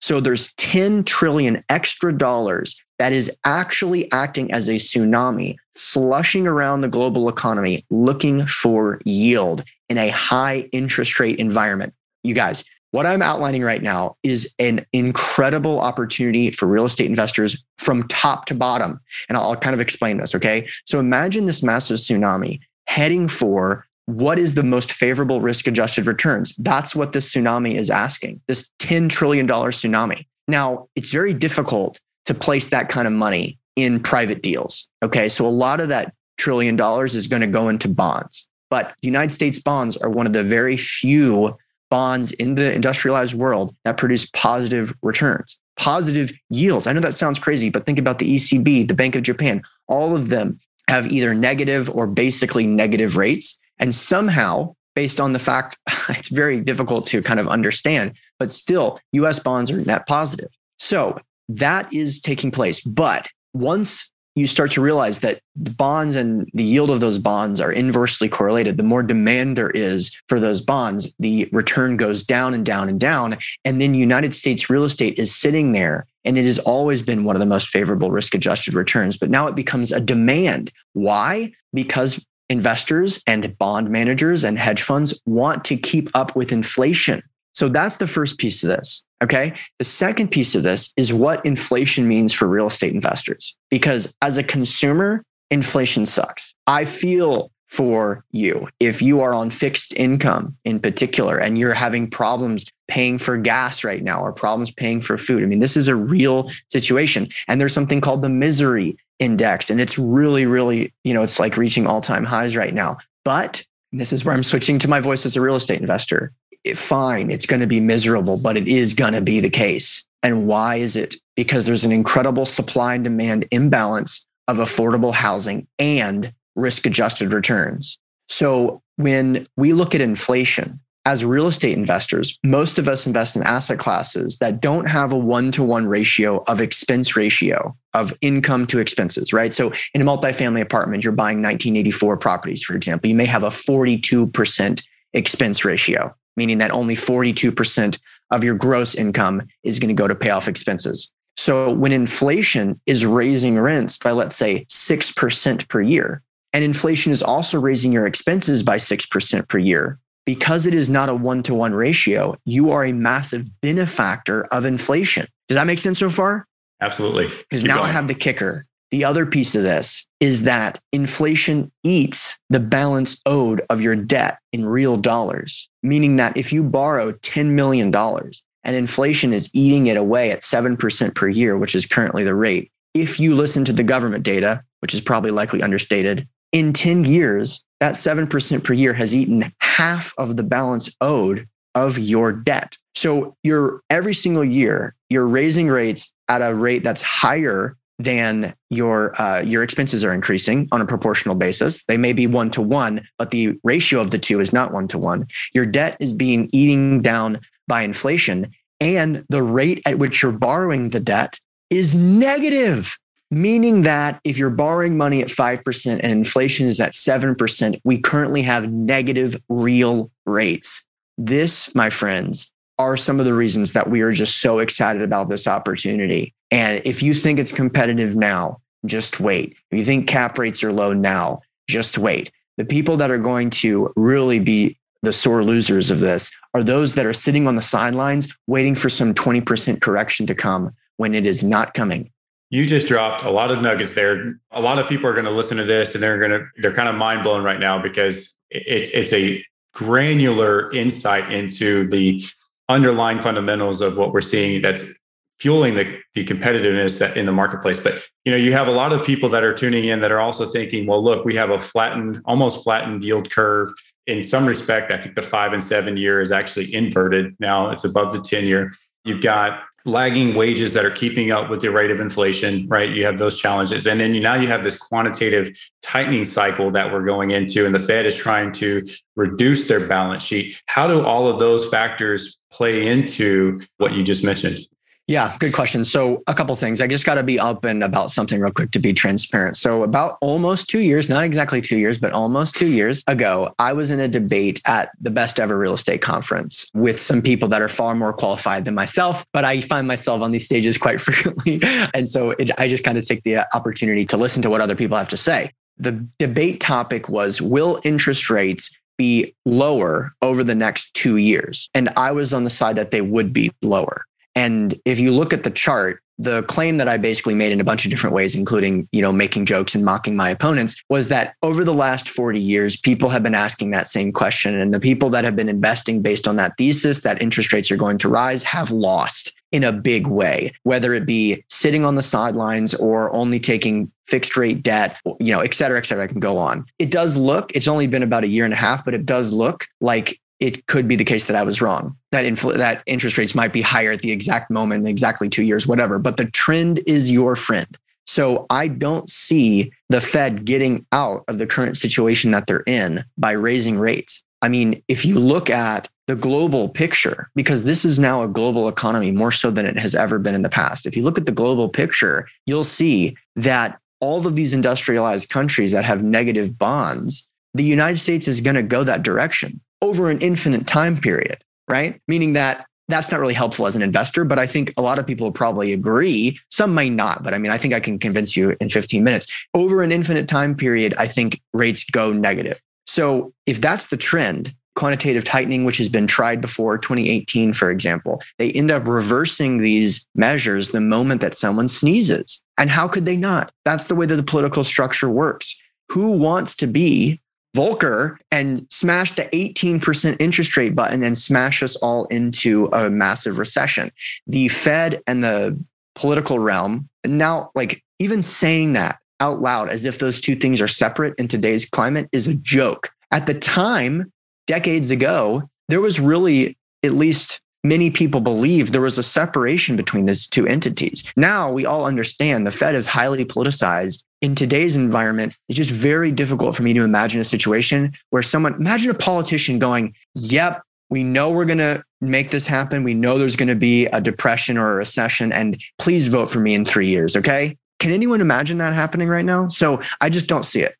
So 0.00 0.20
there's 0.20 0.54
10 0.54 1.04
trillion 1.04 1.62
extra 1.68 2.16
dollars 2.16 2.80
that 2.98 3.12
is 3.12 3.30
actually 3.44 4.10
acting 4.12 4.50
as 4.52 4.68
a 4.68 4.74
tsunami, 4.74 5.56
slushing 5.74 6.46
around 6.46 6.80
the 6.80 6.88
global 6.88 7.28
economy, 7.28 7.84
looking 7.90 8.44
for 8.46 9.00
yield 9.04 9.64
in 9.88 9.98
a 9.98 10.08
high 10.08 10.68
interest 10.72 11.20
rate 11.20 11.38
environment. 11.38 11.94
You 12.24 12.34
guys, 12.34 12.64
what 12.90 13.06
I'm 13.06 13.22
outlining 13.22 13.62
right 13.62 13.82
now 13.82 14.16
is 14.22 14.54
an 14.58 14.84
incredible 14.92 15.80
opportunity 15.80 16.50
for 16.50 16.66
real 16.66 16.86
estate 16.86 17.06
investors 17.06 17.62
from 17.76 18.08
top 18.08 18.46
to 18.46 18.54
bottom. 18.54 19.00
And 19.28 19.36
I'll, 19.36 19.56
kind 19.56 19.74
of 19.74 19.80
explain 19.80 20.18
this. 20.18 20.34
Okay. 20.34 20.68
So 20.84 20.98
imagine 20.98 21.46
this 21.46 21.62
massive 21.62 21.98
tsunami 21.98 22.60
heading 22.86 23.28
for 23.28 23.86
what 24.06 24.38
is 24.38 24.54
the 24.54 24.62
most 24.62 24.92
favorable 24.92 25.40
risk 25.40 25.66
adjusted 25.66 26.06
returns? 26.06 26.54
That's 26.56 26.94
what 26.94 27.12
this 27.12 27.32
tsunami 27.32 27.74
is 27.74 27.90
asking 27.90 28.40
this 28.46 28.70
$10 28.78 29.10
trillion 29.10 29.46
tsunami. 29.46 30.24
Now, 30.46 30.88
it's 30.94 31.10
very 31.10 31.34
difficult 31.34 31.98
to 32.26 32.34
place 32.34 32.68
that 32.68 32.88
kind 32.88 33.06
of 33.06 33.12
money 33.12 33.58
in 33.76 34.00
private 34.00 34.42
deals. 34.42 34.88
Okay. 35.02 35.28
So 35.28 35.46
a 35.46 35.48
lot 35.48 35.80
of 35.80 35.88
that 35.88 36.14
trillion 36.38 36.76
dollars 36.76 37.14
is 37.14 37.26
going 37.26 37.42
to 37.42 37.46
go 37.46 37.68
into 37.68 37.88
bonds. 37.88 38.48
But 38.70 38.94
the 39.02 39.08
United 39.08 39.32
States 39.32 39.58
bonds 39.58 39.96
are 39.96 40.10
one 40.10 40.26
of 40.26 40.32
the 40.32 40.44
very 40.44 40.76
few 40.76 41.56
bonds 41.90 42.32
in 42.32 42.54
the 42.54 42.72
industrialized 42.72 43.34
world 43.34 43.74
that 43.84 43.96
produce 43.96 44.26
positive 44.26 44.94
returns, 45.02 45.56
positive 45.76 46.32
yields. 46.50 46.86
I 46.86 46.92
know 46.92 47.00
that 47.00 47.14
sounds 47.14 47.38
crazy, 47.38 47.70
but 47.70 47.86
think 47.86 47.98
about 47.98 48.18
the 48.18 48.36
ECB, 48.36 48.88
the 48.88 48.94
Bank 48.94 49.14
of 49.16 49.22
Japan, 49.22 49.62
all 49.86 50.14
of 50.14 50.28
them 50.28 50.58
have 50.88 51.10
either 51.12 51.34
negative 51.34 51.90
or 51.90 52.06
basically 52.06 52.66
negative 52.66 53.16
rates. 53.16 53.58
And 53.78 53.94
somehow, 53.94 54.74
based 54.94 55.20
on 55.20 55.32
the 55.32 55.38
fact 55.38 55.76
it's 56.08 56.28
very 56.28 56.60
difficult 56.60 57.06
to 57.08 57.22
kind 57.22 57.40
of 57.40 57.48
understand, 57.48 58.14
but 58.38 58.50
still, 58.50 58.98
US 59.12 59.38
bonds 59.38 59.70
are 59.70 59.78
net 59.78 60.06
positive. 60.06 60.50
So 60.78 61.18
that 61.48 61.92
is 61.92 62.20
taking 62.20 62.50
place. 62.50 62.80
But 62.80 63.28
once 63.54 64.10
you 64.38 64.46
start 64.46 64.70
to 64.72 64.80
realize 64.80 65.20
that 65.20 65.40
the 65.56 65.70
bonds 65.70 66.14
and 66.14 66.48
the 66.54 66.64
yield 66.64 66.90
of 66.90 67.00
those 67.00 67.18
bonds 67.18 67.60
are 67.60 67.72
inversely 67.72 68.28
correlated. 68.28 68.76
The 68.76 68.82
more 68.82 69.02
demand 69.02 69.56
there 69.56 69.70
is 69.70 70.16
for 70.28 70.40
those 70.40 70.60
bonds, 70.60 71.12
the 71.18 71.48
return 71.52 71.96
goes 71.96 72.22
down 72.22 72.54
and 72.54 72.64
down 72.64 72.88
and 72.88 72.98
down. 72.98 73.36
And 73.64 73.80
then 73.80 73.94
United 73.94 74.34
States 74.34 74.70
real 74.70 74.84
estate 74.84 75.18
is 75.18 75.34
sitting 75.34 75.72
there 75.72 76.06
and 76.24 76.38
it 76.38 76.44
has 76.44 76.58
always 76.60 77.02
been 77.02 77.24
one 77.24 77.36
of 77.36 77.40
the 77.40 77.46
most 77.46 77.68
favorable 77.68 78.10
risk 78.10 78.34
adjusted 78.34 78.74
returns. 78.74 79.16
But 79.16 79.30
now 79.30 79.46
it 79.46 79.54
becomes 79.54 79.92
a 79.92 80.00
demand. 80.00 80.72
Why? 80.92 81.52
Because 81.72 82.24
investors 82.48 83.22
and 83.26 83.56
bond 83.58 83.90
managers 83.90 84.44
and 84.44 84.58
hedge 84.58 84.82
funds 84.82 85.18
want 85.26 85.64
to 85.66 85.76
keep 85.76 86.10
up 86.14 86.34
with 86.34 86.52
inflation. 86.52 87.22
So 87.58 87.68
that's 87.68 87.96
the 87.96 88.06
first 88.06 88.38
piece 88.38 88.62
of 88.62 88.68
this. 88.68 89.02
Okay. 89.20 89.52
The 89.80 89.84
second 89.84 90.28
piece 90.28 90.54
of 90.54 90.62
this 90.62 90.92
is 90.96 91.12
what 91.12 91.44
inflation 91.44 92.06
means 92.06 92.32
for 92.32 92.46
real 92.46 92.68
estate 92.68 92.94
investors. 92.94 93.56
Because 93.68 94.14
as 94.22 94.38
a 94.38 94.44
consumer, 94.44 95.24
inflation 95.50 96.06
sucks. 96.06 96.54
I 96.68 96.84
feel 96.84 97.50
for 97.66 98.24
you 98.30 98.68
if 98.78 99.02
you 99.02 99.20
are 99.20 99.34
on 99.34 99.50
fixed 99.50 99.92
income 99.94 100.56
in 100.64 100.78
particular 100.78 101.36
and 101.36 101.58
you're 101.58 101.74
having 101.74 102.08
problems 102.08 102.64
paying 102.86 103.18
for 103.18 103.36
gas 103.36 103.82
right 103.82 104.04
now 104.04 104.20
or 104.20 104.32
problems 104.32 104.70
paying 104.70 105.00
for 105.00 105.18
food. 105.18 105.42
I 105.42 105.46
mean, 105.46 105.58
this 105.58 105.76
is 105.76 105.88
a 105.88 105.96
real 105.96 106.52
situation. 106.70 107.28
And 107.48 107.60
there's 107.60 107.74
something 107.74 108.00
called 108.00 108.22
the 108.22 108.28
misery 108.28 108.96
index. 109.18 109.68
And 109.68 109.80
it's 109.80 109.98
really, 109.98 110.46
really, 110.46 110.94
you 111.02 111.12
know, 111.12 111.24
it's 111.24 111.40
like 111.40 111.56
reaching 111.56 111.88
all 111.88 112.02
time 112.02 112.22
highs 112.22 112.56
right 112.56 112.72
now. 112.72 112.98
But 113.24 113.64
this 113.90 114.12
is 114.12 114.24
where 114.24 114.32
I'm 114.32 114.44
switching 114.44 114.78
to 114.78 114.86
my 114.86 115.00
voice 115.00 115.26
as 115.26 115.34
a 115.34 115.40
real 115.40 115.56
estate 115.56 115.80
investor 115.80 116.32
fine, 116.76 117.30
it's 117.30 117.46
going 117.46 117.60
to 117.60 117.66
be 117.66 117.80
miserable, 117.80 118.36
but 118.36 118.56
it 118.56 118.68
is 118.68 118.94
going 118.94 119.14
to 119.14 119.20
be 119.20 119.40
the 119.40 119.50
case. 119.50 120.04
And 120.22 120.46
why 120.46 120.76
is 120.76 120.96
it? 120.96 121.14
Because 121.36 121.66
there's 121.66 121.84
an 121.84 121.92
incredible 121.92 122.44
supply 122.44 122.94
and 122.94 123.04
demand 123.04 123.46
imbalance 123.50 124.26
of 124.48 124.56
affordable 124.56 125.14
housing 125.14 125.66
and 125.78 126.32
risk 126.56 126.86
adjusted 126.86 127.32
returns. 127.32 127.98
So 128.28 128.82
when 128.96 129.46
we 129.56 129.72
look 129.72 129.94
at 129.94 130.00
inflation 130.00 130.80
as 131.04 131.24
real 131.24 131.46
estate 131.46 131.78
investors, 131.78 132.38
most 132.44 132.78
of 132.78 132.88
us 132.88 133.06
invest 133.06 133.36
in 133.36 133.42
asset 133.44 133.78
classes 133.78 134.38
that 134.38 134.60
don't 134.60 134.86
have 134.86 135.12
a 135.12 135.16
one 135.16 135.50
to 135.52 135.62
one 135.62 135.86
ratio 135.86 136.42
of 136.48 136.60
expense 136.60 137.16
ratio 137.16 137.74
of 137.94 138.12
income 138.20 138.66
to 138.66 138.78
expenses, 138.78 139.32
right? 139.32 139.54
So 139.54 139.72
in 139.94 140.02
a 140.02 140.04
multifamily 140.04 140.60
apartment, 140.60 141.04
you're 141.04 141.12
buying 141.12 141.38
1984 141.38 142.16
properties, 142.18 142.62
for 142.62 142.74
example, 142.74 143.08
you 143.08 143.14
may 143.14 143.24
have 143.24 143.42
a 143.42 143.48
42% 143.48 144.82
expense 145.12 145.64
ratio 145.64 146.14
meaning 146.38 146.58
that 146.58 146.70
only 146.70 146.94
42% 146.94 147.98
of 148.30 148.44
your 148.44 148.54
gross 148.54 148.94
income 148.94 149.42
is 149.64 149.78
going 149.78 149.94
to 149.94 150.00
go 150.00 150.08
to 150.08 150.14
pay 150.14 150.30
off 150.30 150.48
expenses. 150.48 151.10
So 151.36 151.72
when 151.72 151.92
inflation 151.92 152.80
is 152.86 153.04
raising 153.04 153.58
rents 153.58 153.98
by, 153.98 154.12
let's 154.12 154.36
say, 154.36 154.64
6% 154.66 155.68
per 155.68 155.80
year, 155.82 156.22
and 156.52 156.64
inflation 156.64 157.12
is 157.12 157.22
also 157.22 157.60
raising 157.60 157.92
your 157.92 158.06
expenses 158.06 158.62
by 158.62 158.76
6% 158.76 159.48
per 159.48 159.58
year, 159.58 159.98
because 160.24 160.66
it 160.66 160.74
is 160.74 160.88
not 160.88 161.08
a 161.08 161.14
one 161.14 161.42
to 161.42 161.54
one 161.54 161.74
ratio, 161.74 162.36
you 162.44 162.70
are 162.70 162.84
a 162.84 162.92
massive 162.92 163.48
benefactor 163.60 164.44
of 164.46 164.64
inflation. 164.64 165.26
Does 165.48 165.56
that 165.56 165.66
make 165.66 165.78
sense 165.78 165.98
so 165.98 166.08
far? 166.08 166.46
Absolutely. 166.80 167.26
Because 167.28 167.64
now 167.64 167.78
going. 167.78 167.88
I 167.88 167.92
have 167.92 168.06
the 168.06 168.14
kicker. 168.14 168.64
The 168.90 169.04
other 169.04 169.26
piece 169.26 169.54
of 169.54 169.62
this 169.62 170.06
is 170.20 170.42
that 170.42 170.80
inflation 170.92 171.70
eats 171.84 172.38
the 172.48 172.60
balance 172.60 173.20
owed 173.26 173.60
of 173.68 173.82
your 173.82 173.94
debt 173.94 174.38
in 174.52 174.64
real 174.64 174.96
dollars, 174.96 175.68
meaning 175.82 176.16
that 176.16 176.36
if 176.36 176.52
you 176.52 176.64
borrow 176.64 177.12
$10 177.12 177.50
million 177.50 177.94
and 177.94 178.76
inflation 178.76 179.32
is 179.32 179.50
eating 179.52 179.88
it 179.88 179.96
away 179.96 180.30
at 180.30 180.42
7% 180.42 181.14
per 181.14 181.28
year, 181.28 181.58
which 181.58 181.74
is 181.74 181.86
currently 181.86 182.24
the 182.24 182.34
rate, 182.34 182.70
if 182.94 183.20
you 183.20 183.34
listen 183.34 183.64
to 183.66 183.72
the 183.72 183.84
government 183.84 184.24
data, 184.24 184.62
which 184.80 184.94
is 184.94 185.00
probably 185.00 185.30
likely 185.30 185.62
understated, 185.62 186.26
in 186.52 186.72
10 186.72 187.04
years, 187.04 187.64
that 187.80 187.94
7% 187.94 188.64
per 188.64 188.72
year 188.72 188.94
has 188.94 189.14
eaten 189.14 189.52
half 189.60 190.14
of 190.16 190.36
the 190.36 190.42
balance 190.42 190.88
owed 191.00 191.46
of 191.74 191.98
your 191.98 192.32
debt. 192.32 192.76
So 192.94 193.36
you're 193.44 193.82
every 193.90 194.14
single 194.14 194.44
year, 194.44 194.94
you're 195.10 195.26
raising 195.26 195.68
rates 195.68 196.12
at 196.28 196.42
a 196.42 196.54
rate 196.54 196.82
that's 196.82 197.02
higher 197.02 197.76
than 197.98 198.54
your 198.70 199.20
uh, 199.20 199.40
your 199.40 199.62
expenses 199.62 200.04
are 200.04 200.14
increasing 200.14 200.68
on 200.72 200.80
a 200.80 200.86
proportional 200.86 201.34
basis. 201.34 201.84
They 201.84 201.96
may 201.96 202.12
be 202.12 202.26
one 202.26 202.50
to 202.50 202.62
one, 202.62 203.06
but 203.18 203.30
the 203.30 203.58
ratio 203.64 204.00
of 204.00 204.10
the 204.10 204.18
two 204.18 204.40
is 204.40 204.52
not 204.52 204.72
one 204.72 204.88
to 204.88 204.98
one. 204.98 205.26
Your 205.52 205.66
debt 205.66 205.96
is 206.00 206.12
being 206.12 206.48
eaten 206.52 207.02
down 207.02 207.40
by 207.66 207.82
inflation, 207.82 208.52
and 208.80 209.24
the 209.28 209.42
rate 209.42 209.82
at 209.84 209.98
which 209.98 210.22
you're 210.22 210.32
borrowing 210.32 210.90
the 210.90 211.00
debt 211.00 211.38
is 211.70 211.94
negative. 211.94 212.96
Meaning 213.30 213.82
that 213.82 214.20
if 214.24 214.38
you're 214.38 214.48
borrowing 214.48 214.96
money 214.96 215.20
at 215.20 215.28
5% 215.28 215.92
and 215.92 216.00
inflation 216.02 216.66
is 216.66 216.80
at 216.80 216.92
7%, 216.92 217.78
we 217.84 217.98
currently 217.98 218.40
have 218.40 218.72
negative 218.72 219.36
real 219.50 220.10
rates. 220.24 220.82
This, 221.18 221.74
my 221.74 221.90
friends, 221.90 222.50
are 222.78 222.96
some 222.96 223.20
of 223.20 223.26
the 223.26 223.34
reasons 223.34 223.74
that 223.74 223.90
we 223.90 224.00
are 224.00 224.12
just 224.12 224.40
so 224.40 224.60
excited 224.60 225.02
about 225.02 225.28
this 225.28 225.46
opportunity. 225.46 226.32
And 226.50 226.80
if 226.84 227.02
you 227.02 227.14
think 227.14 227.38
it's 227.38 227.52
competitive 227.52 228.16
now, 228.16 228.60
just 228.86 229.20
wait. 229.20 229.56
If 229.70 229.78
you 229.78 229.84
think 229.84 230.08
cap 230.08 230.38
rates 230.38 230.62
are 230.62 230.72
low 230.72 230.92
now, 230.92 231.40
just 231.68 231.98
wait. 231.98 232.30
The 232.56 232.64
people 232.64 232.96
that 232.96 233.10
are 233.10 233.18
going 233.18 233.50
to 233.50 233.92
really 233.96 234.38
be 234.38 234.78
the 235.02 235.12
sore 235.12 235.44
losers 235.44 235.90
of 235.90 236.00
this 236.00 236.30
are 236.54 236.64
those 236.64 236.94
that 236.94 237.06
are 237.06 237.12
sitting 237.12 237.46
on 237.46 237.56
the 237.56 237.62
sidelines 237.62 238.34
waiting 238.46 238.74
for 238.74 238.88
some 238.88 239.14
20% 239.14 239.80
correction 239.80 240.26
to 240.26 240.34
come 240.34 240.72
when 240.96 241.14
it 241.14 241.26
is 241.26 241.44
not 241.44 241.74
coming. 241.74 242.10
You 242.50 242.66
just 242.66 242.88
dropped 242.88 243.24
a 243.24 243.30
lot 243.30 243.50
of 243.50 243.60
nuggets 243.60 243.92
there. 243.92 244.40
A 244.52 244.60
lot 244.60 244.78
of 244.78 244.88
people 244.88 245.06
are 245.06 245.12
going 245.12 245.26
to 245.26 245.30
listen 245.30 245.58
to 245.58 245.64
this 245.64 245.94
and 245.94 246.02
they're 246.02 246.18
going 246.18 246.30
to 246.30 246.46
they're 246.56 246.74
kind 246.74 246.88
of 246.88 246.94
mind 246.94 247.22
blown 247.22 247.44
right 247.44 247.60
now 247.60 247.80
because 247.80 248.36
it's 248.50 248.88
it's 248.90 249.12
a 249.12 249.44
granular 249.74 250.72
insight 250.72 251.30
into 251.30 251.86
the 251.88 252.24
underlying 252.68 253.18
fundamentals 253.18 253.80
of 253.80 253.96
what 253.96 254.12
we're 254.12 254.20
seeing 254.20 254.62
that's 254.62 254.97
fueling 255.38 255.74
the, 255.74 255.98
the 256.14 256.24
competitiveness 256.24 256.98
that 256.98 257.16
in 257.16 257.26
the 257.26 257.32
marketplace. 257.32 257.78
But 257.78 258.04
you 258.24 258.32
know, 258.32 258.38
you 258.38 258.52
have 258.52 258.68
a 258.68 258.72
lot 258.72 258.92
of 258.92 259.04
people 259.04 259.28
that 259.30 259.44
are 259.44 259.54
tuning 259.54 259.84
in 259.84 260.00
that 260.00 260.10
are 260.10 260.20
also 260.20 260.46
thinking, 260.46 260.86
well, 260.86 261.02
look, 261.02 261.24
we 261.24 261.34
have 261.36 261.50
a 261.50 261.58
flattened, 261.58 262.20
almost 262.24 262.64
flattened 262.64 263.04
yield 263.04 263.30
curve. 263.30 263.70
In 264.06 264.22
some 264.22 264.46
respect, 264.46 264.90
I 264.90 264.98
think 265.00 265.14
the 265.14 265.22
five 265.22 265.52
and 265.52 265.62
seven 265.62 265.96
year 265.96 266.20
is 266.20 266.32
actually 266.32 266.74
inverted. 266.74 267.36
Now 267.38 267.70
it's 267.70 267.84
above 267.84 268.12
the 268.12 268.20
10 268.20 268.44
year. 268.44 268.72
You've 269.04 269.22
got 269.22 269.62
lagging 269.84 270.34
wages 270.34 270.72
that 270.74 270.84
are 270.84 270.90
keeping 270.90 271.30
up 271.30 271.48
with 271.48 271.60
the 271.60 271.70
rate 271.70 271.90
of 271.90 272.00
inflation, 272.00 272.66
right? 272.68 272.90
You 272.90 273.04
have 273.06 273.18
those 273.18 273.40
challenges. 273.40 273.86
And 273.86 274.00
then 274.00 274.14
you 274.14 274.20
now 274.20 274.34
you 274.34 274.48
have 274.48 274.62
this 274.62 274.76
quantitative 274.76 275.56
tightening 275.82 276.24
cycle 276.24 276.70
that 276.72 276.92
we're 276.92 277.04
going 277.04 277.30
into, 277.30 277.64
and 277.64 277.74
the 277.74 277.80
Fed 277.80 278.06
is 278.06 278.16
trying 278.16 278.52
to 278.52 278.86
reduce 279.16 279.68
their 279.68 279.86
balance 279.86 280.22
sheet. 280.22 280.60
How 280.66 280.86
do 280.86 281.04
all 281.04 281.26
of 281.28 281.38
those 281.38 281.68
factors 281.68 282.38
play 282.50 282.86
into 282.88 283.60
what 283.78 283.92
you 283.92 284.02
just 284.02 284.24
mentioned? 284.24 284.58
Yeah, 285.08 285.34
good 285.38 285.54
question. 285.54 285.86
So, 285.86 286.22
a 286.26 286.34
couple 286.34 286.54
things. 286.54 286.82
I 286.82 286.86
just 286.86 287.06
got 287.06 287.14
to 287.14 287.22
be 287.22 287.40
open 287.40 287.82
about 287.82 288.10
something 288.10 288.42
real 288.42 288.52
quick 288.52 288.72
to 288.72 288.78
be 288.78 288.92
transparent. 288.92 289.56
So, 289.56 289.82
about 289.82 290.18
almost 290.20 290.68
two 290.68 290.80
years, 290.80 291.08
not 291.08 291.24
exactly 291.24 291.62
two 291.62 291.78
years, 291.78 291.96
but 291.96 292.12
almost 292.12 292.54
two 292.54 292.66
years 292.66 293.04
ago, 293.06 293.54
I 293.58 293.72
was 293.72 293.90
in 293.90 294.00
a 294.00 294.08
debate 294.08 294.60
at 294.66 294.90
the 295.00 295.10
Best 295.10 295.40
Ever 295.40 295.56
Real 295.56 295.72
Estate 295.72 296.02
Conference 296.02 296.66
with 296.74 297.00
some 297.00 297.22
people 297.22 297.48
that 297.48 297.62
are 297.62 297.70
far 297.70 297.94
more 297.94 298.12
qualified 298.12 298.66
than 298.66 298.74
myself. 298.74 299.24
But 299.32 299.46
I 299.46 299.62
find 299.62 299.88
myself 299.88 300.20
on 300.20 300.30
these 300.30 300.44
stages 300.44 300.76
quite 300.76 301.00
frequently. 301.00 301.58
And 301.94 302.06
so, 302.06 302.32
it, 302.32 302.50
I 302.58 302.68
just 302.68 302.84
kind 302.84 302.98
of 302.98 303.08
take 303.08 303.22
the 303.22 303.46
opportunity 303.56 304.04
to 304.04 304.18
listen 304.18 304.42
to 304.42 304.50
what 304.50 304.60
other 304.60 304.76
people 304.76 304.98
have 304.98 305.08
to 305.08 305.16
say. 305.16 305.52
The 305.78 306.06
debate 306.18 306.60
topic 306.60 307.08
was 307.08 307.40
Will 307.40 307.80
interest 307.82 308.28
rates 308.28 308.76
be 308.98 309.34
lower 309.46 310.12
over 310.20 310.44
the 310.44 310.54
next 310.54 310.92
two 310.92 311.16
years? 311.16 311.70
And 311.72 311.88
I 311.96 312.12
was 312.12 312.34
on 312.34 312.44
the 312.44 312.50
side 312.50 312.76
that 312.76 312.90
they 312.90 313.00
would 313.00 313.32
be 313.32 313.52
lower. 313.62 314.04
And 314.34 314.78
if 314.84 314.98
you 314.98 315.10
look 315.12 315.32
at 315.32 315.44
the 315.44 315.50
chart, 315.50 316.02
the 316.18 316.42
claim 316.44 316.78
that 316.78 316.88
I 316.88 316.96
basically 316.96 317.34
made 317.34 317.52
in 317.52 317.60
a 317.60 317.64
bunch 317.64 317.84
of 317.84 317.90
different 317.90 318.14
ways, 318.14 318.34
including, 318.34 318.88
you 318.90 319.00
know, 319.00 319.12
making 319.12 319.46
jokes 319.46 319.74
and 319.74 319.84
mocking 319.84 320.16
my 320.16 320.28
opponents, 320.28 320.82
was 320.88 321.08
that 321.08 321.34
over 321.42 321.62
the 321.62 321.74
last 321.74 322.08
40 322.08 322.40
years, 322.40 322.76
people 322.76 323.08
have 323.08 323.22
been 323.22 323.36
asking 323.36 323.70
that 323.70 323.86
same 323.86 324.12
question. 324.12 324.58
And 324.58 324.74
the 324.74 324.80
people 324.80 325.10
that 325.10 325.24
have 325.24 325.36
been 325.36 325.48
investing 325.48 326.02
based 326.02 326.26
on 326.26 326.36
that 326.36 326.54
thesis 326.58 327.02
that 327.02 327.22
interest 327.22 327.52
rates 327.52 327.70
are 327.70 327.76
going 327.76 327.98
to 327.98 328.08
rise 328.08 328.42
have 328.42 328.72
lost 328.72 329.32
in 329.52 329.64
a 329.64 329.72
big 329.72 330.06
way, 330.06 330.52
whether 330.64 330.92
it 330.92 331.06
be 331.06 331.42
sitting 331.48 331.84
on 331.84 331.94
the 331.94 332.02
sidelines 332.02 332.74
or 332.74 333.14
only 333.14 333.40
taking 333.40 333.90
fixed 334.06 334.36
rate 334.36 334.62
debt, 334.62 335.00
you 335.20 335.32
know, 335.32 335.40
et 335.40 335.54
cetera, 335.54 335.78
et 335.78 335.86
cetera. 335.86 336.04
I 336.04 336.08
can 336.08 336.20
go 336.20 336.36
on. 336.36 336.66
It 336.78 336.90
does 336.90 337.16
look, 337.16 337.52
it's 337.54 337.68
only 337.68 337.86
been 337.86 338.02
about 338.02 338.24
a 338.24 338.28
year 338.28 338.44
and 338.44 338.52
a 338.52 338.56
half, 338.56 338.84
but 338.84 338.94
it 338.94 339.06
does 339.06 339.32
look 339.32 339.66
like 339.80 340.20
it 340.40 340.66
could 340.66 340.86
be 340.86 340.96
the 340.96 341.04
case 341.04 341.26
that 341.26 341.36
I 341.36 341.42
was 341.42 341.60
wrong. 341.60 341.96
That 342.12 342.24
infl- 342.24 342.56
that 342.56 342.82
interest 342.86 343.18
rates 343.18 343.34
might 343.34 343.52
be 343.52 343.62
higher 343.62 343.92
at 343.92 344.00
the 344.00 344.12
exact 344.12 344.50
moment, 344.50 344.86
exactly 344.86 345.28
two 345.28 345.42
years, 345.42 345.66
whatever. 345.66 345.98
But 345.98 346.16
the 346.16 346.26
trend 346.26 346.80
is 346.86 347.10
your 347.10 347.36
friend. 347.36 347.76
So 348.06 348.46
I 348.48 348.68
don't 348.68 349.08
see 349.08 349.70
the 349.90 350.00
Fed 350.00 350.44
getting 350.44 350.86
out 350.92 351.24
of 351.28 351.38
the 351.38 351.46
current 351.46 351.76
situation 351.76 352.30
that 352.30 352.46
they're 352.46 352.64
in 352.66 353.04
by 353.18 353.32
raising 353.32 353.78
rates. 353.78 354.22
I 354.40 354.48
mean, 354.48 354.82
if 354.88 355.04
you 355.04 355.18
look 355.18 355.50
at 355.50 355.88
the 356.06 356.16
global 356.16 356.70
picture, 356.70 357.28
because 357.34 357.64
this 357.64 357.84
is 357.84 357.98
now 357.98 358.22
a 358.22 358.28
global 358.28 358.66
economy 358.66 359.10
more 359.10 359.32
so 359.32 359.50
than 359.50 359.66
it 359.66 359.78
has 359.78 359.94
ever 359.94 360.18
been 360.18 360.34
in 360.34 360.40
the 360.40 360.48
past. 360.48 360.86
If 360.86 360.96
you 360.96 361.02
look 361.02 361.18
at 361.18 361.26
the 361.26 361.32
global 361.32 361.68
picture, 361.68 362.26
you'll 362.46 362.64
see 362.64 363.14
that 363.36 363.78
all 364.00 364.26
of 364.26 364.36
these 364.36 364.54
industrialized 364.54 365.28
countries 365.28 365.72
that 365.72 365.84
have 365.84 366.02
negative 366.02 366.56
bonds, 366.56 367.28
the 367.52 367.64
United 367.64 367.98
States 367.98 368.26
is 368.26 368.40
going 368.40 368.54
to 368.54 368.62
go 368.62 368.84
that 368.84 369.02
direction 369.02 369.60
over 369.82 370.10
an 370.10 370.18
infinite 370.20 370.66
time 370.66 370.96
period, 370.96 371.42
right? 371.68 372.00
Meaning 372.08 372.32
that 372.34 372.66
that's 372.88 373.10
not 373.10 373.20
really 373.20 373.34
helpful 373.34 373.66
as 373.66 373.76
an 373.76 373.82
investor, 373.82 374.24
but 374.24 374.38
I 374.38 374.46
think 374.46 374.72
a 374.76 374.82
lot 374.82 374.98
of 374.98 375.06
people 375.06 375.30
probably 375.30 375.72
agree. 375.72 376.38
Some 376.50 376.74
may 376.74 376.88
not, 376.88 377.22
but 377.22 377.34
I 377.34 377.38
mean, 377.38 377.52
I 377.52 377.58
think 377.58 377.74
I 377.74 377.80
can 377.80 377.98
convince 377.98 378.36
you 378.36 378.56
in 378.60 378.70
15 378.70 379.04
minutes. 379.04 379.26
Over 379.54 379.82
an 379.82 379.92
infinite 379.92 380.26
time 380.26 380.54
period, 380.54 380.94
I 380.96 381.06
think 381.06 381.40
rates 381.52 381.84
go 381.84 382.12
negative. 382.12 382.58
So 382.86 383.34
if 383.46 383.60
that's 383.60 383.88
the 383.88 383.98
trend, 383.98 384.54
quantitative 384.74 385.24
tightening, 385.24 385.64
which 385.64 385.76
has 385.76 385.88
been 385.88 386.06
tried 386.06 386.40
before, 386.40 386.78
2018, 386.78 387.52
for 387.52 387.70
example, 387.70 388.22
they 388.38 388.52
end 388.52 388.70
up 388.70 388.86
reversing 388.86 389.58
these 389.58 390.06
measures 390.14 390.70
the 390.70 390.80
moment 390.80 391.20
that 391.20 391.34
someone 391.34 391.68
sneezes. 391.68 392.42
And 392.56 392.70
how 392.70 392.88
could 392.88 393.04
they 393.04 393.16
not? 393.16 393.52
That's 393.64 393.86
the 393.86 393.94
way 393.94 394.06
that 394.06 394.16
the 394.16 394.22
political 394.22 394.64
structure 394.64 395.10
works. 395.10 395.54
Who 395.90 396.12
wants 396.12 396.54
to 396.56 396.66
be 396.66 397.20
Volcker 397.56 398.16
and 398.30 398.66
smash 398.70 399.12
the 399.12 399.24
18% 399.24 400.16
interest 400.20 400.56
rate 400.56 400.74
button 400.74 401.02
and 401.02 401.16
smash 401.16 401.62
us 401.62 401.76
all 401.76 402.04
into 402.06 402.66
a 402.66 402.90
massive 402.90 403.38
recession. 403.38 403.90
The 404.26 404.48
Fed 404.48 405.02
and 405.06 405.24
the 405.24 405.58
political 405.94 406.38
realm, 406.38 406.88
now, 407.06 407.50
like 407.54 407.82
even 407.98 408.22
saying 408.22 408.74
that 408.74 408.98
out 409.20 409.40
loud 409.40 409.68
as 409.68 409.84
if 409.84 409.98
those 409.98 410.20
two 410.20 410.36
things 410.36 410.60
are 410.60 410.68
separate 410.68 411.14
in 411.18 411.26
today's 411.26 411.64
climate 411.64 412.08
is 412.12 412.28
a 412.28 412.34
joke. 412.34 412.90
At 413.10 413.26
the 413.26 413.34
time, 413.34 414.12
decades 414.46 414.90
ago, 414.90 415.48
there 415.68 415.80
was 415.80 415.98
really 415.98 416.56
at 416.84 416.92
least 416.92 417.40
many 417.64 417.90
people 417.90 418.20
believe 418.20 418.72
there 418.72 418.80
was 418.80 418.98
a 418.98 419.02
separation 419.02 419.76
between 419.76 420.06
those 420.06 420.26
two 420.26 420.46
entities. 420.46 421.04
Now 421.16 421.50
we 421.50 421.66
all 421.66 421.86
understand 421.86 422.46
the 422.46 422.50
Fed 422.50 422.74
is 422.74 422.86
highly 422.86 423.24
politicized. 423.24 424.04
In 424.20 424.34
today's 424.34 424.74
environment, 424.74 425.36
it's 425.48 425.56
just 425.56 425.70
very 425.70 426.10
difficult 426.10 426.56
for 426.56 426.62
me 426.62 426.72
to 426.72 426.82
imagine 426.82 427.20
a 427.20 427.24
situation 427.24 427.92
where 428.10 428.22
someone, 428.22 428.54
imagine 428.54 428.90
a 428.90 428.94
politician 428.94 429.60
going, 429.60 429.94
Yep, 430.16 430.62
we 430.90 431.04
know 431.04 431.30
we're 431.30 431.44
going 431.44 431.58
to 431.58 431.84
make 432.00 432.30
this 432.30 432.46
happen. 432.46 432.82
We 432.82 432.94
know 432.94 433.18
there's 433.18 433.36
going 433.36 433.48
to 433.48 433.54
be 433.54 433.86
a 433.86 434.00
depression 434.00 434.56
or 434.56 434.72
a 434.72 434.76
recession, 434.76 435.32
and 435.32 435.60
please 435.78 436.08
vote 436.08 436.30
for 436.30 436.40
me 436.40 436.54
in 436.54 436.64
three 436.64 436.88
years. 436.88 437.16
Okay. 437.16 437.56
Can 437.78 437.92
anyone 437.92 438.20
imagine 438.20 438.58
that 438.58 438.72
happening 438.72 439.08
right 439.08 439.24
now? 439.24 439.46
So 439.48 439.80
I 440.00 440.08
just 440.08 440.26
don't 440.26 440.44
see 440.44 440.62
it. 440.62 440.74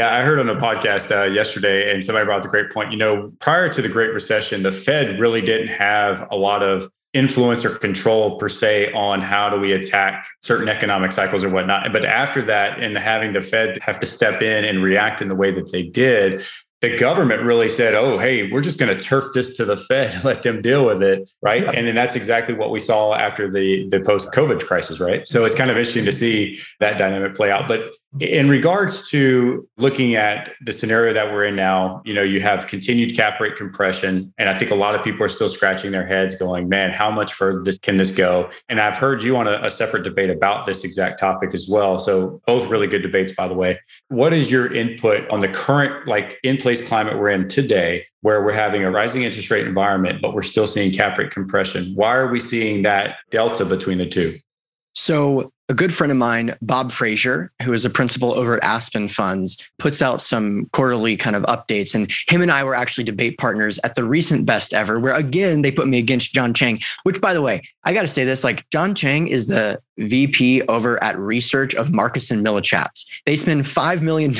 Yeah, 0.00 0.16
I 0.16 0.22
heard 0.22 0.38
on 0.38 0.48
a 0.48 0.54
podcast 0.54 1.14
uh, 1.14 1.24
yesterday, 1.24 1.92
and 1.92 2.02
somebody 2.02 2.24
brought 2.24 2.42
the 2.42 2.48
great 2.48 2.70
point. 2.70 2.90
You 2.90 2.96
know, 2.96 3.30
prior 3.38 3.68
to 3.68 3.82
the 3.82 3.88
Great 3.90 4.14
Recession, 4.14 4.62
the 4.62 4.72
Fed 4.72 5.20
really 5.20 5.42
didn't 5.42 5.68
have 5.68 6.26
a 6.30 6.36
lot 6.36 6.62
of 6.62 6.90
influence 7.12 7.66
or 7.66 7.74
control 7.74 8.38
per 8.38 8.48
se 8.48 8.94
on 8.94 9.20
how 9.20 9.50
do 9.50 9.60
we 9.60 9.72
attack 9.72 10.26
certain 10.42 10.70
economic 10.70 11.12
cycles 11.12 11.44
or 11.44 11.50
whatnot. 11.50 11.92
But 11.92 12.06
after 12.06 12.40
that, 12.44 12.82
and 12.82 12.96
having 12.96 13.34
the 13.34 13.42
Fed 13.42 13.78
have 13.82 14.00
to 14.00 14.06
step 14.06 14.40
in 14.40 14.64
and 14.64 14.82
react 14.82 15.20
in 15.20 15.28
the 15.28 15.34
way 15.34 15.50
that 15.50 15.70
they 15.70 15.82
did, 15.82 16.42
the 16.80 16.96
government 16.96 17.42
really 17.42 17.68
said, 17.68 17.94
"Oh, 17.94 18.16
hey, 18.18 18.50
we're 18.50 18.62
just 18.62 18.78
going 18.78 18.96
to 18.96 19.02
turf 19.02 19.26
this 19.34 19.54
to 19.58 19.66
the 19.66 19.76
Fed, 19.76 20.18
let 20.24 20.42
them 20.42 20.62
deal 20.62 20.86
with 20.86 21.02
it," 21.02 21.30
right? 21.42 21.62
And 21.62 21.86
then 21.86 21.94
that's 21.94 22.16
exactly 22.16 22.54
what 22.54 22.70
we 22.70 22.80
saw 22.80 23.14
after 23.14 23.50
the 23.50 23.86
the 23.90 24.00
post 24.00 24.32
COVID 24.32 24.64
crisis, 24.64 24.98
right? 24.98 25.26
So 25.26 25.44
it's 25.44 25.54
kind 25.54 25.70
of 25.70 25.76
interesting 25.76 26.06
to 26.06 26.12
see 26.12 26.58
that 26.78 26.96
dynamic 26.96 27.34
play 27.34 27.50
out. 27.50 27.68
But 27.68 27.90
in 28.18 28.48
regards 28.48 29.08
to 29.10 29.68
looking 29.76 30.16
at 30.16 30.50
the 30.64 30.72
scenario 30.72 31.14
that 31.14 31.32
we're 31.32 31.44
in 31.44 31.54
now, 31.54 32.02
you 32.04 32.12
know, 32.12 32.22
you 32.22 32.40
have 32.40 32.66
continued 32.66 33.14
cap 33.14 33.38
rate 33.38 33.54
compression, 33.54 34.34
and 34.36 34.48
I 34.48 34.58
think 34.58 34.72
a 34.72 34.74
lot 34.74 34.96
of 34.96 35.04
people 35.04 35.22
are 35.22 35.28
still 35.28 35.48
scratching 35.48 35.92
their 35.92 36.04
heads, 36.04 36.34
going, 36.34 36.68
"Man, 36.68 36.90
how 36.90 37.08
much 37.10 37.32
further 37.32 37.62
this, 37.62 37.78
can 37.78 37.96
this 37.96 38.10
go?" 38.10 38.50
And 38.68 38.80
I've 38.80 38.98
heard 38.98 39.22
you 39.22 39.36
on 39.36 39.46
a, 39.46 39.60
a 39.62 39.70
separate 39.70 40.02
debate 40.02 40.28
about 40.28 40.66
this 40.66 40.82
exact 40.82 41.20
topic 41.20 41.54
as 41.54 41.68
well. 41.68 42.00
So 42.00 42.42
both 42.46 42.68
really 42.68 42.88
good 42.88 43.02
debates, 43.02 43.30
by 43.30 43.46
the 43.46 43.54
way. 43.54 43.78
What 44.08 44.34
is 44.34 44.50
your 44.50 44.74
input 44.74 45.28
on 45.30 45.38
the 45.38 45.48
current, 45.48 46.08
like, 46.08 46.38
in 46.42 46.56
place 46.56 46.84
climate 46.86 47.16
we're 47.16 47.30
in 47.30 47.48
today, 47.48 48.06
where 48.22 48.44
we're 48.44 48.52
having 48.52 48.82
a 48.82 48.90
rising 48.90 49.22
interest 49.22 49.52
rate 49.52 49.68
environment, 49.68 50.20
but 50.20 50.34
we're 50.34 50.42
still 50.42 50.66
seeing 50.66 50.90
cap 50.90 51.16
rate 51.16 51.30
compression? 51.30 51.92
Why 51.94 52.16
are 52.16 52.28
we 52.28 52.40
seeing 52.40 52.82
that 52.82 53.18
delta 53.30 53.64
between 53.64 53.98
the 53.98 54.06
two? 54.06 54.36
So 54.94 55.52
a 55.70 55.74
good 55.74 55.94
friend 55.94 56.10
of 56.10 56.18
mine, 56.18 56.56
Bob 56.60 56.90
Frazier, 56.90 57.52
who 57.62 57.72
is 57.72 57.84
a 57.84 57.90
principal 57.90 58.34
over 58.34 58.56
at 58.56 58.64
Aspen 58.64 59.06
Funds, 59.06 59.56
puts 59.78 60.02
out 60.02 60.20
some 60.20 60.68
quarterly 60.72 61.16
kind 61.16 61.36
of 61.36 61.44
updates. 61.44 61.94
And 61.94 62.10
him 62.26 62.42
and 62.42 62.50
I 62.50 62.64
were 62.64 62.74
actually 62.74 63.04
debate 63.04 63.38
partners 63.38 63.78
at 63.84 63.94
the 63.94 64.02
recent 64.02 64.44
best 64.44 64.74
ever, 64.74 64.98
where 64.98 65.14
again, 65.14 65.62
they 65.62 65.70
put 65.70 65.86
me 65.86 66.00
against 66.00 66.34
John 66.34 66.54
Chang, 66.54 66.80
which 67.04 67.20
by 67.20 67.32
the 67.32 67.40
way, 67.40 67.62
I 67.84 67.94
got 67.94 68.02
to 68.02 68.08
say 68.08 68.24
this 68.24 68.42
like 68.42 68.68
John 68.70 68.96
Chang 68.96 69.28
is 69.28 69.46
the 69.46 69.80
VP 69.98 70.62
over 70.62 71.00
at 71.04 71.16
research 71.16 71.76
of 71.76 71.92
Marcus 71.92 72.32
and 72.32 72.44
Millichap's. 72.44 73.06
They 73.24 73.36
spend 73.36 73.62
$5 73.62 74.02
million 74.02 74.34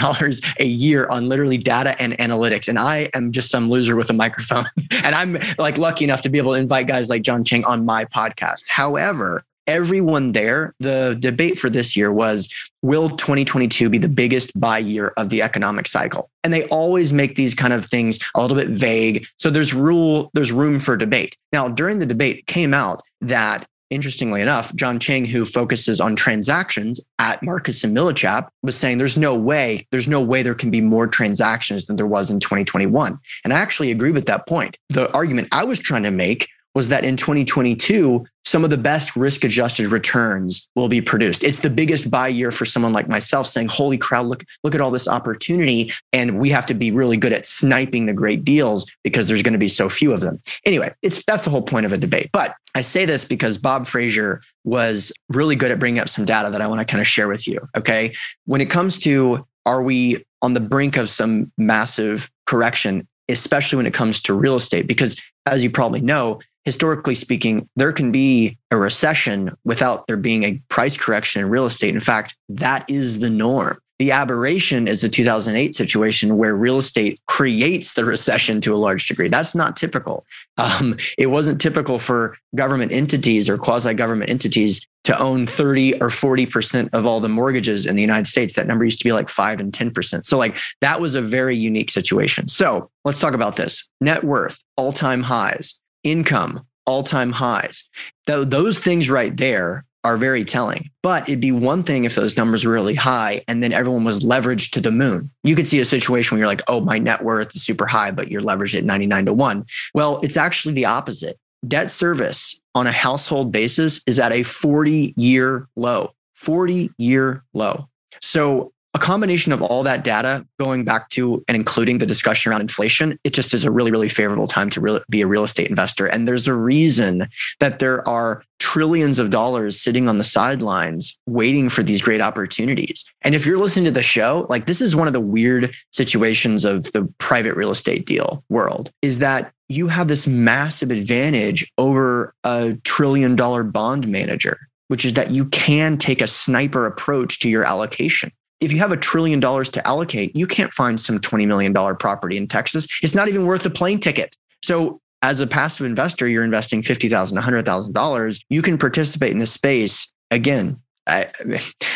a 0.59 0.65
year 0.65 1.07
on 1.11 1.29
literally 1.29 1.59
data 1.59 2.01
and 2.03 2.15
analytics. 2.19 2.67
And 2.67 2.77
I 2.77 3.09
am 3.15 3.31
just 3.31 3.51
some 3.51 3.71
loser 3.71 3.95
with 3.95 4.11
a 4.11 4.15
microphone. 4.15 4.65
and 5.05 5.15
I'm 5.15 5.39
like 5.59 5.79
lucky 5.79 6.05
enough 6.05 6.23
to 6.23 6.29
be 6.29 6.39
able 6.39 6.55
to 6.55 6.59
invite 6.59 6.89
guys 6.89 7.09
like 7.09 7.23
John 7.23 7.45
Chang 7.45 7.65
on 7.67 7.85
my 7.85 8.05
podcast. 8.05 8.67
However, 8.67 9.45
everyone 9.67 10.33
there, 10.33 10.75
the 10.81 11.17
debate 11.19 11.59
for 11.59 11.71
this 11.71 11.97
year 11.97 12.13
was 12.13 12.49
will 12.83 13.11
2022 13.11 13.91
be 13.91 13.99
the 13.99 14.09
biggest 14.09 14.59
buy 14.59 14.79
year 14.79 15.13
of 15.17 15.29
the 15.29 15.43
economic 15.43 15.87
cycle? 15.87 16.31
And 16.45 16.53
they 16.53 16.65
always 16.67 17.13
make 17.13 17.37
these 17.37 17.55
kind 17.55 17.73
of 17.73 17.87
things 17.87 18.19
a 18.35 18.41
little 18.41 18.57
bit 18.57 18.69
vague. 18.69 19.27
So 19.39 19.51
there's 19.51 19.75
rule, 19.75 20.31
there's 20.35 20.53
room 20.53 20.81
for 20.81 20.97
debate. 20.97 21.37
Now, 21.53 21.69
during 21.69 21.99
the 21.99 22.07
debate, 22.07 22.39
it 22.39 22.47
came 22.47 22.75
out 22.75 23.03
that 23.21 23.67
interestingly 23.91 24.41
enough, 24.41 24.75
John 24.75 24.99
Chang, 24.99 25.27
who 25.27 25.45
focuses 25.45 26.01
on 26.01 26.17
transactions 26.17 27.01
at 27.19 27.43
Marcus 27.43 27.85
and 27.85 27.97
Millichap, 27.97 28.49
was 28.63 28.77
saying 28.77 28.99
there's 28.99 29.19
no 29.19 29.37
way, 29.37 29.87
there's 29.91 30.09
no 30.09 30.21
way 30.21 30.43
there 30.43 30.55
can 30.55 30.71
be 30.71 30.81
more 30.81 31.07
transactions 31.07 31.87
than 31.87 31.97
there 31.97 32.07
was 32.07 32.31
in 32.31 32.41
2021. 32.41 33.19
And 33.45 33.53
I 33.53 33.59
actually 33.59 33.91
agree 33.91 34.13
with 34.13 34.27
that 34.27 34.47
point. 34.47 34.79
The 34.89 35.13
argument 35.13 35.49
I 35.53 35.65
was 35.65 35.79
trying 35.79 36.05
to 36.05 36.11
make 36.11 36.49
was 36.81 36.89
that 36.89 37.05
in 37.05 37.15
2022, 37.15 38.27
some 38.47 38.65
of 38.65 38.71
the 38.71 38.79
best 38.79 39.15
risk 39.15 39.45
adjusted 39.45 39.89
returns 39.89 40.67
will 40.75 40.89
be 40.89 41.03
produced. 41.03 41.45
It's 41.45 41.59
the 41.59 41.69
biggest 41.69 42.11
buy 42.11 42.29
year 42.29 42.51
for 42.51 42.65
someone 42.65 42.95
like 42.95 43.07
myself 43.07 43.47
saying, 43.47 43.69
holy 43.69 43.99
crowd, 43.99 44.29
look, 44.29 44.45
look 44.65 44.75
at 44.75 44.81
all 44.81 44.91
this 44.91 45.07
opportunity. 45.07 45.93
And 46.15 46.39
we 46.39 46.49
have 46.49 46.65
to 46.65 46.73
be 46.73 46.91
really 46.91 47.19
good 47.19 47.35
at 47.35 47.45
sniping 47.45 48.07
the 48.07 48.15
great 48.15 48.45
deals 48.45 48.91
because 49.05 49.29
there's 49.29 49.43
going 49.43 49.53
to 49.53 49.59
be 49.59 49.69
so 49.69 49.91
few 49.91 50.11
of 50.15 50.21
them. 50.21 50.41
Anyway, 50.65 50.91
it's 51.03 51.23
that's 51.27 51.45
the 51.45 51.51
whole 51.51 51.61
point 51.61 51.85
of 51.85 51.93
a 51.93 51.99
debate. 51.99 52.31
But 52.33 52.55
I 52.75 52.81
say 52.81 53.05
this 53.05 53.27
because 53.27 53.59
Bob 53.59 53.85
Frazier 53.85 54.41
was 54.65 55.13
really 55.29 55.57
good 55.57 55.71
at 55.71 55.79
bringing 55.79 56.01
up 56.01 56.09
some 56.09 56.25
data 56.25 56.49
that 56.49 56.63
I 56.63 56.67
want 56.67 56.81
to 56.81 56.91
kind 56.91 57.03
of 57.03 57.07
share 57.07 57.29
with 57.29 57.47
you. 57.47 57.61
Okay. 57.77 58.15
When 58.47 58.63
it 58.63 58.71
comes 58.71 58.99
to 59.01 59.47
are 59.67 59.83
we 59.83 60.25
on 60.41 60.55
the 60.55 60.61
brink 60.61 60.97
of 60.97 61.11
some 61.11 61.53
massive 61.59 62.31
correction, 62.47 63.07
especially 63.29 63.77
when 63.77 63.87
it 63.87 63.93
comes 63.93 64.19
to 64.23 64.33
real 64.33 64.57
estate? 64.57 64.87
Because 64.87 65.21
as 65.47 65.63
you 65.63 65.71
probably 65.71 66.01
know, 66.01 66.41
historically 66.65 67.15
speaking, 67.15 67.69
there 67.77 67.93
can 67.93 68.13
be 68.13 68.59
a 68.71 68.77
recession 68.77 69.57
without 69.65 70.07
there 70.07 70.17
being 70.17 70.45
a 70.45 70.61
price 70.69 70.97
correction 70.97 71.43
in 71.43 71.49
real 71.49 71.67
estate. 71.67 71.95
In 71.95 72.01
fact, 72.01 72.37
that 72.49 72.89
is 72.89 73.19
the 73.21 73.31
norm. 73.31 73.79
The 73.99 74.13
aberration 74.13 74.89
is 74.89 75.03
the 75.03 75.11
2008 75.11 75.75
situation 75.75 76.39
where 76.39 76.57
real 76.57 76.79
estate 76.79 77.21
creates 77.27 77.93
the 77.93 78.07
recession 78.07 78.63
to 78.63 78.75
a 78.75 78.77
large 78.77 79.07
degree. 79.07 79.29
That's 79.29 79.55
not 79.55 79.77
typical. 79.77 80.25
Um, 80.57 80.97
it 81.19 81.27
wasn't 81.27 81.61
typical 81.61 81.99
for 81.99 82.39
government 82.55 82.93
entities 82.93 83.47
or 83.47 83.59
quasi 83.59 83.93
government 83.93 84.31
entities 84.31 84.87
to 85.05 85.19
own 85.19 85.47
30 85.47 86.01
or 86.01 86.09
40% 86.09 86.89
of 86.95 87.07
all 87.07 87.21
the 87.21 87.29
mortgages 87.29 87.85
in 87.85 87.95
the 87.95 88.01
United 88.01 88.27
States. 88.27 88.55
That 88.55 88.67
number 88.67 88.87
used 88.87 89.01
to 89.01 89.05
be 89.05 89.13
like 89.13 89.29
5 89.29 89.61
and 89.61 89.71
10%. 89.71 90.25
So, 90.25 90.39
like, 90.39 90.57
that 90.81 90.99
was 90.99 91.15
a 91.15 91.21
very 91.21 91.57
unique 91.57 91.91
situation. 91.91 92.49
So, 92.49 92.91
let's 93.05 93.19
talk 93.19 93.35
about 93.35 93.57
this 93.57 93.87
net 94.01 94.25
worth, 94.25 94.63
all 94.79 94.93
time 94.93 95.23
highs 95.23 95.79
income, 96.03 96.67
all 96.87 97.03
time 97.03 97.33
highs. 97.33 97.89
Th- 98.27 98.47
those 98.47 98.79
things 98.79 99.11
right 99.11 99.37
there 99.37 99.85
are 100.03 100.17
very 100.17 100.45
telling. 100.45 100.91
But 101.03 101.29
it'd 101.29 101.41
be 101.41 101.53
one 101.53 101.83
thing 101.83 102.05
if 102.05 102.15
those 102.15 102.37
numbers 102.37 102.65
were 102.65 102.73
really 102.73 102.95
high 102.95 103.43
and 103.49 103.63
then 103.63 103.73
everyone 103.73 104.05
was 104.05 104.25
leveraged 104.25 104.71
to 104.73 104.81
the 104.81 104.91
moon. 104.91 105.31
You 105.45 105.55
could 105.55 105.69
see 105.69 105.81
a 105.81 105.85
situation 105.85 106.35
where 106.35 106.41
you're 106.41 106.49
like, 106.49 106.63
oh, 106.69 106.81
my 106.81 106.99
net 106.99 107.23
worth 107.23 107.55
is 107.55 107.63
super 107.63 107.87
high, 107.87 108.11
but 108.11 108.31
you're 108.31 108.41
leveraged 108.41 108.77
at 108.77 108.85
99 108.85 109.27
to 109.27 109.33
1. 109.33 109.65
Well, 109.95 110.21
it's 110.23 110.37
actually 110.37 110.75
the 110.75 110.87
opposite. 110.87 111.39
Debt 111.69 111.91
service 111.91 112.59
on 112.75 112.87
a 112.87 112.93
household 112.93 113.53
basis 113.53 114.01
is 114.07 114.19
at 114.19 114.33
a 114.33 114.43
40 114.43 115.13
year 115.17 115.69
low, 115.77 116.15
40 116.35 116.91
year 116.97 117.45
low. 117.53 117.89
So 118.23 118.73
a 118.93 118.99
combination 118.99 119.53
of 119.53 119.63
all 119.63 119.83
that 119.85 120.03
data 120.03 120.45
going 120.59 120.85
back 120.85 121.09
to 121.11 121.45
and 121.47 121.55
including 121.55 121.99
the 121.99 122.07
discussion 122.07 122.51
around 122.51 122.61
inflation, 122.61 123.19
it 123.23 123.33
just 123.33 123.55
is 123.55 123.65
a 123.65 123.71
really, 123.71 123.91
really 123.91 124.09
favorable 124.09 124.49
time 124.49 124.69
to 124.71 124.81
re- 124.81 125.01
be 125.09 125.21
a 125.21 125.27
real 125.27 125.45
estate 125.45 125.69
investor. 125.69 126.07
And 126.07 126.27
there's 126.27 126.49
a 126.49 126.55
reason 126.55 127.29
that 127.61 127.79
there 127.79 128.07
are 128.09 128.43
trillions 128.59 129.19
of 129.19 129.31
dollars 129.31 129.81
sitting 129.81 130.09
on 130.09 130.19
the 130.19 130.25
sidelines 130.25 131.17
waiting 131.27 131.69
for 131.69 131.85
these 131.85 132.03
great 132.03 132.21
opportunities. 132.21 133.05
And 133.23 133.35
if 133.35 133.47
you're 133.47 133.59
listening 133.59 133.85
to 133.85 133.91
the 133.93 134.03
show, 134.03 134.47
like 134.51 134.67
this 134.67 134.81
is 134.81 134.97
one 134.97 135.07
of 135.07 135.13
the 135.13 135.21
weird 135.21 135.73
situations 135.93 136.65
of 136.65 136.91
the 136.93 137.05
private 137.19 137.55
real 137.55 137.71
estate 137.71 138.07
deal 138.07 138.45
world 138.49 138.91
is 139.03 139.21
that 139.21 139.53
you 139.69 139.87
have 139.87 140.09
this 140.09 140.27
massive 140.27 140.91
advantage 140.91 141.71
over 141.79 142.35
a 142.43 142.75
trillion 142.83 143.37
dollar 143.37 143.63
bond 143.63 144.09
manager, 144.09 144.59
which 144.89 145.05
is 145.05 145.15
that 145.15 145.31
you 145.31 145.45
can 145.47 145.97
take 145.97 146.21
a 146.21 146.27
sniper 146.27 146.87
approach 146.87 147.39
to 147.39 147.49
your 147.49 147.63
allocation 147.63 148.33
if 148.61 148.73
you 148.73 148.79
have 148.79 148.93
a 148.93 148.97
trillion 148.97 149.41
dollars 149.41 149.69
to 149.71 149.87
allocate, 149.87 150.37
you 150.37 150.47
can't 150.47 150.73
find 150.73 151.01
some 151.01 151.19
$20 151.19 151.47
million 151.47 151.75
property 151.97 152.37
in 152.37 152.47
Texas. 152.47 152.87
It's 153.03 153.15
not 153.15 153.29
even 153.29 153.47
worth 153.47 153.65
a 153.67 153.71
plane 153.71 153.99
ticket. 153.99 154.37
So 154.63 155.01
as 155.23 155.41
a 155.41 155.47
passive 155.47 155.87
investor, 155.87 156.29
you're 156.29 156.45
investing 156.45 156.83
$50,000, 156.83 157.39
$100,000. 157.39 158.45
You 158.49 158.63
can 158.63 158.79
participate 158.79 159.33
in 159.33 159.39
this 159.39 159.53
space. 159.53 160.11
Again, 160.31 160.81
I, 161.07 161.29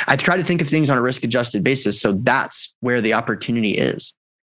I 0.06 0.16
try 0.16 0.36
to 0.36 0.44
think 0.44 0.60
of 0.60 0.68
things 0.68 0.90
on 0.90 0.98
a 0.98 1.02
risk 1.02 1.22
adjusted 1.24 1.62
basis. 1.62 2.00
So 2.00 2.12
that's 2.12 2.74
where 2.80 3.00
the 3.00 3.12
opportunity 3.12 3.72
is. 3.72 4.14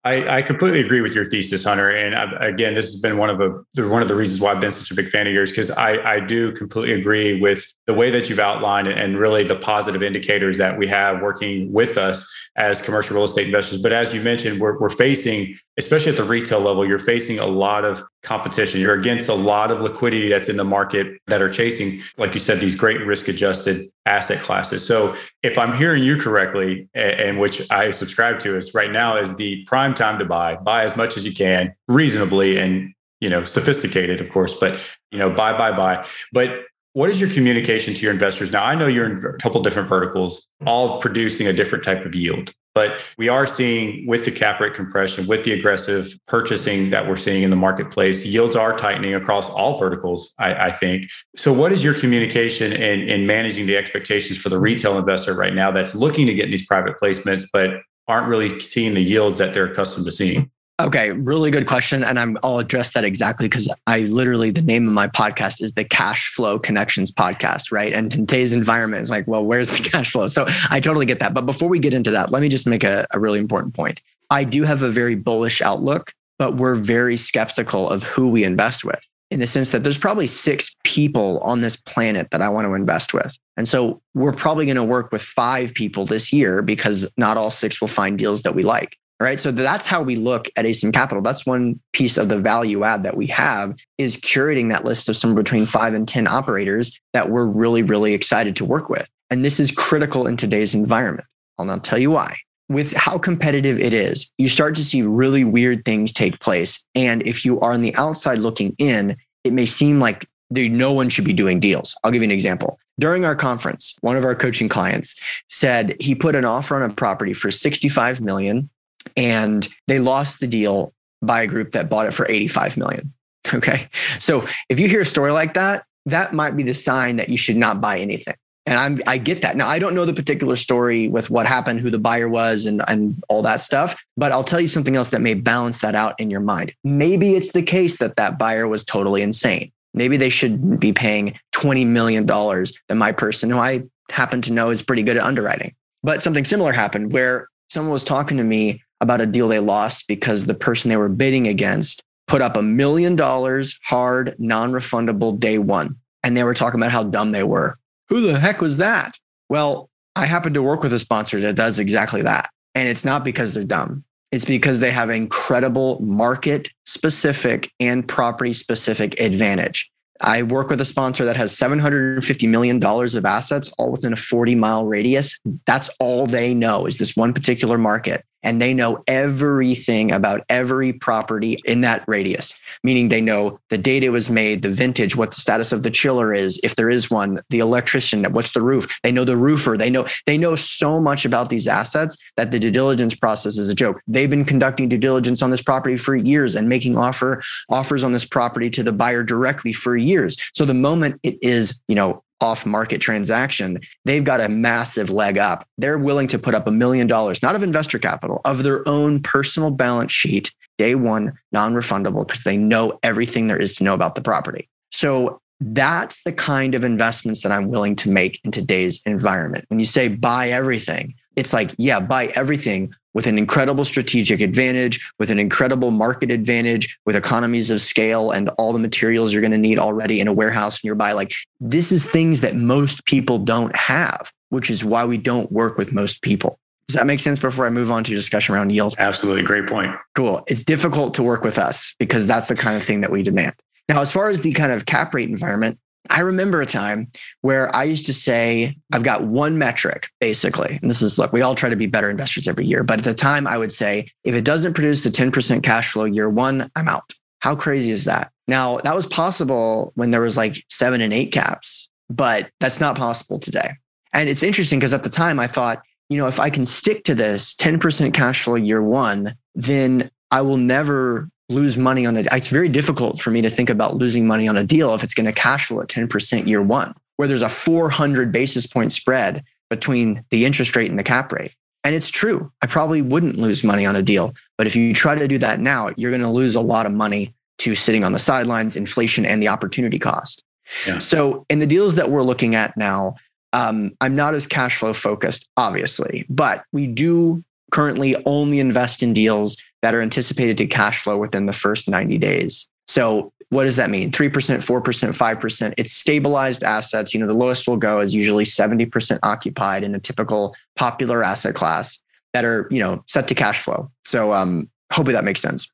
I, 0.07 0.37
I, 0.37 0.43
completely 0.43 0.81
agree 0.81 1.01
with 1.01 1.15
your 1.15 1.25
thesis, 1.25 1.65
Hunter. 1.65 1.89
And 1.89 2.15
I, 2.15 2.49
again, 2.49 2.75
this 2.75 2.93
has 2.93 3.01
been 3.01 3.17
one 3.17 3.31
of 3.31 3.39
the 3.39 3.89
one 3.89 4.03
of 4.03 4.09
the 4.09 4.15
reasons 4.15 4.39
why 4.39 4.53
I've 4.53 4.61
been 4.61 4.71
such 4.71 4.91
a 4.91 4.95
big 4.95 5.09
fan 5.09 5.27
of 5.27 5.33
yours 5.33 5.51
because 5.51 5.71
I, 5.71 5.97
I 6.17 6.21
do 6.21 6.53
completely 6.53 6.93
agree 6.93 7.41
with 7.41 7.67
the 7.87 7.95
way 7.95 8.11
that 8.11 8.29
you've 8.29 8.39
outlined 8.39 8.87
and 8.87 9.19
really 9.19 9.45
the 9.45 9.57
positive 9.57 10.03
indicators 10.03 10.59
that 10.59 10.77
we 10.79 10.87
have 10.89 11.23
working 11.23 11.73
with 11.73 11.97
us 11.97 12.31
as 12.57 12.83
commercial 12.83 13.17
real 13.17 13.25
estate 13.25 13.47
investors. 13.47 13.81
But 13.81 13.95
as 13.95 14.13
you 14.13 14.21
mentioned, 14.21 14.61
we're, 14.61 14.79
we're 14.79 14.91
facing, 14.91 15.59
especially 15.77 16.13
at 16.13 16.17
the 16.17 16.25
retail 16.25 16.61
level, 16.61 16.87
you're 16.87 16.99
facing 16.99 17.39
a 17.39 17.47
lot 17.47 17.85
of 17.85 18.03
competition. 18.23 18.81
You're 18.81 18.95
against 18.95 19.29
a 19.29 19.35
lot 19.35 19.71
of 19.71 19.81
liquidity 19.81 20.29
that's 20.29 20.49
in 20.49 20.57
the 20.57 20.65
market 20.65 21.21
that 21.27 21.43
are 21.43 21.51
chasing, 21.51 22.01
like 22.17 22.35
you 22.35 22.41
said, 22.41 22.61
these 22.61 22.77
great 22.77 23.05
risk 23.05 23.29
adjusted 23.29 23.91
asset 24.07 24.41
classes. 24.41 24.87
So 24.87 25.17
if 25.43 25.59
I'm 25.59 25.77
hearing 25.77 26.05
you 26.05 26.17
correctly, 26.17 26.89
and 26.95 27.41
which 27.41 27.71
I 27.71 27.91
subscribe 27.91 28.39
to, 28.41 28.57
is 28.57 28.75
right 28.75 28.91
now 28.91 29.17
is 29.17 29.35
the 29.37 29.65
prime 29.65 29.95
time 29.95 30.19
to 30.19 30.25
buy, 30.25 30.57
buy 30.57 30.85
as 30.85 30.97
much 30.97 31.17
as 31.17 31.25
you 31.25 31.35
can 31.35 31.75
reasonably 31.89 32.59
and 32.59 32.95
you 33.21 33.31
know 33.31 33.43
sophisticated 33.43 34.21
of 34.21 34.29
course 34.31 34.55
but 34.55 34.79
you 35.11 35.19
know 35.19 35.31
buy 35.31 35.57
buy 35.57 35.75
buy 35.75 36.05
but 36.33 36.65
what 36.93 37.11
is 37.11 37.19
your 37.19 37.31
communication 37.31 37.95
to 37.95 38.01
your 38.01 38.13
investors 38.13 38.53
now 38.53 38.63
i 38.63 38.75
know 38.75 38.87
you're 38.87 39.07
in 39.07 39.25
a 39.25 39.39
couple 39.39 39.63
different 39.63 39.89
verticals 39.89 40.47
all 40.67 41.01
producing 41.01 41.47
a 41.47 41.53
different 41.53 41.83
type 41.83 42.05
of 42.05 42.15
yield 42.15 42.53
but 42.75 43.01
we 43.17 43.29
are 43.29 43.47
seeing 43.47 44.07
with 44.07 44.25
the 44.25 44.31
cap 44.31 44.61
rate 44.61 44.75
compression 44.75 45.27
with 45.27 45.45
the 45.45 45.53
aggressive 45.53 46.13
purchasing 46.27 46.91
that 46.91 47.09
we're 47.09 47.17
seeing 47.17 47.43
in 47.43 47.51
the 47.51 47.57
marketplace 47.57 48.25
yields 48.25 48.57
are 48.57 48.77
tightening 48.77 49.15
across 49.15 49.49
all 49.51 49.79
verticals 49.79 50.35
i, 50.39 50.67
I 50.67 50.73
think. 50.73 51.07
So 51.37 51.53
what 51.53 51.73
is 51.73 51.83
your 51.83 51.95
communication 51.95 52.73
in, 52.73 53.09
in 53.09 53.27
managing 53.27 53.67
the 53.67 53.77
expectations 53.77 54.39
for 54.39 54.49
the 54.49 54.59
retail 54.59 54.99
investor 54.99 55.35
right 55.35 55.55
now 55.55 55.71
that's 55.71 55.95
looking 55.95 56.27
to 56.27 56.35
get 56.35 56.51
these 56.51 56.67
private 56.67 56.95
placements 57.01 57.45
but 57.53 57.71
aren't 58.07 58.29
really 58.29 58.61
seeing 58.61 58.95
the 58.95 59.03
yields 59.03 59.39
that 59.39 59.55
they're 59.55 59.71
accustomed 59.71 60.07
to 60.07 60.13
seeing 60.13 60.51
Okay, 60.81 61.13
really 61.13 61.53
good 61.53 61.69
question. 61.69 62.03
And 62.03 62.19
I'm, 62.19 62.37
I'll 62.43 62.59
address 62.59 62.95
that 62.95 63.05
exactly 63.05 63.47
because 63.47 63.69
I 63.87 64.01
literally, 64.01 64.51
the 64.51 64.61
name 64.61 64.89
of 64.89 64.93
my 64.93 65.07
podcast 65.07 65.63
is 65.63 65.75
the 65.75 65.85
Cash 65.85 66.33
Flow 66.35 66.59
Connections 66.59 67.13
Podcast, 67.13 67.71
right? 67.71 67.93
And 67.93 68.11
today's 68.11 68.53
environment 68.53 69.03
is 69.03 69.09
like, 69.09 69.25
well, 69.29 69.47
where's 69.47 69.69
the 69.69 69.89
cash 69.89 70.11
flow? 70.11 70.27
So 70.27 70.47
I 70.71 70.81
totally 70.81 71.07
get 71.07 71.21
that. 71.21 71.33
But 71.33 71.47
before 71.47 71.69
we 71.69 71.79
get 71.79 71.95
into 71.95 72.11
that, 72.11 72.33
let 72.33 72.43
me 72.43 72.49
just 72.49 72.67
make 72.67 72.83
a, 72.83 73.07
a 73.13 73.21
really 73.21 73.39
important 73.39 73.75
point. 73.75 74.03
I 74.31 74.43
do 74.43 74.65
have 74.65 74.83
a 74.83 74.91
very 74.91 75.15
bullish 75.15 75.63
outlook, 75.63 76.13
but 76.41 76.57
we're 76.57 76.75
very 76.75 77.17
skeptical 77.17 77.89
of 77.89 78.03
who 78.03 78.27
we 78.27 78.43
invest 78.43 78.85
with 78.85 79.01
in 79.31 79.39
the 79.39 79.47
sense 79.47 79.71
that 79.71 79.85
there's 79.85 79.99
probably 79.99 80.27
six 80.27 80.75
people 80.83 81.39
on 81.41 81.61
this 81.61 81.77
planet 81.77 82.31
that 82.33 82.43
I 82.43 82.49
want 82.49 82.67
to 82.67 82.75
invest 82.75 83.15
with. 83.15 83.37
And 83.57 83.69
so 83.69 84.03
we're 84.15 84.33
probably 84.33 84.67
going 84.67 84.75
to 84.77 84.85
work 84.85 85.13
with 85.13 85.23
five 85.23 85.73
people 85.73 86.05
this 86.05 86.33
year 86.33 86.63
because 86.63 87.09
not 87.17 87.37
all 87.37 87.51
six 87.51 87.81
will 87.81 87.89
find 87.89 88.19
deals 88.19 88.43
that 88.43 88.57
we 88.57 88.65
like 88.65 88.99
right? 89.21 89.39
So 89.39 89.53
that's 89.53 89.87
how 89.87 90.03
we 90.03 90.17
look 90.17 90.49
at 90.57 90.65
asym 90.65 90.93
capital. 90.93 91.23
That's 91.23 91.47
one 91.47 91.81
piece 91.93 92.17
of 92.17 92.29
the 92.29 92.39
value 92.39 92.85
add 92.85 93.03
that 93.05 93.17
we 93.17 93.27
have 93.29 93.77
is 93.99 94.17
curating 94.17 94.69
that 94.71 94.85
list 94.85 95.09
of 95.09 95.17
somewhere 95.17 95.43
between 95.43 95.67
five 95.67 95.95
and 95.95 96.07
ten 96.07 96.27
operators 96.27 96.99
that 97.13 97.31
we're 97.31 97.47
really 97.47 97.83
really 97.83 98.15
excited 98.15 98.57
to 98.57 98.65
work 98.65 98.89
with. 98.89 99.09
And 99.31 99.45
this 99.45 99.59
is 99.59 99.71
critical 99.71 100.27
in 100.27 100.37
today's 100.37 100.75
environment. 100.75 101.27
I'll 101.59 101.65
now 101.65 101.79
tell 101.79 101.99
you 101.99 102.11
why. 102.11 102.37
With 102.69 102.93
how 102.95 103.19
competitive 103.19 103.79
it 103.79 103.95
is 103.95 104.31
you 104.39 104.49
start 104.49 104.75
to 104.77 104.85
see 104.85 105.03
really 105.03 105.45
weird 105.45 105.85
things 105.85 106.13
take 106.13 106.41
place. 106.41 106.85
And 106.95 107.23
if 107.27 107.45
you 107.45 107.61
are 107.61 107.73
on 107.73 107.83
the 107.83 107.95
outside 107.97 108.39
looking 108.39 108.75
in 108.79 109.17
it 109.45 109.53
may 109.53 109.67
seem 109.67 110.01
like 110.01 110.27
no 110.51 110.93
one 110.93 111.09
should 111.09 111.25
be 111.25 111.33
doing 111.33 111.59
deals. 111.59 111.95
I'll 112.05 112.11
give 112.11 112.23
you 112.23 112.29
an 112.29 112.31
example. 112.31 112.79
During 112.99 113.25
our 113.25 113.37
conference 113.37 113.95
one 114.01 114.17
of 114.17 114.25
our 114.25 114.35
coaching 114.35 114.69
clients 114.69 115.15
said 115.49 115.97
he 116.01 116.15
put 116.15 116.35
an 116.35 116.45
offer 116.45 116.77
on 116.77 116.91
a 116.91 116.93
property 116.93 117.33
for 117.33 117.51
65 117.51 118.21
million 118.21 118.71
and 119.17 119.69
they 119.87 119.99
lost 119.99 120.41
the 120.41 120.47
deal 120.47 120.93
by 121.23 121.43
a 121.43 121.47
group 121.47 121.73
that 121.73 121.89
bought 121.89 122.07
it 122.07 122.13
for 122.13 122.27
85 122.29 122.77
million. 122.77 123.13
Okay. 123.53 123.89
So 124.21 124.47
if 124.69 124.81
you 124.81 124.89
hear 124.89 125.03
a 125.03 125.07
story 125.07 125.31
like 125.31 125.55
that, 125.55 125.85
that 126.07 126.33
might 126.33 126.57
be 126.57 126.63
the 126.63 126.75
sign 126.75 127.17
that 127.17 127.29
you 127.29 127.37
should 127.37 127.57
not 127.57 127.81
buy 127.81 127.99
anything. 127.99 128.37
And 128.67 128.79
I'm, 128.79 129.03
I 129.07 129.19
get 129.19 129.43
that. 129.43 129.57
Now, 129.57 129.69
I 129.69 129.79
don't 129.79 129.95
know 129.95 130.07
the 130.07 130.15
particular 130.15 130.57
story 130.57 131.09
with 131.09 131.29
what 131.29 131.47
happened, 131.47 131.81
who 131.81 131.91
the 131.91 131.99
buyer 131.99 132.29
was, 132.29 132.65
and, 132.65 132.83
and 132.89 133.23
all 133.29 133.43
that 133.43 133.61
stuff, 133.61 133.95
but 134.17 134.33
I'll 134.33 134.45
tell 134.45 134.61
you 134.61 134.69
something 134.69 134.97
else 134.97 135.11
that 135.11 135.21
may 135.21 135.35
balance 135.35 135.81
that 135.81 135.95
out 135.95 136.19
in 136.19 136.31
your 136.31 136.41
mind. 136.41 136.73
Maybe 136.83 137.35
it's 137.35 137.53
the 137.53 137.63
case 137.63 137.99
that 137.99 138.17
that 138.17 138.39
buyer 138.39 138.67
was 138.67 138.83
totally 138.83 139.21
insane. 139.21 139.71
Maybe 139.93 140.17
they 140.17 140.31
should 140.31 140.81
be 140.81 140.93
paying 140.93 141.39
$20 141.53 141.87
million 141.87 142.25
that 142.27 142.95
my 142.95 143.13
person, 143.13 143.51
who 143.51 143.59
I 143.59 143.83
happen 144.11 144.41
to 144.43 144.53
know 144.53 144.71
is 144.71 144.83
pretty 144.83 145.03
good 145.03 145.19
at 145.19 145.23
underwriting. 145.23 145.75
But 146.03 146.23
something 146.23 146.45
similar 146.45 146.73
happened 146.73 147.13
where 147.13 147.49
someone 147.69 147.93
was 147.93 148.05
talking 148.05 148.39
to 148.39 148.45
me 148.45 148.83
about 149.05 149.21
a 149.21 149.27
deal 149.27 149.47
they 149.47 149.61
lost 149.61 150.09
because 150.09 150.47
the 150.47 150.55
person 150.55 150.89
they 150.89 150.97
were 150.97 151.09
bidding 151.09 151.47
against 151.47 152.03
put 152.27 152.43
up 152.43 152.57
a 152.57 152.63
million 152.63 153.15
dollars 153.15 153.79
hard, 153.85 154.35
non 154.39 154.73
refundable 154.73 155.39
day 155.39 155.59
one. 155.59 155.97
And 156.23 156.37
they 156.37 156.43
were 156.43 156.55
talking 156.55 156.81
about 156.81 156.91
how 156.91 157.05
dumb 157.05 157.33
they 157.33 157.45
were. 157.45 157.79
Who 158.09 158.21
the 158.21 158.41
heck 158.41 158.61
was 158.61 158.79
that? 158.79 159.19
Well, 159.49 159.91
I 160.17 160.27
happen 160.27 160.55
to 160.55 160.63
work 160.63 160.83
with 160.83 160.93
a 160.93 160.99
sponsor 160.99 161.41
that 161.41 161.55
does 161.55 161.79
exactly 161.79 162.23
that. 162.23 162.51
And 162.75 162.89
it's 162.89 163.05
not 163.05 163.25
because 163.25 163.55
they're 163.55 163.65
dumb. 163.65 164.05
It's 164.33 164.45
because 164.45 164.81
they 164.81 164.91
have 164.91 165.11
incredible 165.11 166.01
market 166.01 166.69
specific 166.87 167.71
and 167.79 168.07
property 168.07 168.53
specific 168.53 169.21
advantage. 169.21 169.91
I 170.21 170.43
work 170.43 170.71
with 170.71 170.81
a 170.81 170.85
sponsor 170.85 171.25
that 171.25 171.37
has 171.37 171.57
$750 171.57 172.49
million 172.49 172.83
of 172.83 173.25
assets 173.25 173.71
all 173.79 173.91
within 173.91 174.13
a 174.13 174.17
40 174.17 174.55
mile 174.55 174.87
radius. 174.87 175.39
That's 175.67 175.91
all 176.01 176.27
they 176.27 176.55
know 176.55 176.87
is 176.87 176.99
this 176.99 177.17
one 177.17 177.33
particular 177.33 177.79
market 177.79 178.25
and 178.45 178.61
they 178.63 178.73
know 178.73 179.03
everything 179.09 180.13
about 180.13 180.43
every 180.49 180.93
property 180.93 181.59
in 181.65 181.81
that 181.81 182.05
radius, 182.07 182.55
meaning 182.83 183.09
they 183.09 183.21
know 183.21 183.59
the 183.71 183.79
date 183.79 184.05
it 184.05 184.11
was 184.11 184.31
made, 184.31 184.63
the 184.63 184.69
vintage, 184.69 185.17
what 185.17 185.33
the 185.33 185.41
status 185.41 185.73
of 185.73 185.83
the 185.83 185.91
chiller 185.91 186.33
is, 186.33 186.61
if 186.63 186.77
there 186.77 186.91
is 186.91 187.11
one, 187.11 187.41
the 187.51 187.59
electrician, 187.59 188.25
what's 188.33 188.53
the 188.53 188.63
roof. 188.63 188.99
They 189.03 189.13
know 189.13 189.25
the 189.25 189.37
roofer. 189.37 189.77
They 189.77 189.91
know 189.91 190.07
they 190.27 190.39
know 190.39 190.55
so 190.55 191.01
much 191.01 191.25
about 191.25 191.49
these 191.49 191.69
assets 191.69 192.17
that 192.37 192.51
the 192.51 192.59
due 192.59 192.71
diligence 192.71 193.15
process 193.15 193.59
is 193.59 193.69
a 193.69 193.75
joke. 193.75 194.01
They've 194.07 194.31
been 194.31 194.45
conducting 194.45 194.89
due 194.89 194.99
diligence 194.99 195.43
on 195.43 195.51
this 195.51 195.63
property 195.63 195.97
for 195.97 196.17
years 196.17 196.55
and 196.55 196.69
making 196.69 196.97
offer 196.97 197.43
offers 197.69 198.05
on 198.05 198.13
this 198.13 198.25
property 198.25 198.71
to 198.71 198.83
the 198.83 198.93
buyer 198.93 199.23
directly 199.23 199.73
for 199.73 199.97
years. 199.97 200.37
So 200.55 200.65
the 200.65 200.75
moment 200.75 201.21
it 201.23 201.39
is, 201.43 201.81
you 201.89 201.95
know, 201.95 202.24
off 202.41 202.67
market 202.67 203.01
transaction, 203.01 203.81
they've 204.05 204.25
got 204.25 204.41
a 204.41 204.49
massive 204.49 205.11
leg 205.11 205.39
up. 205.39 205.67
They're 205.79 205.99
willing 205.99 206.29
to 206.29 206.39
put 206.39 206.55
up 206.55 206.67
a 206.67 206.71
million 206.71 207.07
dollars, 207.07 207.43
not 207.43 207.55
of 207.55 207.63
investor 207.63 207.99
capital, 207.99 208.41
of 208.45 208.63
their 208.63 208.87
own 208.89 209.23
personal 209.23 209.71
balance 209.71 210.13
sheet, 210.13 210.53
day 210.79 210.95
one, 210.95 211.33
non 211.53 211.75
refundable, 211.75 212.27
because 212.27 212.43
they 212.43 212.57
know 212.57 212.99
everything 213.03 213.47
there 213.47 213.61
is 213.61 213.75
to 213.77 213.85
know 213.85 213.95
about 213.95 214.15
the 214.15 214.23
property. 214.23 214.69
So 214.91 215.41
that's 215.61 216.23
the 216.25 216.33
kind 216.33 216.75
of 216.75 216.85
investments 216.85 217.43
that 217.43 217.53
I'm 217.53 217.69
willing 217.69 217.97
to 217.97 218.11
make 218.11 218.41
in 218.45 218.51
today's 218.51 219.01
environment. 219.07 219.65
When 219.69 219.79
you 219.79 219.87
say 219.87 220.09
buy 220.09 220.51
everything, 220.51 221.15
it's 221.37 221.53
like, 221.53 221.75
yeah, 221.79 222.01
buy 222.01 222.27
everything 222.29 222.95
with 223.15 223.27
an 223.27 223.39
incredible 223.39 223.85
strategic 223.85 224.41
advantage, 224.41 225.01
with 225.19 225.31
an 225.31 225.39
incredible 225.39 225.91
market 225.91 226.31
advantage, 226.31 226.99
with 227.07 227.17
economies 227.17 227.71
of 227.71 227.81
scale 227.81 228.33
and 228.33 228.49
all 228.59 228.73
the 228.73 228.79
materials 228.79 229.33
you're 229.33 229.41
going 229.41 229.53
to 229.53 229.59
need 229.59 229.79
already 229.79 230.21
in 230.21 230.29
a 230.29 230.33
warehouse 230.33 230.83
nearby. 230.83 231.13
Like 231.13 231.33
this 231.61 231.93
is 231.93 232.05
things 232.05 232.41
that 232.41 232.57
most 232.57 233.05
people 233.05 233.39
don't 233.39 233.75
have, 233.77 234.33
which 234.49 234.69
is 234.69 234.85
why 234.85 235.05
we 235.05 235.17
don't 235.17 235.51
work 235.53 235.79
with 235.79 235.93
most 235.93 236.23
people. 236.23 236.59
Does 236.89 236.97
that 236.97 237.07
make 237.07 237.21
sense 237.21 237.39
before 237.39 237.67
I 237.67 237.71
move 237.71 237.91
on 237.91 238.05
to 238.05 238.15
discussion 238.15 238.55
around 238.55 238.71
yield? 238.71 238.95
Absolutely. 238.99 239.43
Great 239.43 239.67
point. 239.67 239.89
Cool. 240.15 240.45
It's 240.49 240.63
difficult 240.63 241.15
to 241.15 241.23
work 241.23 241.43
with 241.43 241.59
us 241.59 241.95
because 241.99 242.27
that's 242.27 242.49
the 242.49 242.55
kind 242.55 242.77
of 242.77 242.85
thing 242.85 243.01
that 243.01 243.11
we 243.11 243.23
demand. 243.23 243.55
Now, 243.89 244.01
as 244.01 244.13
far 244.13 244.29
as 244.29 244.41
the 244.41 244.53
kind 244.53 244.73
of 244.73 244.87
cap 244.87 245.15
rate 245.15 245.29
environment, 245.29 245.79
I 246.11 246.21
remember 246.21 246.61
a 246.61 246.67
time 246.67 247.11
where 247.41 247.75
I 247.75 247.85
used 247.85 248.07
to 248.07 248.15
say, 248.15 248.77
I've 248.93 249.03
got 249.03 249.25
one 249.25 249.59
metric 249.59 250.09
basically. 250.21 250.79
And 250.81 250.91
this 250.91 251.03
is 251.03 251.19
look, 251.19 251.33
we 251.33 251.41
all 251.41 251.55
try 251.55 251.71
to 251.71 251.77
be 251.77 251.87
better 251.87 252.11
investors 252.11 252.47
every 252.47 252.67
year. 252.67 252.83
But 252.83 252.99
at 252.99 253.05
the 253.05 253.15
time, 253.15 253.47
I 253.47 253.57
would 253.57 253.73
say, 253.73 254.09
if 254.23 254.35
it 254.35 254.45
doesn't 254.45 254.75
produce 254.75 255.07
a 255.07 255.11
10% 255.11 255.63
cash 255.63 255.93
flow 255.93 256.05
year 256.05 256.29
one, 256.29 256.71
I'm 256.77 256.89
out. 256.89 257.13
How 257.39 257.57
crazy 257.57 257.91
is 257.91 258.05
that? 258.05 258.31
Now, 258.47 258.79
that 258.79 258.95
was 258.95 259.07
possible 259.07 259.93
when 259.95 260.11
there 260.11 260.21
was 260.21 260.37
like 260.37 260.57
seven 260.71 261.01
and 261.01 261.13
eight 261.13 261.33
caps, 261.33 261.89
but 262.11 262.51
that's 262.61 262.81
not 262.81 262.97
possible 262.97 263.39
today. 263.39 263.73
And 264.13 264.29
it's 264.29 264.43
interesting 264.43 264.79
because 264.79 264.95
at 264.95 265.05
the 265.05 265.11
time 265.11 265.41
I 265.41 265.47
thought, 265.47 265.83
you 266.09 266.19
know, 266.19 266.27
if 266.27 266.39
I 266.39 266.51
can 266.51 266.67
stick 266.67 267.05
to 267.05 267.15
this 267.15 267.55
10% 267.55 268.13
cash 268.13 268.43
flow 268.43 268.55
year 268.55 268.83
one, 268.83 269.35
then 269.55 270.11
I 270.31 270.43
will 270.43 270.57
never 270.57 271.29
lose 271.49 271.77
money 271.77 272.07
on 272.07 272.17
it. 272.17 272.27
It's 272.33 272.49
very 272.49 272.69
difficult 272.69 273.21
for 273.21 273.31
me 273.31 273.43
to 273.43 273.51
think 273.51 273.71
about 273.71 273.97
losing 273.97 274.27
money 274.27 274.49
on 274.49 274.57
a 274.57 274.65
deal 274.65 274.95
if 274.95 275.05
it's 275.05 275.15
going 275.15 275.27
to 275.27 275.33
cash 275.33 275.67
flow 275.67 275.81
at 275.81 275.89
10% 275.89 276.47
year 276.47 276.63
one, 276.63 276.95
where 277.17 277.29
there's 277.29 277.43
a 277.43 277.49
400 277.49 278.33
basis 278.33 278.67
point 278.67 278.93
spread 278.93 279.45
between 279.71 280.25
the 280.31 280.45
interest 280.45 280.75
rate 280.77 280.91
and 280.91 280.99
the 280.99 281.05
cap 281.05 281.33
rate. 281.33 281.55
And 281.83 281.95
it's 281.95 282.09
true. 282.09 282.51
I 282.63 282.67
probably 282.67 283.03
wouldn't 283.03 283.37
lose 283.37 283.63
money 283.63 283.85
on 283.85 283.95
a 283.95 284.03
deal. 284.03 284.35
But 284.57 284.67
if 284.67 284.75
you 284.75 284.95
try 284.95 285.15
to 285.15 285.29
do 285.29 285.39
that 285.39 285.61
now, 285.61 285.91
you're 285.97 286.11
going 286.11 286.23
to 286.23 286.31
lose 286.31 286.55
a 286.55 286.61
lot 286.61 286.87
of 286.87 286.93
money 286.93 287.35
to 287.59 287.75
sitting 287.75 288.05
on 288.05 288.13
the 288.13 288.19
sidelines, 288.19 288.75
inflation, 288.75 289.27
and 289.27 289.43
the 289.43 289.49
opportunity 289.49 289.99
cost. 289.99 290.43
Yeah. 290.87 290.99
So, 290.99 291.45
in 291.51 291.59
the 291.59 291.67
deals 291.67 291.95
that 291.97 292.11
we're 292.11 292.23
looking 292.23 292.55
at 292.55 292.75
now, 292.77 293.17
um, 293.53 293.95
I'm 294.01 294.17
not 294.17 294.35
as 294.35 294.47
cash 294.47 294.79
flow 294.79 294.95
focused, 294.95 295.47
obviously, 295.59 296.25
but 296.31 296.65
we 296.73 296.87
do 296.87 297.45
currently 297.71 298.17
only 298.25 298.61
invest 298.61 299.03
in 299.03 299.13
deals 299.13 299.57
that 299.85 299.95
are 299.95 300.01
anticipated 300.01 300.57
to 300.57 300.67
cash 300.67 301.03
flow 301.03 301.19
within 301.19 301.45
the 301.45 301.53
first 301.53 301.91
90 301.91 302.17
days. 302.17 302.67
So 302.89 303.31
what 303.51 303.65
does 303.65 303.77
that 303.77 303.91
mean? 303.91 304.11
3%, 304.11 304.31
4%, 304.33 304.81
5%. 304.83 305.75
It's 305.77 305.93
stabilized 305.93 306.65
assets. 306.65 307.13
You 307.13 307.21
know, 307.21 307.27
the 307.27 307.35
lowest 307.35 307.69
will 307.69 307.77
go 307.77 308.01
is 308.01 308.15
usually 308.15 308.45
70% 308.45 309.19
occupied 309.23 309.85
in 309.85 309.95
a 309.95 310.01
typical 310.01 310.57
popular 310.75 311.23
asset 311.23 311.55
class 311.55 312.01
that 312.33 312.47
are, 312.47 312.67
you 312.71 312.79
know, 312.79 313.05
set 313.09 313.29
to 313.29 313.35
cash 313.35 313.61
flow. 313.61 313.91
So 314.07 314.33
um, 314.33 314.71
hopefully 314.91 315.13
that 315.13 315.25
makes 315.25 315.43
sense. 315.43 315.71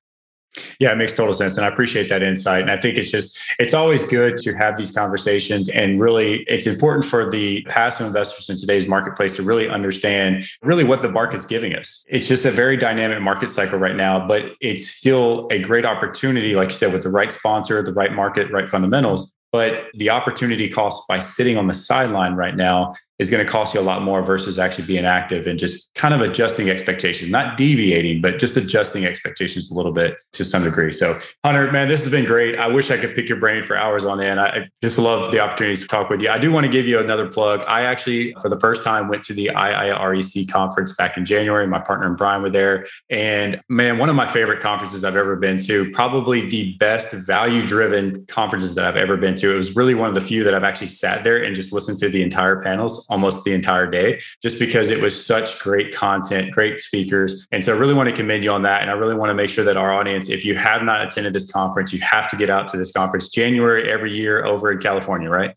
Yeah, 0.81 0.93
it 0.93 0.97
makes 0.97 1.15
total 1.15 1.35
sense. 1.35 1.57
And 1.57 1.65
I 1.65 1.69
appreciate 1.69 2.09
that 2.09 2.23
insight. 2.23 2.63
And 2.63 2.71
I 2.71 2.77
think 2.77 2.99
it's 2.99 3.11
just, 3.11 3.39
it's 3.59 3.73
always 3.73 4.03
good 4.03 4.37
to 4.39 4.55
have 4.55 4.77
these 4.77 4.91
conversations. 4.91 5.69
And 5.69 6.01
really, 6.01 6.43
it's 6.49 6.67
important 6.67 7.05
for 7.05 7.31
the 7.31 7.63
passive 7.63 8.07
investors 8.07 8.51
in 8.51 8.57
today's 8.57 8.89
marketplace 8.89 9.37
to 9.37 9.43
really 9.43 9.69
understand 9.69 10.45
really 10.63 10.85
what 10.85 11.03
the 11.03 11.09
market's 11.09 11.47
giving 11.47 11.75
us. 11.77 12.05
It's 12.09 12.27
just 12.27 12.45
a 12.45 12.51
very 12.51 12.77
dynamic 12.77 13.21
market 13.21 13.51
cycle 13.51 13.79
right 13.79 13.97
now, 13.97 14.27
but 14.27 14.43
it's 14.61 14.89
still 14.89 15.47
a 15.51 15.59
great 15.61 15.85
opportunity, 15.85 16.55
like 16.55 16.71
you 16.71 16.77
said, 16.77 16.93
with 16.93 17.05
the 17.05 17.11
right 17.11 17.31
sponsor, 17.31 17.83
the 17.83 17.93
right 17.93 18.13
market, 18.13 18.51
right 18.51 18.69
fundamentals. 18.69 19.33
But 19.53 19.87
the 19.95 20.11
opportunity 20.11 20.69
cost 20.69 21.09
by 21.09 21.19
sitting 21.19 21.59
on 21.59 21.67
the 21.67 21.75
sideline 21.75 22.35
right 22.35 22.55
now 22.55 22.95
is 23.21 23.29
going 23.29 23.45
to 23.45 23.51
cost 23.51 23.75
you 23.75 23.81
a 23.81 23.83
lot 23.83 24.01
more 24.01 24.23
versus 24.23 24.59
actually 24.59 24.87
being 24.87 25.05
active 25.05 25.47
and 25.47 25.59
just 25.59 25.95
kind 25.95 26.15
of 26.15 26.23
adjusting 26.23 26.71
expectations, 26.71 27.31
not 27.31 27.59
deviating, 27.59 28.23
but 28.23 28.39
just 28.39 28.57
adjusting 28.57 29.05
expectations 29.05 29.71
a 29.71 29.75
little 29.75 29.93
bit 29.93 30.15
to 30.33 30.43
some 30.43 30.65
degree. 30.65 30.91
So, 30.91 31.19
Hunter, 31.45 31.71
man, 31.71 31.87
this 31.87 32.03
has 32.03 32.11
been 32.11 32.25
great. 32.25 32.59
I 32.59 32.67
wish 32.67 32.91
I 32.91 32.97
could 32.97 33.15
pick 33.15 33.29
your 33.29 33.39
brain 33.39 33.63
for 33.63 33.77
hours 33.77 34.07
on 34.07 34.23
end. 34.23 34.41
I 34.41 34.71
just 34.83 34.97
love 34.97 35.31
the 35.31 35.39
opportunities 35.39 35.83
to 35.83 35.87
talk 35.89 36.09
with 36.09 36.23
you. 36.23 36.31
I 36.31 36.39
do 36.39 36.51
want 36.51 36.65
to 36.65 36.73
give 36.73 36.87
you 36.87 36.99
another 36.99 37.29
plug. 37.29 37.63
I 37.69 37.83
actually, 37.83 38.35
for 38.41 38.49
the 38.49 38.59
first 38.59 38.83
time, 38.83 39.09
went 39.09 39.23
to 39.25 39.35
the 39.35 39.51
IREC 39.55 40.51
conference 40.51 40.97
back 40.97 41.19
in 41.19 41.27
January. 41.27 41.67
My 41.67 41.79
partner 41.79 42.07
and 42.07 42.17
Brian 42.17 42.41
were 42.41 42.49
there. 42.49 42.87
And 43.11 43.61
man, 43.69 43.99
one 43.99 44.09
of 44.09 44.17
my 44.17 44.27
favorite 44.27 44.61
conferences 44.61 45.05
I've 45.05 45.17
ever 45.17 45.37
been 45.37 45.59
to, 45.65 45.91
probably 45.91 46.49
the 46.49 46.73
best 46.79 47.13
value 47.13 47.67
driven 47.67 48.25
conferences 48.29 48.75
that 48.77 48.87
I've 48.87 48.97
ever 48.97 49.19
been 49.19 49.35
to. 49.35 49.53
It 49.53 49.59
was 49.59 49.77
really 49.77 49.95
one 49.95 50.09
of 50.09 50.15
the 50.15 50.23
few 50.23 50.43
that 50.45 50.55
I've 50.55 50.65
actually 50.65 50.87
sat 50.87 51.23
there 51.23 51.45
and 51.45 51.55
just 51.55 51.71
listened 51.71 51.99
to 51.99 52.09
the 52.09 52.23
entire 52.23 52.63
panels 52.63 53.07
almost 53.11 53.45
the 53.45 53.53
entire 53.53 53.87
day, 53.87 54.21
just 54.43 54.59
because 54.59 54.89
it 54.91 55.03
was 55.03 55.27
such 55.27 55.59
great 55.59 55.95
content, 55.95 56.53
great 56.53 56.81
speakers. 56.81 57.47
And 57.53 57.63
so 57.63 57.75
I 57.75 57.79
really 57.79 57.95
want 57.95 58.09
to 58.09 58.15
commend 58.15 58.45
you 58.45 58.53
on 58.53 58.63
that. 58.63 58.83
And 58.83 58.91
I 58.91 58.95
really 58.95 59.15
want 59.15 59.31
to 59.31 59.35
make 59.35 59.51
sure 59.51 59.65
that 59.65 59.77
our 59.77 59.93
audience, 59.93 60.29
if 60.29 60.45
you 60.45 60.55
have 60.55 60.83
not 60.83 61.03
attended 61.05 61.33
this 61.33 61.51
conference, 61.51 61.93
you 61.93 62.01
have 62.01 62.31
to 62.31 62.37
get 62.37 62.49
out 62.49 62.69
to 62.69 62.77
this 62.77 62.93
conference 62.93 63.29
January 63.29 63.91
every 63.91 64.15
year 64.15 64.45
over 64.45 64.73
in 64.73 64.79
California, 64.79 65.29
right? 65.29 65.55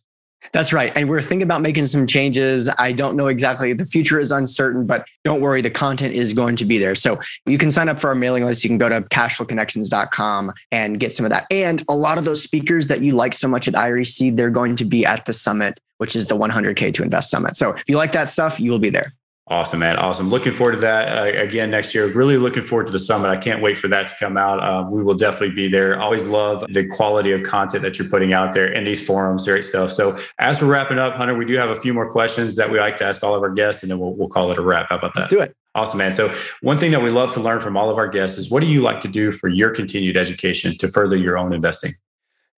That's 0.51 0.74
right. 0.74 0.91
And 0.95 1.10
we're 1.10 1.22
thinking 1.22 1.43
about 1.43 1.62
making 1.62 1.86
some 1.86 2.06
changes. 2.06 2.70
I 2.78 2.91
don't 2.91 3.16
know 3.16 3.28
exactly. 3.28 3.72
The 3.74 3.86
future 3.86 4.20
is 4.20 4.32
uncertain, 4.32 4.86
but 4.86 5.08
don't 5.24 5.39
worry. 5.39 5.62
The 5.62 5.72
content 5.72 6.16
is 6.16 6.34
going 6.34 6.58
to 6.58 6.66
be 6.66 6.78
there. 6.78 6.95
So 6.95 7.20
you 7.45 7.58
can 7.58 7.72
sign 7.72 7.88
up 7.88 7.99
for 7.99 8.10
our 8.10 8.16
mailing 8.16 8.43
list. 8.43 8.64
You 8.64 8.70
can 8.70 8.78
go 8.78 8.89
to 8.89 9.01
cashflowconnections.com 9.01 10.54
and 10.72 10.99
get 10.99 11.14
some 11.14 11.26
of 11.26 11.30
that. 11.30 11.47
And 11.49 11.84
a 11.88 11.95
lot 11.95 12.18
of 12.18 12.26
those 12.26 12.43
speakers 12.43 12.88
that 12.88 13.01
you 13.01 13.14
like 13.14 13.34
so 13.34 13.47
much 13.47 13.68
at 13.68 13.74
IREC, 13.74 14.36
they're 14.36 14.49
going 14.49 14.76
to 14.76 14.86
be 14.86 15.06
at 15.06 15.26
the 15.26 15.34
summit 15.34 15.80
which 16.04 16.18
is 16.18 16.26
the 16.26 16.36
100K 16.36 16.93
to 16.95 17.01
Invest 17.01 17.30
Summit. 17.30 17.56
So 17.56 17.70
if 17.70 17.84
you 17.88 17.95
like 17.95 18.12
that 18.12 18.28
stuff, 18.28 18.60
you 18.60 18.70
will 18.72 18.78
be 18.78 18.89
there. 18.89 19.14
Awesome, 19.47 19.80
man. 19.80 19.95
Awesome. 19.95 20.30
Looking 20.30 20.54
forward 20.54 20.74
to 20.74 20.78
that 20.80 21.18
uh, 21.18 21.41
again 21.41 21.72
next 21.72 21.95
year. 21.95 22.08
Really 22.08 22.36
looking 22.36 22.66
forward 22.66 22.88
to 22.88 22.91
the 22.91 22.99
summit. 22.99 23.30
I 23.30 23.38
can't 23.38 23.62
wait 23.62 23.78
for 23.78 23.88
that 23.88 24.10
to 24.10 24.16
come 24.20 24.36
out. 24.36 24.60
Uh, 24.60 24.86
we 24.89 25.01
will 25.01 25.14
definitely 25.14 25.56
be 25.56 25.70
there. 25.70 25.97
Always 26.01 26.26
love 26.26 26.66
the 26.74 26.86
quality 26.88 27.32
of 27.32 27.43
content 27.43 27.84
that 27.84 27.97
you're 27.97 28.10
putting 28.10 28.34
out 28.34 28.54
there 28.54 28.68
in 28.68 28.84
these 28.84 29.06
forums. 29.06 29.45
Great 29.45 29.64
stuff. 29.64 29.93
So, 29.93 30.20
as 30.39 30.62
we're 30.62 30.68
wrapping 30.68 30.99
up, 30.99 31.16
Hunter, 31.16 31.36
we 31.36 31.45
do 31.45 31.56
have 31.56 31.70
a 31.70 31.80
few 31.80 31.93
more 31.93 32.12
questions 32.12 32.58
that 32.58 32.70
we 32.70 32.82
like 32.82 32.97
to 32.97 33.06
ask 33.06 33.24
all 33.24 33.34
of 33.34 33.43
our 33.43 33.49
guests, 33.54 33.82
and 33.82 33.89
then 33.89 33.99
we'll, 33.99 34.14
we'll 34.14 34.28
call 34.28 34.51
it 34.51 34.58
a 34.58 34.62
wrap. 34.62 34.88
How 34.89 34.97
about 34.97 35.14
that? 35.14 35.22
Let's 35.22 35.30
do 35.30 35.39
it. 35.39 35.56
Awesome, 35.74 35.99
man. 35.99 36.12
So, 36.12 36.34
one 36.60 36.78
thing 36.78 36.91
that 36.91 37.01
we 37.01 37.12
love 37.12 37.32
to 37.36 37.39
learn 37.39 37.62
from 37.62 37.78
all 37.78 37.89
of 37.89 37.97
our 37.97 38.10
guests 38.10 38.38
is 38.38 38.51
what 38.51 38.60
do 38.60 38.68
you 38.68 38.82
like 38.82 38.99
to 39.01 39.08
do 39.08 39.32
for 39.32 39.47
your 39.47 39.70
continued 39.72 40.18
education 40.18 40.78
to 40.80 40.89
further 40.89 41.16
your 41.16 41.38
own 41.38 41.54
investing? 41.54 41.93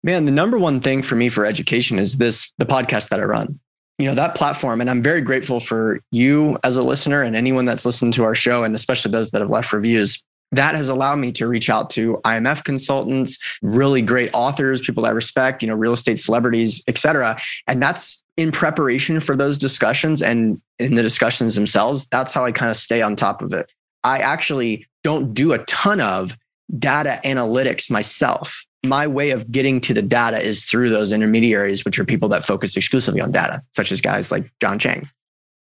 Man, 0.05 0.27
the 0.27 0.33
number 0.33 0.59
one 0.59 0.81
thing 0.81 1.01
for 1.01 1.17
me 1.17 1.31
for 1.31 1.47
education 1.47 1.99
is 1.99 2.19
this 2.19 2.53
the 2.59 2.67
podcast 2.67 3.09
that 3.09 3.21
I 3.21 3.25
run. 3.25 3.59
You 3.99 4.05
know 4.07 4.15
that 4.17 4.35
platform 4.35 4.81
and 4.81 4.91
i'm 4.91 5.03
very 5.03 5.21
grateful 5.21 5.61
for 5.61 6.01
you 6.11 6.59
as 6.65 6.77
a 6.77 6.83
listener 6.83 7.23
and 7.23 7.35
anyone 7.35 7.65
that's 7.65 7.87
listened 7.87 8.13
to 8.15 8.25
our 8.25 8.35
show 8.35 8.65
and 8.65 8.75
especially 8.75 9.13
those 9.13 9.31
that 9.31 9.41
have 9.41 9.51
left 9.51 9.73
reviews. 9.73 10.23
That 10.53 10.75
has 10.75 10.89
allowed 10.89 11.17
me 11.17 11.33
to 11.33 11.47
reach 11.47 11.71
out 11.71 11.91
to 11.91 12.21
imf 12.25 12.65
consultants 12.65 13.39
really 13.63 14.03
great 14.03 14.31
authors 14.35 14.81
people 14.81 15.05
that 15.05 15.11
i 15.11 15.13
respect 15.13 15.63
you 15.63 15.69
know 15.69 15.75
real 15.75 15.95
estate 15.95 16.19
celebrities 16.19 16.83
et 16.87 16.99
cetera. 16.99 17.41
And 17.67 17.81
that's 17.81 18.25
in 18.37 18.53
preparation 18.53 19.21
for 19.21 19.37
those 19.37 19.57
discussions 19.57 20.21
and 20.21 20.61
in 20.81 20.97
the 20.97 21.03
discussions 21.03 21.55
themselves 21.55 22.09
that's 22.09 22.35
how 22.35 22.45
i 22.45 22.53
kind 22.53 22.71
of 22.71 22.77
stay 22.77 23.01
on 23.01 23.17
top 23.17 23.41
of 23.41 23.55
it. 23.55 23.71
I 24.03 24.19
actually 24.19 24.87
don't 25.03 25.33
do 25.33 25.55
a 25.55 25.59
ton 25.65 26.01
of 26.01 26.37
data 26.79 27.21
analytics 27.25 27.89
myself 27.89 28.67
my 28.85 29.07
way 29.07 29.30
of 29.30 29.51
getting 29.51 29.80
to 29.82 29.95
the 29.95 30.03
data 30.03 30.41
is 30.41 30.64
through 30.64 30.91
those 30.91 31.12
intermediaries, 31.12 31.85
which 31.85 31.99
are 31.99 32.05
people 32.05 32.28
that 32.30 32.45
focus 32.45 32.76
exclusively 32.76 33.20
on 33.20 33.32
data, 33.32 33.62
such 33.74 33.91
as 33.93 34.01
guys 34.01 34.30
like 34.30 34.51
John 34.61 34.78
Chang. 34.78 35.09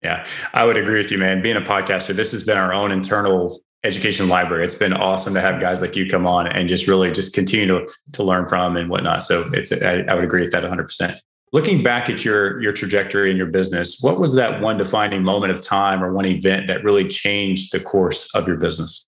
Yeah, 0.04 0.26
I 0.54 0.66
would 0.66 0.78
agree 0.78 0.98
with 0.98 1.12
you, 1.12 1.18
man. 1.18 1.42
Being 1.42 1.58
a 1.58 1.62
podcaster, 1.62 2.16
this 2.16 2.32
has 2.32 2.44
been 2.44 2.58
our 2.58 2.74
own 2.74 2.92
internal 2.92 3.62
education 3.84 4.28
library. 4.28 4.66
It's 4.66 4.76
been 4.76 4.94
awesome 4.94 5.34
to 5.34 5.42
have 5.42 5.60
guys 5.60 5.82
like 5.82 5.96
you 5.96 6.10
come 6.10 6.28
on 6.28 6.48
and 6.48 6.68
just 6.68 6.88
really 6.88 7.12
just 7.12 7.34
continue 7.34 7.68
to, 7.68 7.88
to 8.14 8.24
learn 8.24 8.48
from 8.48 8.78
and 8.78 8.90
whatnot. 8.90 9.24
So 9.24 9.48
it's 9.54 9.72
I, 9.72 10.04
I 10.08 10.16
would 10.16 10.24
agree 10.24 10.42
with 10.42 10.52
that 10.52 10.64
100%. 10.64 11.18
Looking 11.54 11.84
back 11.84 12.10
at 12.10 12.24
your 12.24 12.62
your 12.62 12.72
trajectory 12.72 13.30
in 13.30 13.36
your 13.36 13.48
business, 13.48 14.00
what 14.02 14.20
was 14.20 14.36
that 14.36 14.62
one 14.62 14.78
defining 14.78 15.22
moment 15.22 15.52
of 15.52 15.62
time 15.62 16.02
or 16.04 16.14
one 16.14 16.26
event 16.26 16.68
that 16.68 16.84
really 16.84 17.08
changed 17.08 17.74
the 17.74 17.80
course 17.80 18.34
of 18.34 18.48
your 18.48 18.58
business? 18.58 19.08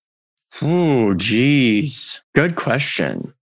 Oh, 0.62 1.14
geez. 1.14 2.22
Good 2.36 2.56
question. 2.56 3.34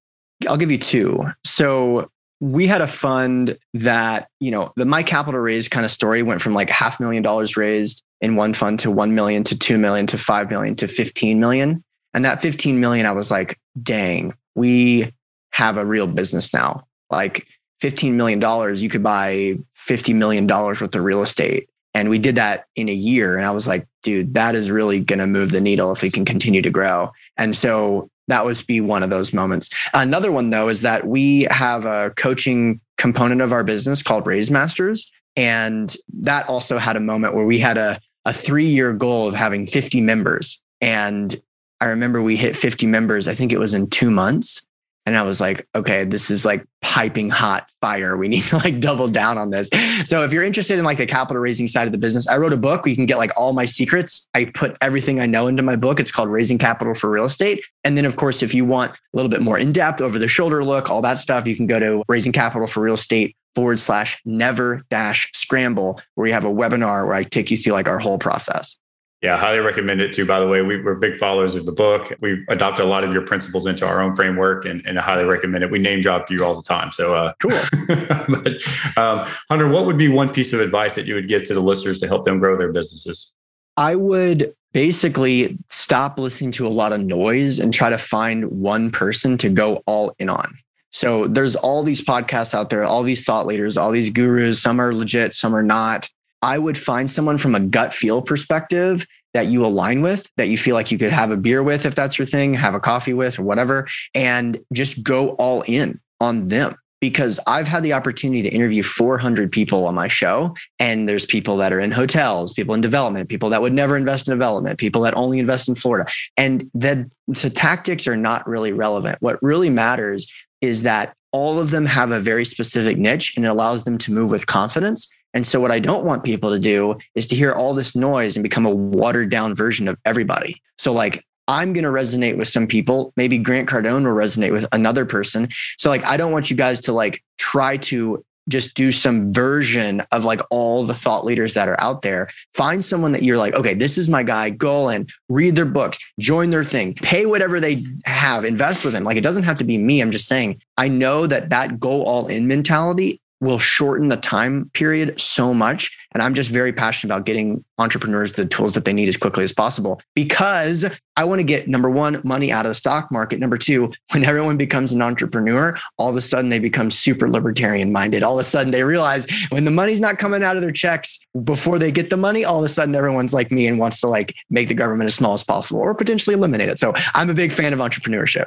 I'll 0.47 0.57
give 0.57 0.71
you 0.71 0.77
two. 0.77 1.25
So 1.43 2.09
we 2.39 2.65
had 2.65 2.81
a 2.81 2.87
fund 2.87 3.57
that, 3.75 4.27
you 4.39 4.51
know, 4.51 4.73
the 4.75 4.85
my 4.85 5.03
capital 5.03 5.39
raise 5.39 5.67
kind 5.67 5.85
of 5.85 5.91
story 5.91 6.23
went 6.23 6.41
from 6.41 6.53
like 6.53 6.69
half 6.69 6.99
million 6.99 7.21
dollars 7.21 7.55
raised 7.55 8.03
in 8.19 8.35
one 8.35 8.53
fund 8.53 8.79
to 8.79 8.91
1 8.91 9.15
million 9.15 9.43
to 9.43 9.57
2 9.57 9.77
million 9.77 10.07
to 10.07 10.17
5 10.17 10.49
million 10.49 10.75
to 10.75 10.87
15 10.87 11.39
million. 11.39 11.83
And 12.13 12.25
that 12.25 12.41
15 12.41 12.79
million, 12.79 13.05
I 13.05 13.11
was 13.11 13.31
like, 13.31 13.59
dang, 13.81 14.33
we 14.55 15.11
have 15.51 15.77
a 15.77 15.85
real 15.85 16.07
business 16.07 16.53
now. 16.53 16.85
Like 17.09 17.47
$15 17.81 18.13
million, 18.13 18.75
you 18.75 18.89
could 18.89 19.03
buy 19.03 19.57
$50 19.75 20.15
million 20.15 20.47
worth 20.47 20.81
of 20.81 21.03
real 21.03 21.21
estate. 21.21 21.67
And 21.93 22.09
we 22.09 22.19
did 22.19 22.35
that 22.35 22.65
in 22.75 22.89
a 22.89 22.93
year. 22.93 23.37
And 23.37 23.45
I 23.45 23.51
was 23.51 23.67
like, 23.67 23.87
dude, 24.03 24.33
that 24.35 24.55
is 24.55 24.71
really 24.71 24.99
going 24.99 25.19
to 25.19 25.27
move 25.27 25.51
the 25.51 25.59
needle 25.59 25.91
if 25.91 26.01
we 26.01 26.09
can 26.09 26.25
continue 26.25 26.61
to 26.61 26.69
grow. 26.69 27.11
And 27.37 27.55
so 27.55 28.09
that 28.27 28.45
was 28.45 28.63
be 28.63 28.81
one 28.81 29.03
of 29.03 29.09
those 29.09 29.33
moments. 29.33 29.69
Another 29.93 30.31
one, 30.31 30.49
though, 30.49 30.69
is 30.69 30.81
that 30.81 31.07
we 31.07 31.47
have 31.51 31.85
a 31.85 32.11
coaching 32.15 32.79
component 32.97 33.41
of 33.41 33.51
our 33.51 33.63
business 33.63 34.03
called 34.03 34.27
Raise 34.27 34.51
Masters. 34.51 35.11
And 35.35 35.95
that 36.13 36.47
also 36.47 36.77
had 36.77 36.95
a 36.95 36.99
moment 36.99 37.35
where 37.35 37.45
we 37.45 37.59
had 37.59 37.77
a, 37.77 37.99
a 38.25 38.33
three 38.33 38.67
year 38.67 38.93
goal 38.93 39.27
of 39.27 39.33
having 39.33 39.65
50 39.65 40.01
members. 40.01 40.61
And 40.81 41.41
I 41.79 41.85
remember 41.85 42.21
we 42.21 42.35
hit 42.35 42.55
50 42.55 42.85
members, 42.85 43.27
I 43.27 43.33
think 43.33 43.51
it 43.51 43.59
was 43.59 43.73
in 43.73 43.89
two 43.89 44.11
months. 44.11 44.61
And 45.05 45.17
I 45.17 45.23
was 45.23 45.41
like, 45.41 45.67
okay, 45.73 46.03
this 46.03 46.29
is 46.29 46.45
like 46.45 46.65
piping 46.81 47.29
hot 47.29 47.69
fire. 47.81 48.17
We 48.17 48.27
need 48.27 48.43
to 48.43 48.57
like 48.57 48.79
double 48.79 49.07
down 49.07 49.37
on 49.37 49.49
this. 49.49 49.69
So 50.05 50.23
if 50.23 50.31
you're 50.31 50.43
interested 50.43 50.77
in 50.77 50.85
like 50.85 50.99
the 50.99 51.07
capital 51.07 51.41
raising 51.41 51.67
side 51.67 51.87
of 51.87 51.91
the 51.91 51.97
business, 51.97 52.27
I 52.27 52.37
wrote 52.37 52.53
a 52.53 52.57
book 52.57 52.85
where 52.85 52.91
you 52.91 52.95
can 52.95 53.07
get 53.07 53.17
like 53.17 53.31
all 53.37 53.53
my 53.53 53.65
secrets. 53.65 54.27
I 54.35 54.45
put 54.45 54.77
everything 54.81 55.19
I 55.19 55.25
know 55.25 55.47
into 55.47 55.63
my 55.63 55.75
book. 55.75 55.99
It's 55.99 56.11
called 56.11 56.29
Raising 56.29 56.57
Capital 56.57 56.93
for 56.93 57.09
Real 57.09 57.25
Estate. 57.25 57.63
And 57.83 57.97
then 57.97 58.05
of 58.05 58.15
course, 58.15 58.43
if 58.43 58.53
you 58.53 58.63
want 58.63 58.91
a 58.91 58.97
little 59.13 59.29
bit 59.29 59.41
more 59.41 59.57
in 59.57 59.71
depth 59.71 60.01
over 60.01 60.19
the 60.19 60.27
shoulder 60.27 60.63
look, 60.63 60.89
all 60.89 61.01
that 61.01 61.17
stuff, 61.19 61.47
you 61.47 61.55
can 61.55 61.65
go 61.65 61.79
to 61.79 62.03
Raising 62.07 62.31
Capital 62.31 62.67
for 62.67 62.81
Real 62.81 62.95
Estate 62.95 63.35
forward 63.55 63.79
slash 63.79 64.21
never 64.23 64.83
dash 64.89 65.29
scramble, 65.33 65.99
where 66.15 66.27
you 66.27 66.33
have 66.33 66.45
a 66.45 66.49
webinar 66.49 67.05
where 67.05 67.15
I 67.15 67.23
take 67.23 67.51
you 67.51 67.57
through 67.57 67.73
like 67.73 67.89
our 67.89 67.99
whole 67.99 68.17
process. 68.17 68.77
Yeah, 69.21 69.37
highly 69.37 69.59
recommend 69.59 70.01
it 70.01 70.13
too. 70.13 70.25
By 70.25 70.39
the 70.39 70.47
way, 70.47 70.63
we, 70.63 70.75
are 70.75 70.95
big 70.95 71.19
followers 71.19 71.53
of 71.53 71.65
the 71.65 71.71
book. 71.71 72.11
We've 72.21 72.43
adopted 72.49 72.85
a 72.85 72.89
lot 72.89 73.03
of 73.03 73.13
your 73.13 73.21
principles 73.21 73.67
into 73.67 73.85
our 73.85 74.01
own 74.01 74.15
framework, 74.15 74.65
and, 74.65 74.83
and 74.87 74.97
I 74.97 75.03
highly 75.03 75.25
recommend 75.25 75.63
it. 75.63 75.69
We 75.69 75.77
name 75.77 76.01
drop 76.01 76.31
you 76.31 76.43
all 76.43 76.55
the 76.55 76.63
time. 76.63 76.91
So 76.91 77.13
uh, 77.13 77.33
cool. 77.39 77.51
but 78.29 78.53
um, 78.97 79.27
Hunter, 79.47 79.67
what 79.67 79.85
would 79.85 79.97
be 79.97 80.07
one 80.07 80.29
piece 80.33 80.53
of 80.53 80.59
advice 80.59 80.95
that 80.95 81.05
you 81.05 81.13
would 81.13 81.27
give 81.27 81.43
to 81.43 81.53
the 81.53 81.61
listeners 81.61 81.99
to 81.99 82.07
help 82.07 82.25
them 82.25 82.39
grow 82.39 82.57
their 82.57 82.71
businesses? 82.71 83.33
I 83.77 83.95
would 83.95 84.55
basically 84.73 85.57
stop 85.69 86.17
listening 86.17 86.51
to 86.53 86.65
a 86.65 86.69
lot 86.69 86.91
of 86.91 87.01
noise 87.01 87.59
and 87.59 87.71
try 87.71 87.91
to 87.91 87.99
find 87.99 88.45
one 88.45 88.89
person 88.89 89.37
to 89.37 89.49
go 89.49 89.83
all 89.85 90.15
in 90.17 90.29
on. 90.29 90.55
So 90.89 91.25
there's 91.25 91.55
all 91.55 91.83
these 91.83 92.03
podcasts 92.03 92.55
out 92.55 92.69
there, 92.71 92.83
all 92.83 93.03
these 93.03 93.23
thought 93.23 93.45
leaders, 93.45 93.77
all 93.77 93.91
these 93.91 94.09
gurus. 94.09 94.61
Some 94.61 94.81
are 94.81 94.93
legit, 94.93 95.33
some 95.33 95.55
are 95.55 95.63
not. 95.63 96.09
I 96.41 96.57
would 96.57 96.77
find 96.77 97.09
someone 97.09 97.37
from 97.37 97.55
a 97.55 97.59
gut 97.59 97.93
feel 97.93 98.21
perspective 98.21 99.05
that 99.33 99.47
you 99.47 99.65
align 99.65 100.01
with, 100.01 100.29
that 100.37 100.47
you 100.47 100.57
feel 100.57 100.75
like 100.75 100.91
you 100.91 100.97
could 100.97 101.11
have 101.11 101.31
a 101.31 101.37
beer 101.37 101.63
with 101.63 101.85
if 101.85 101.95
that's 101.95 102.17
your 102.17 102.25
thing, 102.25 102.53
have 102.53 102.75
a 102.75 102.79
coffee 102.79 103.13
with 103.13 103.39
or 103.39 103.43
whatever, 103.43 103.87
and 104.13 104.59
just 104.73 105.03
go 105.03 105.29
all 105.31 105.63
in 105.67 105.99
on 106.19 106.49
them. 106.49 106.75
Because 106.99 107.39
I've 107.47 107.67
had 107.67 107.81
the 107.81 107.93
opportunity 107.93 108.43
to 108.43 108.49
interview 108.49 108.83
400 108.83 109.51
people 109.51 109.87
on 109.87 109.95
my 109.95 110.07
show, 110.07 110.55
and 110.77 111.09
there's 111.09 111.25
people 111.25 111.57
that 111.57 111.73
are 111.73 111.79
in 111.79 111.89
hotels, 111.89 112.53
people 112.53 112.75
in 112.75 112.81
development, 112.81 113.27
people 113.27 113.49
that 113.49 113.61
would 113.61 113.73
never 113.73 113.97
invest 113.97 114.27
in 114.27 114.33
development, 114.33 114.77
people 114.77 115.01
that 115.01 115.17
only 115.17 115.39
invest 115.39 115.67
in 115.67 115.73
Florida. 115.73 116.07
And 116.37 116.69
the, 116.75 117.09
tactics 117.55 118.05
are 118.05 118.17
not 118.17 118.47
really 118.47 118.71
relevant. 118.71 119.17
What 119.19 119.41
really 119.41 119.71
matters 119.71 120.31
is 120.61 120.83
that 120.83 121.15
all 121.31 121.59
of 121.59 121.71
them 121.71 121.87
have 121.87 122.11
a 122.11 122.19
very 122.19 122.45
specific 122.45 122.99
niche 122.99 123.33
and 123.35 123.45
it 123.45 123.47
allows 123.47 123.83
them 123.83 123.97
to 123.97 124.11
move 124.11 124.29
with 124.29 124.45
confidence 124.45 125.11
and 125.33 125.47
so, 125.47 125.59
what 125.59 125.71
I 125.71 125.79
don't 125.79 126.05
want 126.05 126.23
people 126.23 126.49
to 126.51 126.59
do 126.59 126.97
is 127.15 127.27
to 127.27 127.35
hear 127.35 127.53
all 127.53 127.73
this 127.73 127.95
noise 127.95 128.35
and 128.35 128.43
become 128.43 128.65
a 128.65 128.69
watered 128.69 129.29
down 129.29 129.55
version 129.55 129.87
of 129.87 129.97
everybody. 130.05 130.61
So, 130.77 130.91
like, 130.91 131.25
I'm 131.47 131.73
going 131.73 131.83
to 131.83 131.89
resonate 131.89 132.37
with 132.37 132.47
some 132.47 132.67
people. 132.67 133.13
Maybe 133.15 133.37
Grant 133.37 133.69
Cardone 133.69 134.03
will 134.03 134.15
resonate 134.15 134.51
with 134.51 134.65
another 134.71 135.05
person. 135.05 135.47
So, 135.77 135.89
like, 135.89 136.03
I 136.03 136.17
don't 136.17 136.31
want 136.31 136.49
you 136.49 136.57
guys 136.57 136.81
to 136.81 136.93
like 136.93 137.23
try 137.37 137.77
to 137.77 138.23
just 138.49 138.73
do 138.73 138.91
some 138.91 139.31
version 139.31 140.03
of 140.11 140.25
like 140.25 140.41
all 140.49 140.83
the 140.83 140.93
thought 140.93 141.23
leaders 141.23 141.53
that 141.53 141.69
are 141.69 141.79
out 141.79 142.01
there. 142.01 142.29
Find 142.53 142.83
someone 142.83 143.11
that 143.13 143.23
you're 143.23 143.37
like, 143.37 143.53
okay, 143.53 143.73
this 143.73 143.97
is 143.97 144.09
my 144.09 144.23
guy. 144.23 144.49
Go 144.49 144.89
and 144.89 145.09
read 145.29 145.55
their 145.55 145.65
books, 145.65 145.99
join 146.19 146.49
their 146.49 146.63
thing, 146.63 146.95
pay 146.95 147.25
whatever 147.25 147.59
they 147.59 147.85
have, 148.05 148.43
invest 148.43 148.83
with 148.83 148.93
them. 148.93 149.03
Like, 149.03 149.15
it 149.15 149.23
doesn't 149.23 149.43
have 149.43 149.59
to 149.59 149.63
be 149.63 149.77
me. 149.77 150.01
I'm 150.01 150.11
just 150.11 150.27
saying, 150.27 150.61
I 150.77 150.87
know 150.87 151.27
that 151.27 151.49
that 151.51 151.79
go 151.79 152.03
all 152.03 152.27
in 152.27 152.47
mentality 152.47 153.21
will 153.41 153.59
shorten 153.59 154.07
the 154.07 154.17
time 154.17 154.69
period 154.73 155.19
so 155.19 155.53
much. 155.53 155.91
And 156.13 156.21
I'm 156.21 156.33
just 156.33 156.49
very 156.49 156.71
passionate 156.71 157.13
about 157.13 157.25
getting 157.25 157.63
entrepreneurs 157.79 158.33
the 158.33 158.45
tools 158.45 158.73
that 158.75 158.85
they 158.85 158.93
need 158.93 159.09
as 159.09 159.17
quickly 159.17 159.43
as 159.43 159.51
possible 159.51 159.99
because 160.13 160.85
I 161.17 161.23
want 161.23 161.39
to 161.39 161.43
get 161.43 161.67
number 161.67 161.89
one, 161.89 162.21
money 162.23 162.51
out 162.51 162.65
of 162.65 162.69
the 162.69 162.75
stock 162.75 163.11
market. 163.11 163.39
Number 163.39 163.57
two, 163.57 163.91
when 164.11 164.23
everyone 164.23 164.57
becomes 164.57 164.91
an 164.91 165.01
entrepreneur, 165.01 165.77
all 165.97 166.09
of 166.09 166.15
a 166.15 166.21
sudden 166.21 166.49
they 166.49 166.59
become 166.59 166.91
super 166.91 167.29
libertarian 167.29 167.91
minded. 167.91 168.23
All 168.23 168.33
of 168.33 168.39
a 168.39 168.47
sudden 168.47 168.71
they 168.71 168.83
realize 168.83 169.25
when 169.49 169.65
the 169.65 169.71
money's 169.71 170.01
not 170.01 170.19
coming 170.19 170.43
out 170.43 170.55
of 170.55 170.61
their 170.61 170.71
checks 170.71 171.19
before 171.43 171.79
they 171.79 171.91
get 171.91 172.09
the 172.09 172.17
money, 172.17 172.45
all 172.45 172.59
of 172.59 172.65
a 172.65 172.69
sudden 172.69 172.95
everyone's 172.95 173.33
like 173.33 173.51
me 173.51 173.67
and 173.67 173.79
wants 173.79 173.99
to 174.01 174.07
like 174.07 174.35
make 174.49 174.67
the 174.67 174.73
government 174.73 175.07
as 175.07 175.15
small 175.15 175.33
as 175.33 175.43
possible 175.43 175.79
or 175.81 175.95
potentially 175.95 176.35
eliminate 176.35 176.69
it. 176.69 176.77
So 176.77 176.93
I'm 177.13 177.29
a 177.29 177.33
big 177.33 177.51
fan 177.51 177.73
of 177.73 177.79
entrepreneurship. 177.79 178.45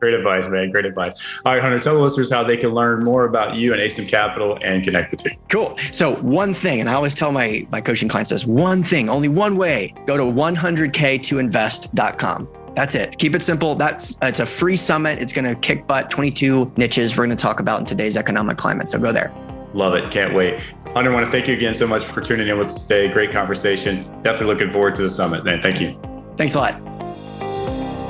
Great 0.00 0.14
advice, 0.14 0.48
man. 0.48 0.70
Great 0.70 0.84
advice. 0.84 1.20
All 1.44 1.54
right, 1.54 1.62
Hunter, 1.62 1.78
tell 1.78 1.94
the 1.94 2.02
listeners 2.02 2.30
how 2.30 2.44
they 2.44 2.56
can 2.56 2.70
learn 2.70 3.02
more 3.02 3.24
about 3.24 3.54
you 3.54 3.72
and 3.72 3.80
Asym 3.80 4.06
Capital 4.06 4.58
and 4.62 4.84
connect 4.84 5.10
with 5.10 5.24
you. 5.24 5.30
Cool. 5.48 5.76
So 5.90 6.16
one 6.16 6.52
thing, 6.52 6.80
and 6.80 6.90
I 6.90 6.94
always 6.94 7.14
tell 7.14 7.32
my, 7.32 7.66
my 7.70 7.80
coaching 7.80 8.08
clients 8.08 8.28
this, 8.30 8.44
one 8.44 8.82
thing, 8.82 9.08
only 9.08 9.28
one 9.28 9.56
way, 9.56 9.94
go 10.06 10.18
to 10.18 10.22
100k2invest.com. 10.22 12.48
That's 12.74 12.94
it. 12.94 13.18
Keep 13.18 13.34
it 13.34 13.42
simple. 13.42 13.74
That's 13.74 14.18
it's 14.20 14.38
a 14.38 14.46
free 14.46 14.76
summit. 14.76 15.22
It's 15.22 15.32
going 15.32 15.46
to 15.46 15.54
kick 15.54 15.86
butt 15.86 16.10
22 16.10 16.74
niches 16.76 17.16
we're 17.16 17.24
going 17.24 17.34
to 17.34 17.42
talk 17.42 17.58
about 17.58 17.80
in 17.80 17.86
today's 17.86 18.18
economic 18.18 18.58
climate. 18.58 18.90
So 18.90 18.98
go 18.98 19.12
there. 19.12 19.34
Love 19.72 19.94
it. 19.94 20.10
Can't 20.10 20.34
wait. 20.34 20.60
Hunter, 20.92 21.10
I 21.10 21.14
want 21.14 21.24
to 21.24 21.32
thank 21.32 21.48
you 21.48 21.54
again 21.54 21.74
so 21.74 21.86
much 21.86 22.04
for 22.04 22.20
tuning 22.20 22.48
in 22.48 22.58
with 22.58 22.68
us 22.68 22.82
today. 22.82 23.08
Great 23.08 23.32
conversation. 23.32 24.02
Definitely 24.22 24.48
looking 24.48 24.70
forward 24.70 24.94
to 24.96 25.02
the 25.02 25.10
summit, 25.10 25.42
man. 25.44 25.62
Thank 25.62 25.80
you. 25.80 25.98
Thanks 26.36 26.54
a 26.54 26.58
lot. 26.58 26.95